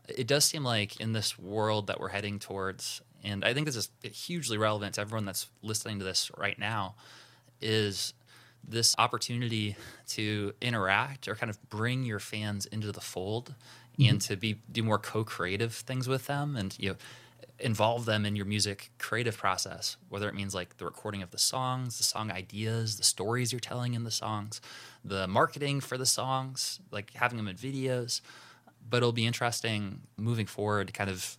It 0.07 0.25
does 0.27 0.43
seem 0.43 0.63
like 0.63 0.99
in 0.99 1.13
this 1.13 1.37
world 1.37 1.87
that 1.87 1.99
we're 1.99 2.09
heading 2.09 2.39
towards, 2.39 3.01
and 3.23 3.45
I 3.45 3.53
think 3.53 3.67
this 3.67 3.75
is 3.75 3.89
hugely 4.01 4.57
relevant 4.57 4.95
to 4.95 5.01
everyone 5.01 5.25
that's 5.25 5.47
listening 5.61 5.99
to 5.99 6.05
this 6.05 6.31
right 6.35 6.57
now, 6.57 6.95
is 7.61 8.13
this 8.67 8.95
opportunity 8.97 9.75
to 10.07 10.53
interact 10.61 11.27
or 11.27 11.35
kind 11.35 11.51
of 11.51 11.69
bring 11.69 12.03
your 12.03 12.19
fans 12.19 12.65
into 12.65 12.91
the 12.91 13.01
fold 13.01 13.53
mm-hmm. 13.97 14.09
and 14.09 14.21
to 14.21 14.35
be 14.35 14.57
do 14.71 14.83
more 14.83 14.99
co-creative 14.99 15.73
things 15.73 16.07
with 16.07 16.27
them 16.27 16.55
and 16.55 16.75
you 16.79 16.89
know 16.89 16.95
involve 17.57 18.03
them 18.03 18.25
in 18.25 18.35
your 18.35 18.45
music 18.45 18.91
creative 18.99 19.37
process 19.37 19.95
whether 20.09 20.27
it 20.27 20.35
means 20.35 20.53
like 20.53 20.75
the 20.77 20.83
recording 20.83 21.21
of 21.21 21.31
the 21.31 21.37
songs 21.37 21.97
the 21.97 22.03
song 22.03 22.29
ideas 22.29 22.97
the 22.97 23.03
stories 23.03 23.53
you're 23.53 23.61
telling 23.61 23.93
in 23.93 24.03
the 24.03 24.11
songs 24.11 24.59
the 25.05 25.25
marketing 25.25 25.79
for 25.79 25.97
the 25.97 26.05
songs 26.05 26.81
like 26.91 27.13
having 27.13 27.37
them 27.37 27.47
in 27.47 27.55
videos 27.55 28.19
but 28.89 28.97
it'll 28.97 29.11
be 29.11 29.25
interesting 29.25 30.01
moving 30.17 30.45
forward, 30.45 30.93
kind 30.93 31.09
of 31.09 31.37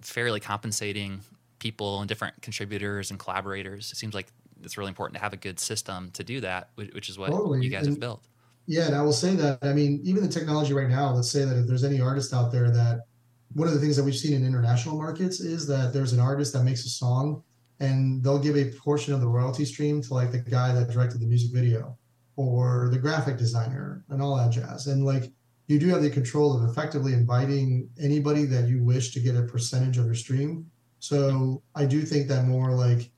fairly 0.00 0.40
compensating 0.40 1.20
people 1.58 2.00
and 2.00 2.08
different 2.08 2.40
contributors 2.42 3.10
and 3.10 3.18
collaborators. 3.18 3.90
It 3.92 3.96
seems 3.96 4.14
like 4.14 4.28
it's 4.62 4.78
really 4.78 4.88
important 4.88 5.16
to 5.16 5.22
have 5.22 5.32
a 5.32 5.36
good 5.36 5.58
system 5.58 6.10
to 6.12 6.24
do 6.24 6.40
that, 6.40 6.70
which 6.76 7.08
is 7.08 7.18
what 7.18 7.30
totally. 7.30 7.64
you 7.64 7.70
guys 7.70 7.86
and, 7.86 7.94
have 7.94 8.00
built. 8.00 8.22
Yeah, 8.68 8.84
and 8.84 8.94
I 8.94 9.00
will 9.00 9.14
say 9.14 9.34
that 9.34 9.58
I 9.62 9.72
mean, 9.72 10.00
even 10.04 10.22
the 10.22 10.28
technology 10.28 10.74
right 10.74 10.90
now. 10.90 11.10
Let's 11.14 11.30
say 11.30 11.46
that 11.46 11.56
if 11.56 11.66
there's 11.66 11.84
any 11.84 12.02
artist 12.02 12.34
out 12.34 12.52
there 12.52 12.70
that 12.70 13.06
one 13.54 13.66
of 13.66 13.72
the 13.72 13.80
things 13.80 13.96
that 13.96 14.04
we've 14.04 14.14
seen 14.14 14.34
in 14.34 14.44
international 14.44 14.98
markets 14.98 15.40
is 15.40 15.66
that 15.68 15.94
there's 15.94 16.12
an 16.12 16.20
artist 16.20 16.52
that 16.52 16.64
makes 16.64 16.84
a 16.84 16.90
song 16.90 17.42
and 17.80 18.22
they'll 18.22 18.38
give 18.38 18.58
a 18.58 18.70
portion 18.72 19.14
of 19.14 19.22
the 19.22 19.26
royalty 19.26 19.64
stream 19.64 20.02
to 20.02 20.12
like 20.12 20.32
the 20.32 20.38
guy 20.38 20.74
that 20.74 20.90
directed 20.90 21.18
the 21.18 21.26
music 21.26 21.50
video 21.50 21.96
or 22.36 22.90
the 22.92 22.98
graphic 22.98 23.38
designer 23.38 24.04
and 24.10 24.20
all 24.20 24.36
that 24.36 24.50
jazz. 24.50 24.86
And 24.86 25.02
like 25.02 25.32
you 25.68 25.78
do 25.78 25.88
have 25.88 26.02
the 26.02 26.10
control 26.10 26.54
of 26.54 26.68
effectively 26.68 27.14
inviting 27.14 27.88
anybody 27.98 28.44
that 28.44 28.68
you 28.68 28.84
wish 28.84 29.12
to 29.12 29.20
get 29.20 29.34
a 29.34 29.44
percentage 29.44 29.96
of 29.96 30.04
your 30.04 30.14
stream. 30.14 30.70
So 30.98 31.62
I 31.74 31.86
do 31.86 32.02
think 32.02 32.28
that 32.28 32.44
more 32.44 32.72
like 32.72 33.10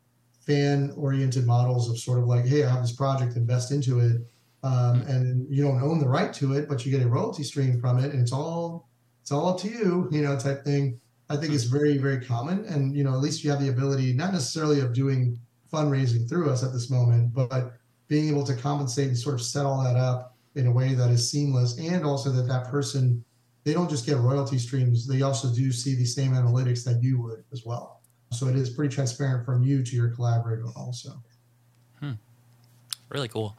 fan 0.46 0.92
oriented 0.96 1.44
models 1.44 1.90
of 1.90 1.98
sort 1.98 2.20
of 2.20 2.26
like, 2.26 2.46
hey, 2.46 2.62
I 2.62 2.70
have 2.70 2.82
this 2.82 2.94
project, 2.94 3.34
invest 3.34 3.72
into 3.72 3.98
it. 3.98 4.22
Um, 4.62 5.02
and 5.02 5.46
you 5.48 5.62
don't 5.62 5.82
own 5.82 6.00
the 6.00 6.08
right 6.08 6.32
to 6.34 6.52
it, 6.52 6.68
but 6.68 6.84
you 6.84 6.92
get 6.92 7.04
a 7.04 7.08
royalty 7.08 7.42
stream 7.42 7.80
from 7.80 7.98
it, 7.98 8.12
and 8.12 8.20
it's 8.20 8.32
all 8.32 8.88
it's 9.22 9.32
all 9.32 9.48
up 9.48 9.58
to 9.60 9.68
you, 9.68 10.08
you 10.10 10.22
know, 10.22 10.38
type 10.38 10.64
thing. 10.64 11.00
I 11.28 11.36
think 11.36 11.54
it's 11.54 11.64
very, 11.64 11.96
very 11.96 12.24
common. 12.24 12.64
And, 12.64 12.94
you 12.94 13.04
know, 13.04 13.12
at 13.12 13.20
least 13.20 13.44
you 13.44 13.50
have 13.50 13.60
the 13.60 13.68
ability, 13.68 14.12
not 14.12 14.32
necessarily 14.32 14.80
of 14.80 14.92
doing 14.92 15.38
fundraising 15.72 16.28
through 16.28 16.50
us 16.50 16.64
at 16.64 16.72
this 16.72 16.90
moment, 16.90 17.32
but 17.32 17.74
being 18.08 18.28
able 18.28 18.44
to 18.44 18.56
compensate 18.56 19.06
and 19.06 19.16
sort 19.16 19.36
of 19.36 19.42
set 19.42 19.64
all 19.64 19.84
that 19.84 19.96
up 19.96 20.36
in 20.56 20.66
a 20.66 20.72
way 20.72 20.94
that 20.94 21.10
is 21.10 21.30
seamless. 21.30 21.78
And 21.78 22.04
also 22.04 22.30
that 22.30 22.48
that 22.48 22.66
person, 22.66 23.24
they 23.62 23.72
don't 23.72 23.88
just 23.88 24.06
get 24.06 24.16
royalty 24.16 24.58
streams, 24.58 25.06
they 25.06 25.22
also 25.22 25.54
do 25.54 25.70
see 25.70 25.94
the 25.94 26.04
same 26.04 26.32
analytics 26.32 26.82
that 26.84 27.00
you 27.00 27.22
would 27.22 27.44
as 27.52 27.64
well. 27.64 28.00
So 28.32 28.48
it 28.48 28.56
is 28.56 28.70
pretty 28.70 28.92
transparent 28.92 29.46
from 29.46 29.62
you 29.62 29.84
to 29.84 29.96
your 29.96 30.08
collaborator 30.08 30.66
also. 30.74 31.22
Hmm. 32.00 32.12
Really 33.08 33.28
cool. 33.28 33.56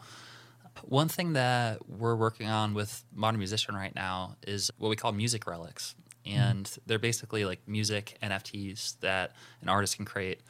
One 0.83 1.07
thing 1.07 1.33
that 1.33 1.87
we're 1.89 2.15
working 2.15 2.47
on 2.47 2.73
with 2.73 3.03
Modern 3.13 3.39
Musician 3.39 3.75
right 3.75 3.93
now 3.93 4.35
is 4.45 4.71
what 4.77 4.89
we 4.89 4.95
call 4.95 5.11
music 5.11 5.47
relics. 5.47 5.95
Mm-hmm. 6.25 6.39
And 6.39 6.65
mm-hmm. 6.65 6.81
they're 6.85 6.99
basically 6.99 7.45
like 7.45 7.67
music 7.67 8.17
NFTs 8.21 8.99
that 8.99 9.33
an 9.61 9.69
artist 9.69 9.95
can 9.95 10.05
create 10.05 10.41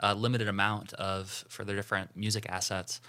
a 0.00 0.14
limited 0.14 0.48
amount 0.48 0.92
of 0.94 1.44
for 1.48 1.64
their 1.64 1.76
different 1.76 2.16
music 2.16 2.46
assets. 2.48 3.00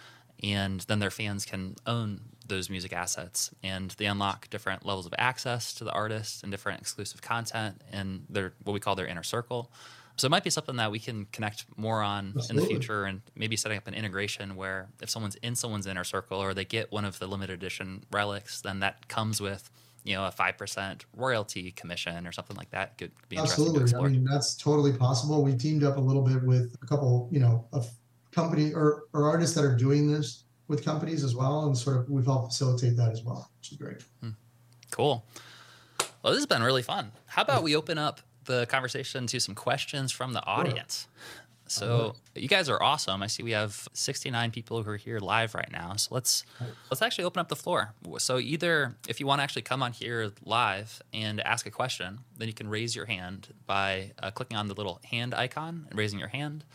And 0.44 0.82
then 0.82 1.00
their 1.00 1.12
fans 1.12 1.46
can 1.46 1.76
own 1.88 2.22
those 2.48 2.70
music 2.70 2.92
assets 2.92 3.52
and 3.64 3.92
they 3.92 4.06
unlock 4.06 4.50
different 4.50 4.86
levels 4.86 5.06
of 5.06 5.14
access 5.18 5.74
to 5.76 5.84
the 5.84 5.92
artist 5.92 6.44
and 6.44 6.52
different 6.52 6.82
exclusive 6.82 7.22
content 7.22 7.82
and 7.92 8.26
their 8.30 8.54
what 8.64 8.74
we 8.74 8.80
call 8.80 8.96
their 8.96 9.08
inner 9.08 9.24
circle. 9.24 9.72
So 10.16 10.28
it 10.28 10.30
might 10.30 10.44
be 10.44 10.50
something 10.50 10.76
that 10.76 10.92
we 10.92 11.00
can 11.00 11.26
connect 11.32 11.66
more 11.76 12.04
on 12.04 12.34
Absolutely. 12.36 12.50
in 12.50 12.56
the 12.56 12.68
future 12.68 13.06
and 13.06 13.22
maybe 13.36 13.56
setting 13.56 13.78
up 13.78 13.88
an 13.88 13.94
integration 13.96 14.56
where 14.56 14.90
if 15.02 15.10
someone's 15.10 15.36
in 15.38 15.56
someone's 15.56 15.88
inner 15.88 16.04
circle 16.04 16.40
or 16.40 16.54
they 16.54 16.66
get 16.66 16.92
one 16.92 17.04
of 17.04 17.18
the 17.20 17.28
limited 17.28 17.54
edition 17.54 18.04
relics, 18.12 18.62
then 18.62 18.80
that 18.82 19.08
comes 19.08 19.42
with 19.42 19.70
you 20.04 20.16
know 20.16 20.26
a 20.26 20.32
five 20.32 20.58
percent 20.58 21.06
royalty 21.16 21.72
commission 21.72 22.28
or 22.28 22.32
something 22.32 22.56
like 22.58 22.70
that 22.72 22.98
could 22.98 23.12
be 23.30 23.38
absolutely. 23.38 23.92
I 23.94 24.08
mean 24.08 24.24
that's 24.24 24.56
totally 24.56 24.94
possible. 24.94 25.44
We 25.44 25.56
teamed 25.56 25.84
up 25.84 25.98
a 25.98 26.02
little 26.02 26.22
bit 26.22 26.44
with 26.44 26.76
a 26.82 26.86
couple, 26.86 27.28
you 27.32 27.40
know, 27.40 27.66
of 27.74 27.90
company 28.32 28.74
or, 28.74 29.04
or 29.14 29.30
artists 29.30 29.56
that 29.56 29.64
are 29.64 29.76
doing 29.76 30.12
this 30.12 30.44
with 30.68 30.84
companies 30.84 31.24
as 31.24 31.36
well, 31.36 31.66
and 31.66 31.78
sort 31.78 31.98
of 31.98 32.10
we've 32.10 32.26
helped 32.26 32.52
facilitate 32.54 32.98
that 32.98 33.12
as 33.12 33.24
well, 33.24 33.50
which 33.60 33.72
is 33.72 33.78
great. 33.78 34.02
Hmm. 34.22 34.30
Cool. 34.92 35.26
Well, 36.22 36.34
this 36.34 36.38
has 36.38 36.46
been 36.46 36.64
really 36.64 36.84
fun. 36.84 37.12
How 37.26 37.42
about 37.42 37.64
we 37.64 37.76
open 37.76 37.98
up 37.98 38.22
the 38.46 38.66
conversation 38.68 39.28
to 39.28 39.40
some 39.40 39.56
questions 39.56 40.12
from 40.12 40.34
the 40.34 40.46
audience? 40.46 41.08
Sure. 41.08 41.30
So 41.68 42.16
you 42.36 42.48
guys 42.48 42.70
are 42.70 42.82
awesome. 42.82 43.24
I 43.24 43.28
see 43.28 43.42
we 43.42 43.52
have 43.52 43.88
69 43.94 44.52
people 44.52 44.84
who 44.84 44.92
are 44.92 44.98
here 44.98 45.20
live 45.20 45.56
right 45.56 45.72
now. 45.72 45.96
So 45.96 46.14
let's 46.14 46.44
let's 46.92 47.02
actually 47.02 47.24
open 47.24 47.40
up 47.40 47.48
the 47.48 47.56
floor. 47.56 47.94
So 48.18 48.38
either 48.38 48.96
if 49.08 49.20
you 49.20 49.26
want 49.26 49.40
to 49.40 49.44
actually 49.44 49.62
come 49.64 49.82
on 49.82 49.94
here 49.94 50.32
live 50.44 51.02
and 51.14 51.40
ask 51.42 51.66
a 51.66 51.72
question, 51.72 52.20
then 52.38 52.48
you 52.48 52.54
can 52.54 52.70
raise 52.70 52.96
your 52.96 53.06
hand 53.06 53.54
by 53.66 54.12
uh, 54.22 54.30
clicking 54.32 54.58
on 54.58 54.68
the 54.68 54.74
little 54.74 55.00
hand 55.10 55.34
icon 55.34 55.88
and 55.90 55.98
raising 55.98 56.20
your 56.20 56.28
hand. 56.28 56.66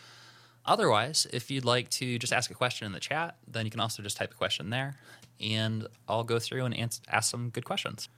Otherwise, 0.64 1.26
if 1.32 1.50
you'd 1.50 1.64
like 1.64 1.88
to 1.88 2.18
just 2.18 2.32
ask 2.32 2.50
a 2.50 2.54
question 2.54 2.84
in 2.84 2.92
the 2.92 3.00
chat, 3.00 3.36
then 3.46 3.64
you 3.64 3.70
can 3.70 3.80
also 3.80 4.02
just 4.02 4.16
type 4.18 4.30
a 4.32 4.36
question 4.36 4.68
there, 4.68 4.96
and 5.40 5.86
I'll 6.06 6.24
go 6.24 6.38
through 6.38 6.66
and 6.66 6.76
answer, 6.76 7.00
ask 7.08 7.30
some 7.30 7.48
good 7.48 7.64
questions. 7.64 8.10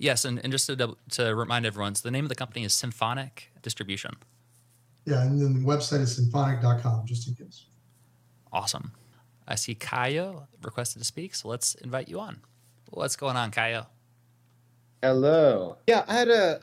Yes, 0.00 0.24
and, 0.24 0.40
and 0.42 0.50
just 0.50 0.66
to, 0.66 0.96
to 1.10 1.34
remind 1.34 1.66
everyone, 1.66 1.94
so 1.94 2.08
the 2.08 2.10
name 2.10 2.24
of 2.24 2.30
the 2.30 2.34
company 2.34 2.64
is 2.64 2.72
Symphonic 2.72 3.52
Distribution. 3.60 4.16
Yeah, 5.04 5.22
and 5.22 5.38
then 5.38 5.52
the 5.52 5.68
website 5.68 6.00
is 6.00 6.16
symphonic.com, 6.16 7.04
just 7.04 7.28
in 7.28 7.34
case. 7.34 7.66
Awesome. 8.50 8.92
I 9.46 9.56
see 9.56 9.74
Kayo 9.74 10.46
requested 10.62 11.02
to 11.02 11.06
speak, 11.06 11.34
so 11.34 11.48
let's 11.48 11.74
invite 11.74 12.08
you 12.08 12.18
on. 12.18 12.40
What's 12.88 13.14
going 13.14 13.36
on, 13.36 13.50
Kayo? 13.50 13.86
Hello. 15.02 15.76
Yeah, 15.86 16.04
I 16.08 16.14
had 16.14 16.28
a, 16.28 16.58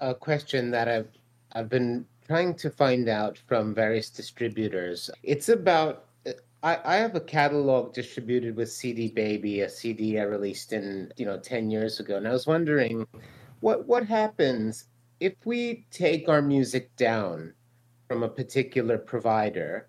a, 0.00 0.10
a 0.10 0.14
question 0.14 0.70
that 0.70 0.88
I've 0.88 1.08
I've 1.52 1.68
been 1.68 2.06
trying 2.26 2.54
to 2.54 2.70
find 2.70 3.08
out 3.10 3.36
from 3.46 3.74
various 3.74 4.08
distributors. 4.08 5.10
It's 5.22 5.50
about 5.50 6.06
I, 6.62 6.78
I 6.84 6.96
have 6.96 7.14
a 7.14 7.20
catalog 7.20 7.94
distributed 7.94 8.54
with 8.56 8.70
CD 8.70 9.08
Baby, 9.08 9.60
a 9.60 9.68
CD 9.68 10.18
I 10.18 10.24
released 10.24 10.72
in 10.72 11.12
you 11.16 11.24
know 11.24 11.38
ten 11.38 11.70
years 11.70 12.00
ago, 12.00 12.16
and 12.16 12.28
I 12.28 12.32
was 12.32 12.46
wondering 12.46 13.06
what 13.60 13.86
what 13.86 14.06
happens 14.06 14.86
if 15.20 15.34
we 15.44 15.86
take 15.90 16.28
our 16.28 16.42
music 16.42 16.94
down 16.96 17.54
from 18.08 18.22
a 18.22 18.28
particular 18.28 18.98
provider 18.98 19.88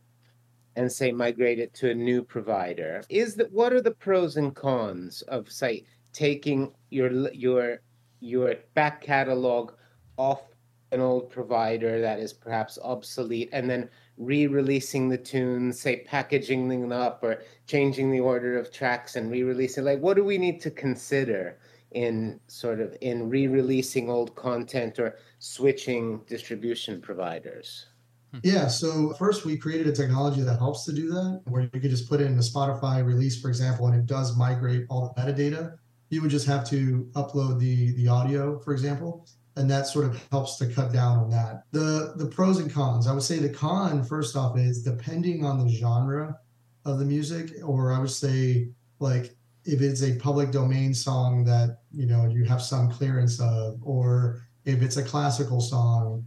and 0.75 0.91
say 0.91 1.11
migrate 1.11 1.59
it 1.59 1.73
to 1.73 1.91
a 1.91 1.95
new 1.95 2.23
provider? 2.23 3.03
Is 3.09 3.35
that 3.35 3.51
what 3.51 3.73
are 3.73 3.81
the 3.81 3.91
pros 3.91 4.37
and 4.37 4.55
cons 4.55 5.21
of 5.23 5.51
say 5.51 5.83
taking 6.13 6.71
your 6.89 7.11
your 7.33 7.81
your 8.21 8.55
back 8.75 9.01
catalog 9.01 9.73
off 10.17 10.43
an 10.91 11.01
old 11.01 11.29
provider 11.29 11.99
that 12.01 12.19
is 12.19 12.33
perhaps 12.33 12.77
obsolete 12.83 13.49
and 13.53 13.69
then 13.69 13.89
re-releasing 14.21 15.09
the 15.09 15.17
tunes 15.17 15.79
say 15.79 16.03
packaging 16.05 16.67
them 16.67 16.91
up 16.91 17.23
or 17.23 17.41
changing 17.67 18.11
the 18.11 18.19
order 18.19 18.57
of 18.57 18.71
tracks 18.71 19.15
and 19.15 19.31
re-releasing 19.31 19.83
like 19.83 19.99
what 19.99 20.15
do 20.15 20.23
we 20.23 20.37
need 20.37 20.61
to 20.61 20.69
consider 20.69 21.57
in 21.91 22.39
sort 22.47 22.79
of 22.79 22.95
in 23.01 23.29
re-releasing 23.29 24.09
old 24.09 24.35
content 24.35 24.99
or 24.99 25.17
switching 25.39 26.21
distribution 26.27 27.01
providers 27.01 27.87
Hmm. 28.31 28.39
Yeah. 28.43 28.67
So 28.67 29.13
first, 29.13 29.45
we 29.45 29.57
created 29.57 29.87
a 29.87 29.91
technology 29.91 30.41
that 30.41 30.57
helps 30.57 30.85
to 30.85 30.93
do 30.93 31.09
that, 31.09 31.41
where 31.45 31.63
you 31.63 31.69
could 31.69 31.89
just 31.89 32.09
put 32.09 32.21
in 32.21 32.33
a 32.35 32.41
Spotify 32.41 33.05
release, 33.05 33.39
for 33.39 33.49
example, 33.49 33.87
and 33.87 33.95
it 33.95 34.05
does 34.05 34.37
migrate 34.37 34.85
all 34.89 35.13
the 35.13 35.21
metadata. 35.21 35.77
You 36.09 36.21
would 36.21 36.31
just 36.31 36.47
have 36.47 36.67
to 36.69 37.09
upload 37.13 37.59
the 37.59 37.93
the 37.95 38.07
audio, 38.07 38.59
for 38.59 38.73
example, 38.73 39.27
and 39.55 39.69
that 39.69 39.87
sort 39.87 40.05
of 40.05 40.21
helps 40.31 40.57
to 40.57 40.67
cut 40.67 40.93
down 40.93 41.17
on 41.17 41.29
that. 41.29 41.63
The 41.71 42.13
the 42.15 42.25
pros 42.25 42.59
and 42.59 42.71
cons. 42.71 43.07
I 43.07 43.13
would 43.13 43.23
say 43.23 43.39
the 43.39 43.49
con 43.49 44.03
first 44.03 44.35
off 44.35 44.57
is 44.57 44.83
depending 44.83 45.45
on 45.45 45.59
the 45.59 45.71
genre 45.71 46.37
of 46.85 46.99
the 46.99 47.05
music, 47.05 47.51
or 47.63 47.93
I 47.93 47.99
would 47.99 48.11
say 48.11 48.69
like 48.99 49.35
if 49.65 49.81
it's 49.81 50.03
a 50.03 50.15
public 50.15 50.51
domain 50.51 50.93
song 50.93 51.43
that 51.45 51.79
you 51.91 52.05
know 52.05 52.27
you 52.27 52.43
have 52.45 52.61
some 52.61 52.89
clearance 52.89 53.39
of, 53.39 53.79
or 53.81 54.47
if 54.65 54.81
it's 54.81 54.97
a 54.97 55.03
classical 55.03 55.61
song, 55.61 56.25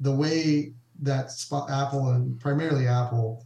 the 0.00 0.12
way 0.12 0.74
that 1.02 1.30
Apple 1.68 2.10
and 2.10 2.38
primarily 2.40 2.86
Apple 2.86 3.44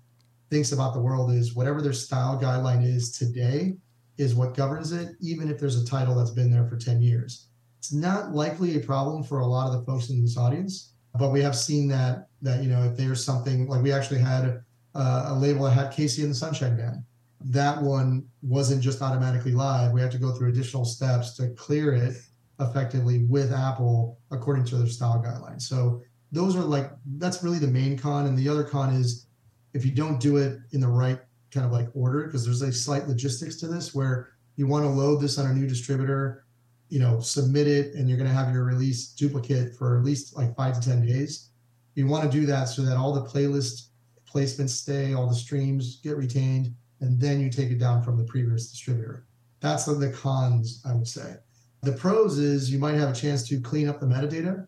thinks 0.50 0.72
about 0.72 0.94
the 0.94 1.00
world 1.00 1.32
is 1.32 1.54
whatever 1.54 1.82
their 1.82 1.92
style 1.92 2.38
guideline 2.40 2.84
is 2.84 3.12
today 3.12 3.74
is 4.16 4.34
what 4.34 4.56
governs 4.56 4.92
it, 4.92 5.14
even 5.20 5.48
if 5.50 5.58
there's 5.58 5.80
a 5.80 5.86
title 5.86 6.14
that's 6.14 6.30
been 6.30 6.50
there 6.50 6.66
for 6.66 6.76
10 6.76 7.00
years. 7.00 7.47
It's 7.88 7.94
not 7.94 8.34
likely 8.34 8.76
a 8.76 8.80
problem 8.80 9.22
for 9.22 9.38
a 9.38 9.46
lot 9.46 9.66
of 9.66 9.72
the 9.72 9.86
folks 9.86 10.10
in 10.10 10.20
this 10.20 10.36
audience, 10.36 10.92
but 11.18 11.32
we 11.32 11.40
have 11.40 11.56
seen 11.56 11.88
that 11.88 12.28
that 12.42 12.62
you 12.62 12.68
know 12.68 12.82
if 12.84 12.98
there's 12.98 13.24
something 13.24 13.66
like 13.66 13.82
we 13.82 13.90
actually 13.90 14.20
had 14.20 14.62
a 14.94 15.34
label 15.34 15.64
that 15.64 15.70
had 15.70 15.90
KC 15.90 16.22
and 16.22 16.30
the 16.32 16.34
Sunshine 16.34 16.76
Band. 16.76 17.02
That 17.40 17.82
one 17.82 18.26
wasn't 18.42 18.82
just 18.82 19.00
automatically 19.00 19.52
live. 19.52 19.92
We 19.92 20.02
had 20.02 20.10
to 20.10 20.18
go 20.18 20.32
through 20.32 20.50
additional 20.50 20.84
steps 20.84 21.34
to 21.38 21.48
clear 21.54 21.94
it 21.94 22.14
effectively 22.60 23.24
with 23.24 23.54
Apple 23.54 24.18
according 24.30 24.66
to 24.66 24.76
their 24.76 24.86
style 24.86 25.24
guidelines. 25.24 25.62
So 25.62 26.02
those 26.30 26.56
are 26.56 26.64
like 26.64 26.90
that's 27.16 27.42
really 27.42 27.58
the 27.58 27.68
main 27.68 27.96
con 27.96 28.26
and 28.26 28.36
the 28.36 28.50
other 28.50 28.64
con 28.64 28.92
is 28.92 29.28
if 29.72 29.86
you 29.86 29.92
don't 29.92 30.20
do 30.20 30.36
it 30.36 30.58
in 30.72 30.82
the 30.82 30.88
right 30.88 31.20
kind 31.50 31.64
of 31.64 31.72
like 31.72 31.88
order 31.94 32.26
because 32.26 32.44
there's 32.44 32.60
a 32.60 32.70
slight 32.70 33.08
logistics 33.08 33.56
to 33.56 33.66
this 33.66 33.94
where 33.94 34.34
you 34.56 34.66
want 34.66 34.84
to 34.84 34.90
load 34.90 35.22
this 35.22 35.38
on 35.38 35.50
a 35.50 35.54
new 35.54 35.66
distributor 35.66 36.44
you 36.88 36.98
know 36.98 37.20
submit 37.20 37.66
it 37.66 37.94
and 37.94 38.08
you're 38.08 38.18
going 38.18 38.28
to 38.28 38.34
have 38.34 38.52
your 38.52 38.64
release 38.64 39.08
duplicate 39.08 39.74
for 39.76 39.98
at 39.98 40.04
least 40.04 40.36
like 40.36 40.54
five 40.56 40.78
to 40.78 40.88
ten 40.88 41.04
days 41.04 41.50
you 41.94 42.06
want 42.06 42.24
to 42.24 42.40
do 42.40 42.46
that 42.46 42.64
so 42.64 42.82
that 42.82 42.96
all 42.96 43.12
the 43.12 43.24
playlist 43.24 43.88
placements 44.32 44.70
stay 44.70 45.14
all 45.14 45.28
the 45.28 45.34
streams 45.34 46.00
get 46.02 46.16
retained 46.16 46.74
and 47.00 47.20
then 47.20 47.40
you 47.40 47.50
take 47.50 47.70
it 47.70 47.78
down 47.78 48.02
from 48.02 48.16
the 48.16 48.24
previous 48.24 48.70
distributor 48.70 49.26
that's 49.60 49.84
the 49.84 50.10
cons 50.10 50.82
i 50.84 50.92
would 50.92 51.08
say 51.08 51.34
the 51.82 51.92
pros 51.92 52.38
is 52.38 52.70
you 52.70 52.78
might 52.78 52.94
have 52.94 53.10
a 53.10 53.14
chance 53.14 53.46
to 53.46 53.60
clean 53.60 53.88
up 53.88 54.00
the 54.00 54.06
metadata 54.06 54.66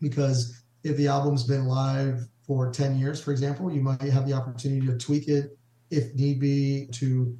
because 0.00 0.62
if 0.84 0.96
the 0.96 1.06
album's 1.06 1.44
been 1.44 1.66
live 1.66 2.26
for 2.46 2.70
10 2.70 2.98
years, 2.98 3.20
for 3.20 3.30
example. 3.30 3.72
You 3.72 3.80
might 3.80 4.02
have 4.02 4.26
the 4.26 4.34
opportunity 4.34 4.86
to 4.86 4.98
tweak 4.98 5.28
it 5.28 5.56
if 5.90 6.14
need 6.14 6.40
be 6.40 6.88
to 6.92 7.36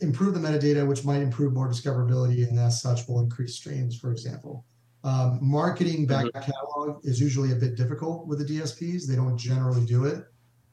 improve 0.00 0.34
the 0.34 0.40
metadata, 0.40 0.86
which 0.86 1.04
might 1.04 1.22
improve 1.22 1.52
more 1.52 1.68
discoverability 1.68 2.46
and 2.48 2.58
as 2.58 2.80
such 2.80 3.08
will 3.08 3.20
increase 3.20 3.54
streams, 3.54 3.98
for 3.98 4.10
example. 4.12 4.64
Um, 5.04 5.38
marketing 5.40 6.06
back 6.06 6.26
mm-hmm. 6.26 6.50
catalog 6.50 7.04
is 7.04 7.20
usually 7.20 7.52
a 7.52 7.56
bit 7.56 7.76
difficult 7.76 8.26
with 8.26 8.38
the 8.38 8.44
DSPs. 8.44 9.06
They 9.06 9.16
don't 9.16 9.38
generally 9.38 9.84
do 9.86 10.04
it. 10.04 10.24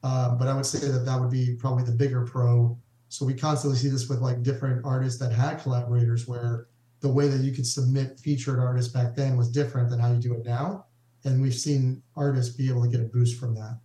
Uh, 0.02 0.34
but 0.34 0.48
I 0.48 0.54
would 0.54 0.66
say 0.66 0.90
that 0.90 1.06
that 1.06 1.18
would 1.18 1.30
be 1.30 1.54
probably 1.54 1.84
the 1.84 1.92
bigger 1.92 2.26
pro. 2.26 2.76
So 3.08 3.24
we 3.24 3.32
constantly 3.32 3.78
see 3.78 3.88
this 3.88 4.08
with 4.08 4.20
like 4.20 4.42
different 4.42 4.84
artists 4.84 5.18
that 5.20 5.32
had 5.32 5.62
collaborators 5.62 6.26
where 6.26 6.66
the 7.00 7.08
way 7.08 7.28
that 7.28 7.40
you 7.40 7.52
could 7.52 7.66
submit 7.66 8.18
featured 8.18 8.58
artists 8.58 8.92
back 8.92 9.14
then 9.14 9.36
was 9.36 9.50
different 9.50 9.88
than 9.88 10.00
how 10.00 10.12
you 10.12 10.20
do 10.20 10.34
it 10.34 10.44
now. 10.44 10.86
And 11.24 11.40
we've 11.40 11.54
seen 11.54 12.02
artists 12.16 12.54
be 12.54 12.68
able 12.68 12.82
to 12.82 12.88
get 12.88 13.00
a 13.00 13.04
boost 13.04 13.38
from 13.38 13.54
that. 13.54 13.78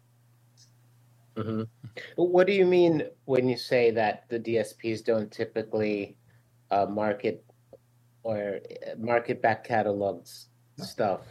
Mm-hmm. 1.40 1.62
What 2.16 2.48
do 2.48 2.54
you 2.54 2.66
mean 2.66 3.04
when 3.26 3.48
you 3.48 3.58
say 3.58 3.92
that 3.92 4.26
the 4.30 4.40
DSPs 4.40 5.04
don't 5.04 5.32
typically 5.32 6.18
uh, 6.70 6.86
market 6.86 7.46
or 8.24 8.60
uh, 8.60 8.96
market 8.98 9.42
back 9.42 9.64
catalogs 9.64 10.48
stuff? 10.78 11.22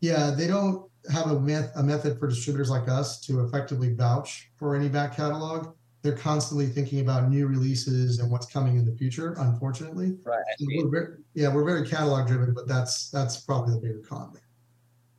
Yeah, 0.00 0.30
they 0.30 0.48
don't 0.48 0.90
have 1.10 1.30
a, 1.30 1.38
met- 1.38 1.72
a 1.76 1.82
method 1.82 2.18
for 2.18 2.26
distributors 2.26 2.70
like 2.70 2.88
us 2.88 3.20
to 3.26 3.44
effectively 3.44 3.94
vouch 3.94 4.50
for 4.56 4.74
any 4.74 4.88
back 4.88 5.16
catalog. 5.16 5.74
They're 6.02 6.16
constantly 6.16 6.66
thinking 6.66 6.98
about 6.98 7.30
new 7.30 7.46
releases 7.46 8.18
and 8.18 8.28
what's 8.28 8.46
coming 8.46 8.76
in 8.76 8.84
the 8.84 8.96
future. 8.96 9.36
Unfortunately, 9.38 10.16
right? 10.24 10.42
So 10.58 10.66
we're 10.76 10.90
very, 10.90 11.16
yeah, 11.34 11.54
we're 11.54 11.64
very 11.64 11.88
catalog 11.88 12.26
driven, 12.26 12.52
but 12.52 12.66
that's 12.66 13.08
that's 13.10 13.36
probably 13.36 13.74
the 13.74 13.80
bigger 13.80 14.00
con. 14.00 14.32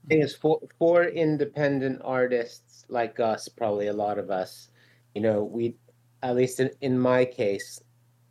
Thing 0.09 0.21
is, 0.21 0.35
for 0.35 0.59
for 0.77 1.05
independent 1.05 2.01
artists 2.03 2.72
like 2.93 3.19
us, 3.19 3.49
probably 3.49 3.87
a 3.87 3.93
lot 3.93 4.17
of 4.17 4.31
us, 4.31 4.69
you 5.13 5.21
know, 5.21 5.43
we, 5.43 5.75
at 6.21 6.35
least 6.35 6.59
in, 6.59 6.71
in 6.81 6.97
my 6.97 7.25
case, 7.25 7.81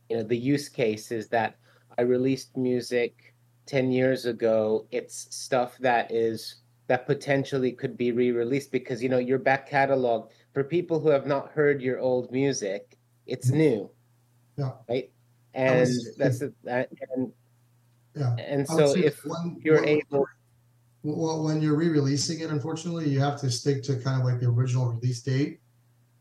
you 0.08 0.16
know, 0.16 0.22
the 0.22 0.36
use 0.36 0.68
case 0.68 1.10
is 1.12 1.28
that 1.28 1.56
I 1.98 2.02
released 2.02 2.56
music 2.56 3.34
10 3.66 3.92
years 3.92 4.26
ago. 4.26 4.86
It's 4.90 5.34
stuff 5.34 5.76
that 5.78 6.10
is 6.10 6.56
that 6.88 7.06
potentially 7.06 7.72
could 7.72 7.96
be 7.96 8.12
re-released 8.12 8.72
because 8.72 9.02
you 9.02 9.08
know 9.08 9.18
your 9.18 9.38
back 9.38 9.68
catalog 9.68 10.30
for 10.52 10.64
people 10.64 11.00
who 11.00 11.08
have 11.08 11.26
not 11.26 11.50
heard 11.50 11.80
your 11.80 11.98
old 11.98 12.30
music, 12.32 12.98
it's 13.26 13.48
mm-hmm. 13.48 13.58
new. 13.58 13.90
Yeah. 14.58 14.72
Right? 14.88 15.10
And 15.54 15.88
that's 16.18 16.40
the, 16.40 16.52
and 16.64 17.32
yeah. 18.14 18.36
And 18.38 18.68
so 18.68 18.94
if 18.96 19.24
when, 19.24 19.56
you're 19.62 19.80
when, 19.80 19.88
able 19.88 20.26
well, 21.02 21.42
when 21.42 21.60
you're 21.60 21.76
re-releasing 21.76 22.40
it, 22.40 22.50
unfortunately, 22.50 23.08
you 23.08 23.18
have 23.18 23.40
to 23.40 23.50
stick 23.50 23.82
to 23.84 23.96
kind 23.96 24.20
of 24.20 24.26
like 24.26 24.40
the 24.40 24.46
original 24.46 24.92
release 24.92 25.20
date 25.20 25.60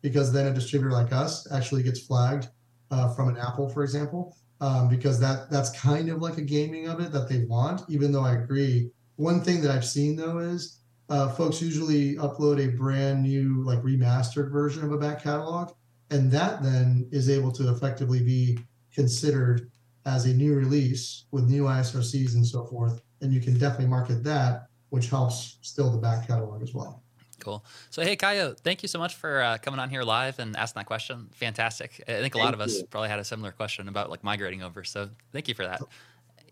because 0.02 0.34
then 0.34 0.48
a 0.48 0.54
distributor 0.54 0.92
like 0.92 1.14
us 1.14 1.52
actually 1.52 1.84
gets 1.84 2.00
flagged 2.00 2.48
uh, 2.90 3.14
from 3.14 3.30
an 3.30 3.38
Apple, 3.38 3.70
for 3.70 3.84
example, 3.84 4.36
um, 4.60 4.90
because 4.90 5.20
that 5.20 5.50
that's 5.50 5.70
kind 5.80 6.10
of 6.10 6.22
like 6.22 6.38
a 6.38 6.42
gaming 6.42 6.88
of 6.88 7.00
it 7.00 7.12
that 7.12 7.30
they 7.30 7.46
want. 7.46 7.82
Even 7.90 8.12
though 8.12 8.24
I 8.24 8.34
agree, 8.36 8.90
one 9.18 9.42
thing 9.42 9.62
that 9.62 9.72
I've 9.72 9.86
seen 9.86 10.16
though 10.16 10.40
is 10.40 10.80
uh, 11.10 11.30
folks 11.30 11.62
usually 11.62 12.16
upload 12.16 12.60
a 12.60 12.76
brand 12.76 13.22
new 13.22 13.64
like 13.64 13.82
remastered 13.84 14.52
version 14.52 14.84
of 14.84 14.92
a 14.92 14.98
back 14.98 15.24
catalog, 15.24 15.74
and 16.10 16.32
that 16.32 16.64
then 16.64 17.08
is 17.12 17.30
able 17.30 17.52
to 17.52 17.70
effectively 17.70 18.24
be 18.24 18.58
considered 18.94 19.70
as 20.06 20.26
a 20.26 20.34
new 20.34 20.56
release 20.56 21.26
with 21.32 21.50
new 21.50 21.64
ISRCs 21.64 22.34
and 22.34 22.46
so 22.46 22.66
forth. 22.66 23.02
And 23.22 23.32
you 23.32 23.40
can 23.40 23.54
definitely 23.54 23.88
market 23.88 24.24
that, 24.24 24.68
which 24.92 25.10
helps 25.10 25.58
still 25.62 25.90
the 25.90 25.98
back 25.98 26.28
catalog 26.28 26.62
as 26.62 26.74
well. 26.74 27.02
Cool. 27.40 27.66
So, 27.90 28.04
hey, 28.04 28.16
Caio, 28.16 28.54
thank 28.54 28.84
you 28.84 28.88
so 28.88 29.00
much 29.00 29.16
for 29.16 29.42
uh, 29.42 29.58
coming 29.58 29.80
on 29.80 29.90
here 29.90 30.04
live 30.04 30.38
and 30.38 30.56
asking 30.56 30.82
that 30.82 30.86
question. 30.86 31.30
Fantastic. 31.34 32.04
I 32.08 32.22
think 32.22 32.36
a 32.36 32.38
lot 32.38 32.46
thank 32.46 32.56
of 32.56 32.62
us 32.62 32.78
you. 32.80 32.86
probably 32.86 33.10
had 33.10 33.18
a 33.18 33.24
similar 33.24 33.52
question 33.52 33.88
about 33.88 34.10
like 34.12 34.24
migrating 34.24 34.62
over. 34.62 34.84
So, 34.84 35.10
thank 35.32 35.48
you 35.48 35.56
for 35.56 35.66
that. 35.66 35.82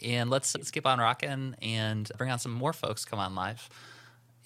And 0.04 0.30
let's, 0.30 0.56
let's 0.56 0.72
keep 0.72 0.88
on 0.88 1.00
rocking 1.00 1.56
and 1.62 2.10
bring 2.18 2.32
on 2.32 2.40
some 2.40 2.54
more 2.54 2.74
folks 2.74 3.06
come 3.06 3.20
on 3.20 3.36
live. 3.36 3.70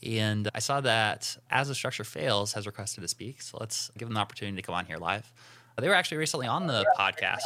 And 0.02 0.50
I 0.54 0.60
saw 0.60 0.82
that 0.82 1.38
As 1.50 1.70
the 1.70 1.76
Structure 1.76 2.04
Fails 2.04 2.52
has 2.54 2.66
requested 2.66 3.04
to 3.04 3.08
speak. 3.08 3.42
So, 3.42 3.58
let's 3.62 3.90
give 3.98 4.08
them 4.08 4.16
the 4.16 4.22
opportunity 4.22 4.58
to 4.58 4.64
come 4.64 4.76
on 4.76 4.86
here 4.86 4.98
live. 4.98 5.32
They 5.78 5.88
were 5.88 5.96
actually 5.96 6.18
recently 6.18 6.48
on 6.48 6.68
the 6.68 6.86
podcast. 7.00 7.40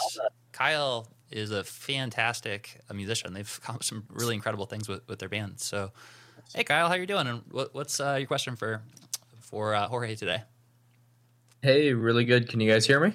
Kyle 0.54 1.08
is 1.30 1.52
a 1.52 1.64
fantastic 1.64 2.80
musician. 2.92 3.34
They've 3.34 3.60
accomplished 3.62 3.90
some 3.90 4.06
really 4.10 4.34
incredible 4.34 4.66
things 4.66 4.90
with, 4.90 5.08
with 5.08 5.20
their 5.20 5.30
band. 5.30 5.60
So, 5.60 5.92
Hey 6.56 6.64
Kyle, 6.64 6.88
how 6.88 6.96
you 6.96 7.06
doing? 7.06 7.28
And 7.28 7.42
what, 7.52 7.76
what's 7.76 8.00
uh, 8.00 8.16
your 8.18 8.28
question 8.28 8.56
for 8.56 8.82
for 9.42 9.76
uh, 9.76 9.88
Jorge 9.88 10.16
today? 10.16 10.44
Hey, 11.62 11.94
really 11.94 12.24
good. 12.24 12.48
Can 12.48 12.62
you 12.62 12.72
guys 12.72 12.88
hear 12.88 13.00
me? 13.00 13.14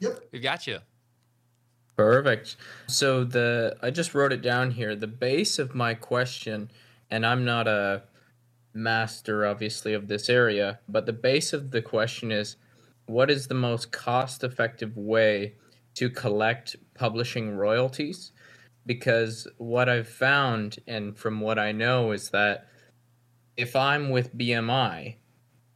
Yep, 0.00 0.20
we've 0.32 0.42
got 0.42 0.66
you. 0.66 0.78
Perfect. 1.96 2.56
So 2.86 3.24
the 3.24 3.76
I 3.82 3.90
just 3.90 4.14
wrote 4.14 4.32
it 4.32 4.42
down 4.42 4.72
here. 4.72 4.94
The 4.94 5.06
base 5.06 5.58
of 5.58 5.74
my 5.74 5.94
question, 5.94 6.70
and 7.10 7.24
I'm 7.24 7.44
not 7.44 7.66
a 7.66 8.02
master 8.74 9.46
obviously 9.46 9.94
of 9.94 10.06
this 10.06 10.28
area, 10.28 10.78
but 10.88 11.06
the 11.06 11.12
base 11.12 11.54
of 11.54 11.70
the 11.70 11.80
question 11.80 12.30
is 12.30 12.56
what 13.06 13.30
is 13.30 13.46
the 13.48 13.54
most 13.54 13.90
cost-effective 13.90 14.96
way 14.96 15.54
to 15.94 16.10
collect 16.10 16.76
publishing 16.94 17.56
royalties? 17.56 18.32
Because 18.88 19.46
what 19.58 19.86
I've 19.86 20.08
found 20.08 20.78
and 20.86 21.14
from 21.14 21.40
what 21.40 21.58
I 21.58 21.72
know 21.72 22.10
is 22.12 22.30
that 22.30 22.68
if 23.54 23.76
I'm 23.76 24.08
with 24.08 24.36
BMI, 24.36 25.16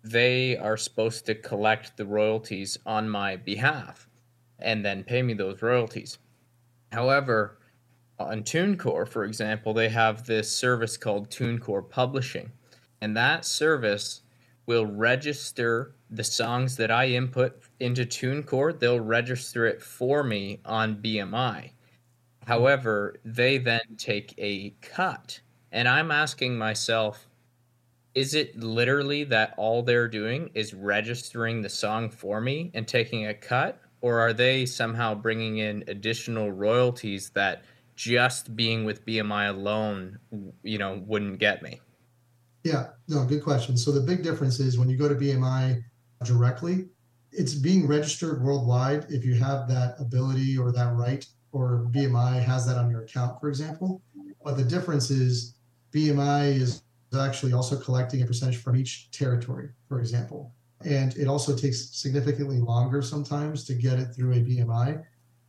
they 0.03 0.57
are 0.57 0.79
supposed 0.79 1.27
to 1.27 1.35
collect 1.35 1.99
the 1.99 2.07
royalties 2.07 2.79
on 2.87 3.11
my 3.11 3.37
behalf 3.37 4.09
and 4.59 4.83
then 4.83 5.05
pay 5.05 5.21
me 5.21 5.35
those 5.35 5.61
royalties. 5.61 6.17
However, 6.91 7.59
on 8.19 8.45
TuneCore, 8.45 9.07
for 9.07 9.25
example, 9.25 9.75
they 9.75 9.91
have 9.91 10.25
this 10.25 10.51
service 10.51 10.97
called 10.97 11.29
TuneCore 11.29 11.91
Publishing, 11.91 12.51
and 13.03 13.15
that 13.15 13.45
service 13.45 14.23
will 14.65 14.87
register 14.87 15.95
the 16.09 16.25
songs 16.25 16.77
that 16.77 16.91
I 16.91 17.09
input 17.09 17.61
into 17.79 18.07
TuneCore. 18.07 18.79
They'll 18.79 19.01
register 19.01 19.67
it 19.67 19.83
for 19.83 20.23
me 20.23 20.61
on 20.65 20.97
BMI. 20.97 21.73
However, 22.47 23.17
they 23.25 23.59
then 23.59 23.97
take 23.97 24.35
a 24.39 24.71
cut. 24.81 25.41
And 25.71 25.89
I'm 25.89 26.11
asking 26.11 26.59
myself, 26.59 27.29
is 28.15 28.35
it 28.35 28.59
literally 28.59 29.25
that 29.25 29.55
all 29.57 29.83
they're 29.83 30.09
doing 30.09 30.51
is 30.55 30.75
registering 30.75 31.63
the 31.63 31.69
song 31.69 32.11
for 32.11 32.41
me 32.41 32.71
and 32.75 32.87
taking 32.87 33.27
a 33.27 33.35
cut? 33.35 33.81
Or 34.01 34.19
are 34.19 34.33
they 34.33 34.67
somehow 34.67 35.15
bringing 35.15 35.59
in 35.59 35.85
additional 35.87 36.51
royalties 36.51 37.31
that 37.31 37.65
just 37.95 38.57
being 38.57 38.85
with 38.85 39.07
BMI 39.07 39.49
alone, 39.49 40.19
you 40.63 40.79
know, 40.79 41.03
wouldn't 41.07 41.39
get 41.39 41.63
me? 41.63 41.81
Yeah, 42.65 42.89
no, 43.09 43.25
good 43.25 43.43
question. 43.43 43.77
So 43.77 43.93
the 43.93 44.01
big 44.01 44.23
difference 44.23 44.61
is 44.61 44.79
when 44.79 44.89
you 44.89 44.97
go 44.97 45.09
to 45.09 45.15
BMI 45.15 45.83
directly, 46.25 46.89
it's 47.31 47.55
being 47.55 47.87
registered 47.87 48.43
worldwide 48.43 49.07
if 49.09 49.25
you 49.25 49.35
have 49.35 49.69
that 49.69 49.95
ability 49.99 50.59
or 50.59 50.73
that 50.73 50.93
right 50.95 51.25
or 51.53 51.87
BMI 51.91 52.43
has 52.43 52.67
that 52.67 52.79
on 52.79 52.91
your 52.91 53.03
account, 53.03 53.39
for 53.41 53.49
example. 53.49 54.03
But 54.45 54.57
the 54.57 54.65
difference 54.65 55.11
is 55.11 55.55
BMI 55.93 56.55
is 56.61 56.83
actually 57.19 57.53
also 57.53 57.79
collecting 57.79 58.23
a 58.23 58.27
percentage 58.27 58.57
from 58.57 58.77
each 58.77 59.11
territory, 59.11 59.69
for 59.89 60.01
example. 60.01 60.53
And 60.85 61.15
it 61.17 61.29
also 61.29 61.55
takes 61.55 61.91
significantly 61.91 62.59
longer 62.59 63.03
sometimes 63.03 63.65
to 63.65 63.75
get 63.75 63.99
it 63.99 64.15
through 64.15 64.33
a 64.33 64.37
BMI. 64.37 65.03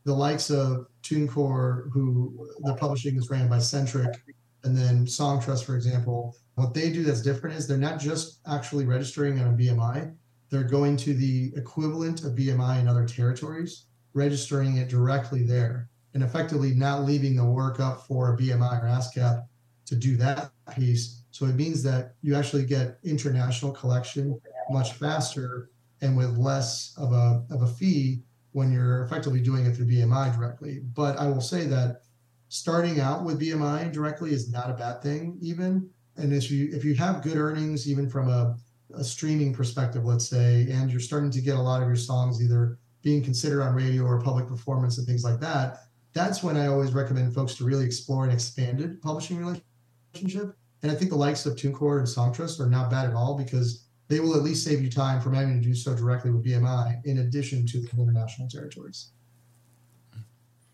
The 0.03 0.13
likes 0.13 0.51
of 0.51 0.87
TuneCore, 1.01 1.89
who 1.91 2.49
the 2.59 2.75
publishing 2.75 3.15
is 3.15 3.29
ran 3.29 3.47
by 3.47 3.57
Sentric, 3.57 4.15
and 4.63 4.77
then 4.77 5.05
Songtrust, 5.05 5.63
for 5.63 5.75
example, 5.75 6.35
what 6.55 6.73
they 6.73 6.91
do 6.91 7.03
that's 7.03 7.21
different 7.21 7.55
is 7.57 7.67
they're 7.67 7.77
not 7.77 7.99
just 7.99 8.39
actually 8.47 8.85
registering 8.85 9.39
on 9.39 9.53
a 9.53 9.57
BMI, 9.57 10.13
they're 10.49 10.63
going 10.63 10.95
to 10.97 11.13
the 11.13 11.51
equivalent 11.55 12.23
of 12.23 12.33
BMI 12.33 12.79
in 12.79 12.87
other 12.87 13.05
territories, 13.05 13.85
registering 14.13 14.77
it 14.77 14.89
directly 14.89 15.43
there 15.43 15.89
and 16.13 16.23
effectively 16.23 16.73
not 16.73 17.03
leaving 17.03 17.35
the 17.35 17.45
work 17.45 17.79
up 17.79 18.05
for 18.07 18.33
a 18.33 18.37
BMI 18.37 18.83
or 18.83 18.85
ASCAP 18.85 19.45
to 19.85 19.95
do 19.95 20.15
that 20.17 20.51
piece. 20.75 21.23
So 21.31 21.45
it 21.45 21.55
means 21.55 21.83
that 21.83 22.13
you 22.21 22.35
actually 22.35 22.65
get 22.65 22.99
international 23.03 23.71
collection 23.71 24.39
much 24.69 24.93
faster 24.93 25.69
and 26.01 26.15
with 26.15 26.37
less 26.37 26.93
of 26.97 27.11
a, 27.11 27.43
of 27.49 27.63
a 27.63 27.67
fee 27.67 28.21
when 28.51 28.71
you're 28.71 29.03
effectively 29.03 29.41
doing 29.41 29.65
it 29.65 29.75
through 29.75 29.87
BMI 29.87 30.35
directly. 30.35 30.81
But 30.93 31.17
I 31.17 31.27
will 31.27 31.41
say 31.41 31.65
that 31.65 32.01
starting 32.49 32.99
out 32.99 33.23
with 33.23 33.41
BMI 33.41 33.91
directly 33.91 34.31
is 34.31 34.51
not 34.51 34.69
a 34.69 34.73
bad 34.73 35.01
thing, 35.01 35.37
even. 35.41 35.89
And 36.17 36.31
if 36.31 36.51
you 36.51 36.69
if 36.71 36.85
you 36.85 36.93
have 36.95 37.23
good 37.23 37.37
earnings, 37.37 37.89
even 37.89 38.07
from 38.07 38.29
a, 38.29 38.55
a 38.93 39.03
streaming 39.03 39.53
perspective, 39.53 40.05
let's 40.05 40.29
say, 40.29 40.67
and 40.69 40.91
you're 40.91 40.99
starting 40.99 41.31
to 41.31 41.41
get 41.41 41.55
a 41.55 41.61
lot 41.61 41.81
of 41.81 41.87
your 41.87 41.97
songs 41.97 42.43
either 42.43 42.77
being 43.01 43.23
considered 43.23 43.63
on 43.63 43.73
radio 43.73 44.03
or 44.03 44.21
public 44.21 44.47
performance 44.47 44.99
and 44.99 45.07
things 45.07 45.23
like 45.23 45.39
that, 45.39 45.79
that's 46.13 46.43
when 46.43 46.55
I 46.55 46.67
always 46.67 46.93
recommend 46.93 47.33
folks 47.33 47.55
to 47.55 47.65
really 47.65 47.85
explore 47.85 48.23
an 48.23 48.31
expanded 48.31 49.01
publishing 49.01 49.37
relationship. 49.37 50.55
And 50.83 50.91
I 50.91 50.95
think 50.95 51.09
the 51.09 51.17
likes 51.17 51.45
of 51.45 51.55
TuneCore 51.55 51.99
and 51.99 52.07
Songtrust 52.07 52.59
are 52.59 52.69
not 52.69 52.89
bad 52.89 53.07
at 53.07 53.15
all 53.15 53.35
because 53.35 53.87
they 54.09 54.19
will 54.19 54.35
at 54.35 54.43
least 54.43 54.63
save 54.63 54.81
you 54.81 54.89
time 54.89 55.21
from 55.21 55.33
having 55.33 55.59
to 55.59 55.67
do 55.67 55.73
so 55.73 55.95
directly 55.95 56.29
with 56.29 56.45
BMI 56.45 57.03
in 57.05 57.19
addition 57.19 57.65
to 57.67 57.81
the 57.81 57.89
international 57.99 58.47
territories. 58.47 59.11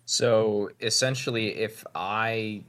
So 0.06 0.72
essentially, 0.82 1.56
if 1.56 1.86
I 1.94 2.64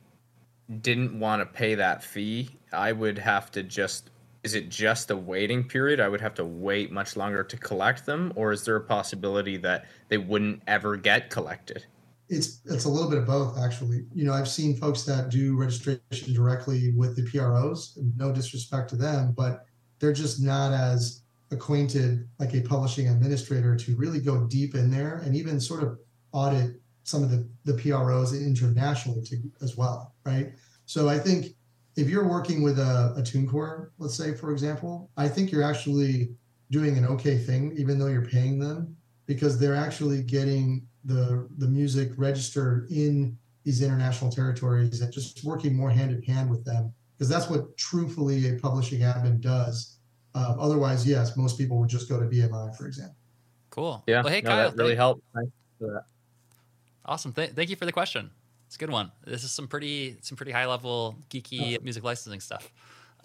didn't 0.82 1.18
want 1.18 1.40
to 1.40 1.46
pay 1.46 1.74
that 1.74 2.04
fee, 2.04 2.50
I 2.72 2.92
would 2.92 3.18
have 3.18 3.50
to 3.52 3.62
just. 3.62 4.10
Is 4.42 4.54
it 4.54 4.70
just 4.70 5.10
a 5.10 5.16
waiting 5.16 5.64
period? 5.64 6.00
I 6.00 6.08
would 6.08 6.22
have 6.22 6.32
to 6.34 6.44
wait 6.44 6.90
much 6.90 7.14
longer 7.14 7.44
to 7.44 7.56
collect 7.58 8.06
them, 8.06 8.32
or 8.36 8.52
is 8.52 8.64
there 8.64 8.76
a 8.76 8.80
possibility 8.80 9.58
that 9.58 9.84
they 10.08 10.16
wouldn't 10.16 10.62
ever 10.66 10.96
get 10.96 11.28
collected? 11.28 11.84
It's 12.30 12.60
it's 12.64 12.84
a 12.84 12.88
little 12.88 13.10
bit 13.10 13.18
of 13.18 13.26
both, 13.26 13.58
actually. 13.58 14.06
You 14.14 14.24
know, 14.24 14.32
I've 14.32 14.48
seen 14.48 14.76
folks 14.76 15.02
that 15.02 15.30
do 15.30 15.56
registration 15.56 16.32
directly 16.32 16.92
with 16.96 17.16
the 17.16 17.24
PROs. 17.24 17.98
No 18.16 18.32
disrespect 18.32 18.88
to 18.90 18.96
them, 18.96 19.34
but 19.36 19.64
they're 19.98 20.12
just 20.12 20.40
not 20.40 20.72
as 20.72 21.22
acquainted 21.50 22.28
like 22.38 22.54
a 22.54 22.62
publishing 22.62 23.08
administrator 23.08 23.76
to 23.76 23.96
really 23.96 24.20
go 24.20 24.46
deep 24.46 24.74
in 24.74 24.90
there 24.90 25.16
and 25.24 25.34
even 25.34 25.60
sort 25.60 25.82
of 25.82 25.98
audit 26.32 26.80
some 27.02 27.22
of 27.22 27.30
the, 27.30 27.48
the 27.64 27.74
PROs 27.74 28.32
internationally 28.32 29.22
to, 29.22 29.36
as 29.62 29.76
well, 29.76 30.14
right? 30.24 30.52
So 30.86 31.08
I 31.08 31.18
think 31.18 31.46
if 31.96 32.08
you're 32.08 32.28
working 32.28 32.62
with 32.62 32.78
a, 32.78 33.14
a 33.16 33.22
TuneCore, 33.22 33.90
let's 33.98 34.14
say, 34.14 34.34
for 34.34 34.52
example, 34.52 35.10
I 35.16 35.28
think 35.28 35.50
you're 35.50 35.64
actually 35.64 36.30
doing 36.70 36.96
an 36.96 37.06
okay 37.06 37.36
thing, 37.36 37.74
even 37.76 37.98
though 37.98 38.06
you're 38.06 38.26
paying 38.26 38.58
them, 38.58 38.96
because 39.26 39.58
they're 39.58 39.74
actually 39.74 40.22
getting 40.22 40.86
the 41.04 41.48
the 41.58 41.66
music 41.68 42.10
registered 42.16 42.90
in 42.90 43.36
these 43.64 43.82
international 43.82 44.30
territories 44.30 45.00
and 45.00 45.12
just 45.12 45.44
working 45.44 45.74
more 45.76 45.90
hand 45.90 46.10
in 46.12 46.22
hand 46.22 46.50
with 46.50 46.64
them, 46.64 46.92
because 47.16 47.28
that's 47.28 47.48
what 47.50 47.76
truthfully 47.76 48.48
a 48.48 48.58
publishing 48.58 49.00
admin 49.00 49.40
does. 49.40 49.96
Uh, 50.34 50.54
otherwise, 50.58 51.06
yes, 51.06 51.36
most 51.36 51.58
people 51.58 51.78
would 51.78 51.88
just 51.88 52.08
go 52.08 52.18
to 52.20 52.26
BMI, 52.26 52.74
for 52.76 52.86
example. 52.86 53.16
Cool. 53.70 54.02
Yeah, 54.06 54.22
Well, 54.22 54.32
hey, 54.32 54.40
no, 54.40 54.50
Kyle. 54.50 54.70
that 54.70 54.76
really 54.76 54.94
helped. 54.96 55.22
That. 55.80 56.04
Awesome. 57.04 57.32
Th- 57.32 57.50
thank 57.50 57.70
you 57.70 57.76
for 57.76 57.86
the 57.86 57.92
question. 57.92 58.30
It's 58.66 58.76
a 58.76 58.78
good 58.78 58.90
one. 58.90 59.10
This 59.26 59.42
is 59.42 59.50
some 59.50 59.66
pretty 59.66 60.16
some 60.22 60.36
pretty 60.36 60.52
high 60.52 60.66
level 60.66 61.16
geeky 61.28 61.82
music 61.82 62.04
licensing 62.04 62.40
stuff. 62.40 62.70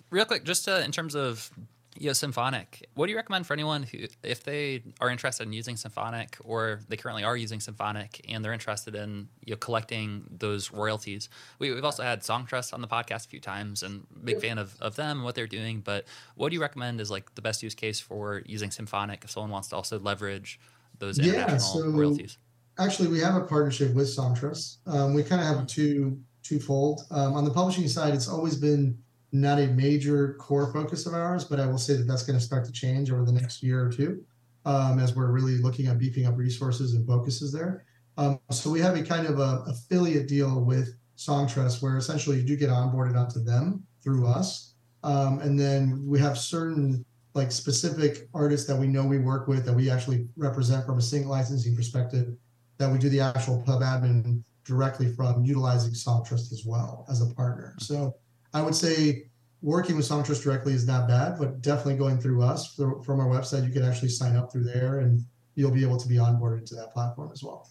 Real 0.09 0.25
quick, 0.25 0.43
just 0.43 0.67
uh, 0.67 0.81
in 0.83 0.91
terms 0.91 1.15
of 1.15 1.49
you 1.97 2.07
know, 2.07 2.13
Symphonic, 2.13 2.85
what 2.95 3.05
do 3.05 3.11
you 3.11 3.15
recommend 3.15 3.47
for 3.47 3.53
anyone 3.53 3.83
who, 3.83 3.99
if 4.23 4.43
they 4.43 4.83
are 4.99 5.09
interested 5.09 5.43
in 5.43 5.53
using 5.53 5.77
Symphonic 5.77 6.37
or 6.43 6.81
they 6.89 6.97
currently 6.97 7.23
are 7.23 7.37
using 7.37 7.59
Symphonic 7.59 8.19
and 8.27 8.43
they're 8.43 8.51
interested 8.53 8.95
in 8.95 9.29
you 9.45 9.51
know, 9.53 9.57
collecting 9.57 10.25
those 10.29 10.71
royalties? 10.71 11.29
We, 11.59 11.71
we've 11.73 11.85
also 11.85 12.03
had 12.03 12.21
Songtrust 12.21 12.73
on 12.73 12.81
the 12.81 12.87
podcast 12.87 13.25
a 13.27 13.29
few 13.29 13.39
times 13.39 13.81
and 13.81 14.05
big 14.23 14.41
fan 14.41 14.57
of, 14.57 14.75
of 14.81 14.95
them 14.97 15.17
and 15.17 15.23
what 15.23 15.35
they're 15.35 15.47
doing. 15.47 15.79
But 15.79 16.05
what 16.35 16.49
do 16.49 16.55
you 16.55 16.61
recommend 16.61 16.99
is 16.99 17.09
like 17.09 17.33
the 17.35 17.41
best 17.41 17.63
use 17.63 17.75
case 17.75 17.99
for 17.99 18.41
using 18.45 18.71
Symphonic 18.71 19.23
if 19.23 19.31
someone 19.31 19.51
wants 19.51 19.69
to 19.69 19.75
also 19.77 19.97
leverage 19.99 20.59
those 20.99 21.17
Yeah, 21.17 21.57
so- 21.57 21.87
royalties? 21.89 22.37
actually 22.77 23.07
we 23.07 23.19
have 23.21 23.35
a 23.35 23.41
partnership 23.45 23.93
with 23.93 24.07
Songtrust. 24.07 24.77
Um, 24.85 25.13
we 25.13 25.23
kind 25.23 25.39
of 25.41 25.47
have 25.47 25.65
two 25.65 26.19
twofold. 26.43 27.03
Um, 27.09 27.33
on 27.33 27.45
the 27.45 27.49
publishing 27.51 27.87
side, 27.87 28.13
it's 28.13 28.27
always 28.27 28.55
been 28.57 28.97
not 29.31 29.59
a 29.59 29.67
major 29.67 30.35
core 30.39 30.71
focus 30.71 31.05
of 31.05 31.13
ours, 31.13 31.43
but 31.43 31.59
I 31.59 31.65
will 31.65 31.77
say 31.77 31.95
that 31.95 32.03
that's 32.03 32.23
going 32.23 32.39
to 32.39 32.43
start 32.43 32.65
to 32.65 32.71
change 32.71 33.11
over 33.11 33.25
the 33.25 33.31
next 33.31 33.61
year 33.61 33.85
or 33.85 33.91
two 33.91 34.23
um, 34.65 34.99
as 34.99 35.15
we're 35.15 35.31
really 35.31 35.57
looking 35.57 35.87
at 35.87 35.97
beefing 35.97 36.25
up 36.25 36.37
resources 36.37 36.93
and 36.93 37.05
focuses 37.07 37.51
there. 37.51 37.85
Um, 38.17 38.39
so 38.49 38.69
we 38.69 38.79
have 38.81 38.95
a 38.95 39.03
kind 39.03 39.27
of 39.27 39.39
a 39.39 39.63
affiliate 39.67 40.27
deal 40.27 40.61
with 40.61 40.95
Songtrust 41.17 41.81
where 41.81 41.97
essentially 41.97 42.37
you 42.37 42.43
do 42.43 42.55
get 42.55 42.69
onboarded 42.69 43.17
onto 43.17 43.43
them 43.43 43.83
through 44.03 44.27
us, 44.27 44.73
um, 45.03 45.39
and 45.39 45.59
then 45.59 46.03
we 46.05 46.19
have 46.19 46.37
certain 46.37 47.05
like 47.33 47.51
specific 47.51 48.29
artists 48.33 48.65
that 48.67 48.75
we 48.75 48.87
know 48.87 49.05
we 49.05 49.19
work 49.19 49.47
with 49.47 49.65
that 49.65 49.73
we 49.73 49.89
actually 49.89 50.27
represent 50.37 50.85
from 50.85 50.97
a 50.97 51.01
sync 51.01 51.25
licensing 51.27 51.75
perspective 51.75 52.33
that 52.77 52.89
we 52.89 52.97
do 52.97 53.09
the 53.09 53.19
actual 53.19 53.61
pub 53.63 53.81
admin 53.81 54.41
directly 54.63 55.11
from 55.13 55.43
utilizing 55.43 55.91
Songtrust 55.91 56.51
as 56.51 56.63
well 56.65 57.05
as 57.09 57.21
a 57.21 57.33
partner. 57.35 57.75
So 57.79 58.15
I 58.55 58.61
would 58.61 58.73
say 58.73 59.27
working 59.61 59.97
with 59.97 60.07
Songtrust 60.07 60.41
directly 60.43 60.73
is 60.73 60.87
not 60.87 61.09
bad, 61.09 61.37
but 61.37 61.61
definitely 61.61 61.97
going 61.97 62.17
through 62.17 62.41
us 62.41 62.73
through, 62.73 63.03
from 63.03 63.19
our 63.19 63.27
website, 63.27 63.65
you 63.65 63.73
can 63.73 63.83
actually 63.83 64.07
sign 64.07 64.37
up 64.37 64.49
through 64.49 64.63
there 64.63 64.99
and 64.99 65.25
you'll 65.55 65.71
be 65.71 65.83
able 65.83 65.97
to 65.97 66.07
be 66.07 66.15
onboarded 66.15 66.65
to 66.67 66.75
that 66.75 66.93
platform 66.93 67.31
as 67.33 67.43
well. 67.43 67.69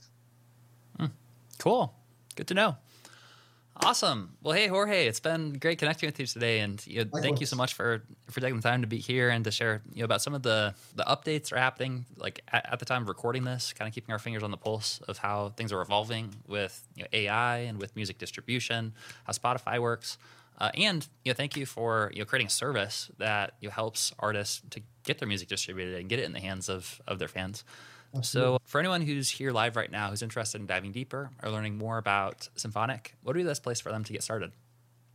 Hmm. 1.00 1.06
Cool. 1.58 1.94
Good 2.36 2.48
to 2.48 2.54
know. 2.54 2.76
Awesome. 3.78 4.36
Well, 4.42 4.54
hey 4.54 4.68
Jorge, 4.68 5.06
it's 5.06 5.20
been 5.20 5.54
great 5.54 5.78
connecting 5.78 6.06
with 6.06 6.20
you 6.20 6.26
today, 6.26 6.60
and 6.60 6.86
you 6.86 7.04
know, 7.04 7.20
thank 7.20 7.40
you 7.40 7.46
so 7.46 7.56
much 7.56 7.74
for 7.74 8.04
for 8.30 8.40
taking 8.40 8.56
the 8.56 8.62
time 8.62 8.82
to 8.82 8.86
be 8.86 8.98
here 8.98 9.30
and 9.30 9.44
to 9.44 9.50
share 9.50 9.82
you 9.92 9.98
know 9.98 10.04
about 10.04 10.22
some 10.22 10.32
of 10.32 10.44
the 10.44 10.74
the 10.94 11.02
updates 11.02 11.48
that 11.48 11.54
are 11.54 11.58
happening 11.58 12.06
like 12.16 12.40
at, 12.52 12.72
at 12.72 12.78
the 12.78 12.84
time 12.84 13.02
of 13.02 13.08
recording 13.08 13.42
this, 13.42 13.72
kind 13.72 13.88
of 13.88 13.94
keeping 13.94 14.12
our 14.12 14.20
fingers 14.20 14.44
on 14.44 14.52
the 14.52 14.56
pulse 14.56 15.00
of 15.08 15.18
how 15.18 15.48
things 15.56 15.72
are 15.72 15.82
evolving 15.82 16.32
with 16.46 16.86
you 16.94 17.02
know, 17.02 17.08
AI 17.12 17.58
and 17.58 17.80
with 17.80 17.96
music 17.96 18.16
distribution, 18.16 18.92
how 19.24 19.32
Spotify 19.32 19.80
works, 19.80 20.18
uh, 20.58 20.70
and 20.74 21.06
you 21.24 21.30
know 21.30 21.34
thank 21.34 21.56
you 21.56 21.66
for 21.66 22.10
you 22.12 22.20
know 22.20 22.24
creating 22.24 22.46
a 22.46 22.50
service 22.50 23.10
that 23.18 23.54
you 23.60 23.68
know, 23.68 23.72
helps 23.72 24.12
artists 24.18 24.62
to 24.70 24.80
get 25.04 25.18
their 25.18 25.28
music 25.28 25.48
distributed 25.48 26.00
and 26.00 26.08
get 26.08 26.18
it 26.18 26.24
in 26.24 26.32
the 26.32 26.40
hands 26.40 26.68
of 26.68 27.00
of 27.06 27.18
their 27.18 27.28
fans. 27.28 27.64
So, 28.22 28.58
for 28.64 28.78
anyone 28.78 29.02
who's 29.02 29.28
here 29.28 29.50
live 29.50 29.74
right 29.74 29.90
now 29.90 30.10
who's 30.10 30.22
interested 30.22 30.60
in 30.60 30.68
diving 30.68 30.92
deeper 30.92 31.30
or 31.42 31.50
learning 31.50 31.76
more 31.76 31.98
about 31.98 32.48
Symphonic, 32.54 33.16
what 33.22 33.34
would 33.34 33.40
be 33.40 33.42
the 33.42 33.50
best 33.50 33.64
place 33.64 33.80
for 33.80 33.90
them 33.90 34.04
to 34.04 34.12
get 34.12 34.22
started? 34.22 34.52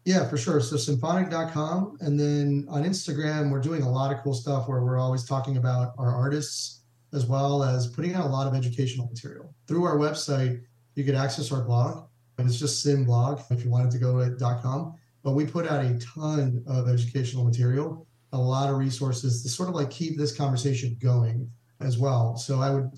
Yeah, 0.05 0.27
for 0.27 0.37
sure. 0.37 0.59
So 0.59 0.75
symphonic.com. 0.75 1.97
And 2.01 2.19
then 2.19 2.65
on 2.69 2.83
Instagram, 2.83 3.51
we're 3.51 3.61
doing 3.61 3.83
a 3.83 3.89
lot 3.89 4.13
of 4.13 4.21
cool 4.23 4.33
stuff 4.33 4.67
where 4.67 4.83
we're 4.83 4.97
always 4.97 5.23
talking 5.23 5.57
about 5.57 5.93
our 5.97 6.13
artists 6.13 6.81
as 7.13 7.25
well 7.25 7.63
as 7.63 7.87
putting 7.87 8.15
out 8.15 8.25
a 8.25 8.29
lot 8.29 8.47
of 8.47 8.55
educational 8.55 9.07
material. 9.07 9.53
Through 9.67 9.83
our 9.83 9.97
website, 9.97 10.61
you 10.95 11.03
could 11.03 11.15
access 11.15 11.51
our 11.51 11.61
blog, 11.61 12.05
and 12.37 12.47
it's 12.47 12.59
just 12.59 12.85
Symblog 12.85 13.43
if 13.51 13.63
you 13.63 13.69
wanted 13.69 13.91
to 13.91 13.97
go 13.97 14.17
to 14.17 14.35
.com. 14.61 14.95
But 15.29 15.35
we 15.35 15.45
put 15.45 15.67
out 15.67 15.85
a 15.85 15.93
ton 15.99 16.63
of 16.65 16.89
educational 16.89 17.43
material, 17.43 18.07
a 18.33 18.37
lot 18.39 18.67
of 18.67 18.77
resources 18.77 19.43
to 19.43 19.49
sort 19.49 19.69
of 19.69 19.75
like 19.75 19.91
keep 19.91 20.17
this 20.17 20.35
conversation 20.35 20.97
going 20.99 21.47
as 21.81 21.99
well. 21.99 22.35
So 22.35 22.61
I 22.61 22.71
would 22.71 22.89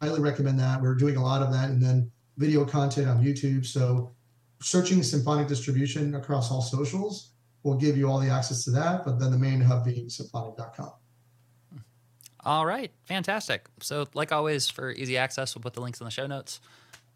highly 0.00 0.20
recommend 0.20 0.60
that. 0.60 0.80
We're 0.80 0.94
doing 0.94 1.16
a 1.16 1.22
lot 1.24 1.42
of 1.42 1.52
that 1.52 1.70
and 1.70 1.82
then 1.82 2.08
video 2.36 2.64
content 2.64 3.08
on 3.08 3.20
YouTube. 3.20 3.66
So 3.66 4.12
searching 4.60 5.02
symphonic 5.02 5.48
distribution 5.48 6.14
across 6.14 6.52
all 6.52 6.62
socials 6.62 7.32
will 7.64 7.74
give 7.74 7.96
you 7.96 8.08
all 8.08 8.20
the 8.20 8.30
access 8.30 8.62
to 8.66 8.70
that, 8.70 9.04
but 9.04 9.18
then 9.18 9.32
the 9.32 9.38
main 9.38 9.60
hub 9.60 9.84
being 9.84 10.08
symphonic.com. 10.08 10.92
All 12.44 12.64
right, 12.64 12.92
fantastic. 13.06 13.66
So, 13.80 14.06
like 14.14 14.30
always, 14.30 14.68
for 14.68 14.92
easy 14.92 15.18
access, 15.18 15.56
we'll 15.56 15.62
put 15.62 15.74
the 15.74 15.80
links 15.80 16.00
in 16.00 16.04
the 16.04 16.12
show 16.12 16.28
notes. 16.28 16.60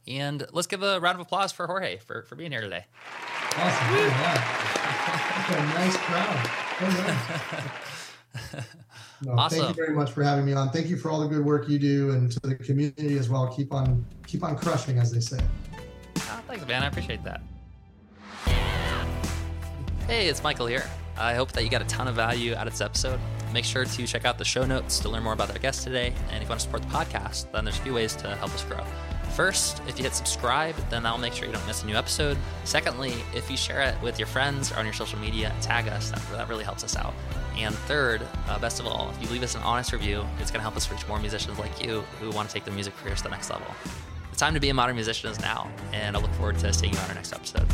And 0.08 0.46
let's 0.52 0.66
give 0.66 0.82
a 0.82 1.00
round 1.00 1.16
of 1.16 1.20
applause 1.20 1.52
for 1.52 1.66
Jorge 1.66 1.98
for, 1.98 2.22
for 2.22 2.36
being 2.36 2.52
here 2.52 2.60
today. 2.60 2.84
Awesome. 3.56 3.92
Look 3.92 4.02
at 4.02 4.16
that. 4.20 5.46
What 5.48 5.58
a 5.58 5.64
nice 5.74 5.96
crowd. 5.96 7.66
Yeah. 8.54 8.62
No, 9.22 9.48
Thank 9.48 9.68
you 9.68 9.74
very 9.74 9.94
much 9.94 10.10
for 10.10 10.22
having 10.22 10.44
me 10.44 10.52
on. 10.52 10.68
Thank 10.70 10.88
you 10.88 10.96
for 10.98 11.10
all 11.10 11.20
the 11.20 11.26
good 11.26 11.42
work 11.42 11.70
you 11.70 11.78
do 11.78 12.10
and 12.10 12.30
to 12.32 12.40
the 12.40 12.54
community 12.54 13.16
as 13.16 13.30
well. 13.30 13.48
Keep 13.48 13.72
on 13.72 14.04
keep 14.26 14.44
on 14.44 14.58
crushing, 14.58 14.98
as 14.98 15.10
they 15.10 15.20
say. 15.20 15.38
Oh, 16.16 16.42
thanks, 16.46 16.66
man. 16.66 16.82
I 16.82 16.86
appreciate 16.88 17.24
that. 17.24 17.40
Hey, 20.06 20.28
it's 20.28 20.42
Michael 20.42 20.66
here. 20.66 20.84
I 21.16 21.34
hope 21.34 21.52
that 21.52 21.64
you 21.64 21.70
got 21.70 21.80
a 21.80 21.86
ton 21.86 22.08
of 22.08 22.14
value 22.14 22.54
out 22.54 22.66
of 22.66 22.74
this 22.74 22.82
episode. 22.82 23.18
Make 23.54 23.64
sure 23.64 23.86
to 23.86 24.06
check 24.06 24.26
out 24.26 24.36
the 24.36 24.44
show 24.44 24.66
notes 24.66 24.98
to 25.00 25.08
learn 25.08 25.22
more 25.22 25.32
about 25.32 25.50
our 25.50 25.58
guest 25.58 25.82
today. 25.82 26.12
And 26.30 26.36
if 26.36 26.42
you 26.42 26.48
want 26.48 26.60
to 26.60 26.66
support 26.66 26.82
the 26.82 26.88
podcast, 26.88 27.50
then 27.52 27.64
there's 27.64 27.78
a 27.78 27.82
few 27.82 27.94
ways 27.94 28.14
to 28.16 28.36
help 28.36 28.52
us 28.52 28.64
grow. 28.64 28.84
First, 29.36 29.82
if 29.86 29.98
you 29.98 30.04
hit 30.04 30.14
subscribe, 30.14 30.74
then 30.88 31.02
that'll 31.02 31.18
make 31.18 31.34
sure 31.34 31.46
you 31.46 31.52
don't 31.52 31.66
miss 31.66 31.82
a 31.82 31.86
new 31.86 31.94
episode. 31.94 32.38
Secondly, 32.64 33.12
if 33.34 33.50
you 33.50 33.56
share 33.58 33.82
it 33.82 34.00
with 34.00 34.18
your 34.18 34.26
friends 34.26 34.72
or 34.72 34.76
on 34.76 34.86
your 34.86 34.94
social 34.94 35.18
media, 35.18 35.54
tag 35.60 35.88
us. 35.88 36.10
That, 36.10 36.22
that 36.32 36.48
really 36.48 36.64
helps 36.64 36.82
us 36.82 36.96
out. 36.96 37.12
And 37.58 37.74
third, 37.74 38.22
uh, 38.48 38.58
best 38.58 38.80
of 38.80 38.86
all, 38.86 39.10
if 39.10 39.22
you 39.22 39.28
leave 39.28 39.42
us 39.42 39.54
an 39.54 39.60
honest 39.60 39.92
review, 39.92 40.24
it's 40.40 40.50
going 40.50 40.60
to 40.60 40.62
help 40.62 40.74
us 40.74 40.90
reach 40.90 41.06
more 41.06 41.20
musicians 41.20 41.58
like 41.58 41.84
you 41.84 42.00
who 42.18 42.30
want 42.30 42.48
to 42.48 42.54
take 42.54 42.64
their 42.64 42.72
music 42.72 42.96
careers 42.96 43.18
to 43.18 43.24
the 43.24 43.28
next 43.28 43.50
level. 43.50 43.66
The 44.30 44.36
time 44.36 44.54
to 44.54 44.60
be 44.60 44.70
a 44.70 44.74
modern 44.74 44.96
musician 44.96 45.30
is 45.30 45.38
now, 45.38 45.70
and 45.92 46.16
I 46.16 46.20
look 46.20 46.32
forward 46.32 46.58
to 46.60 46.72
seeing 46.72 46.94
you 46.94 46.98
on 46.98 47.08
our 47.10 47.14
next 47.14 47.34
episode. 47.34 47.66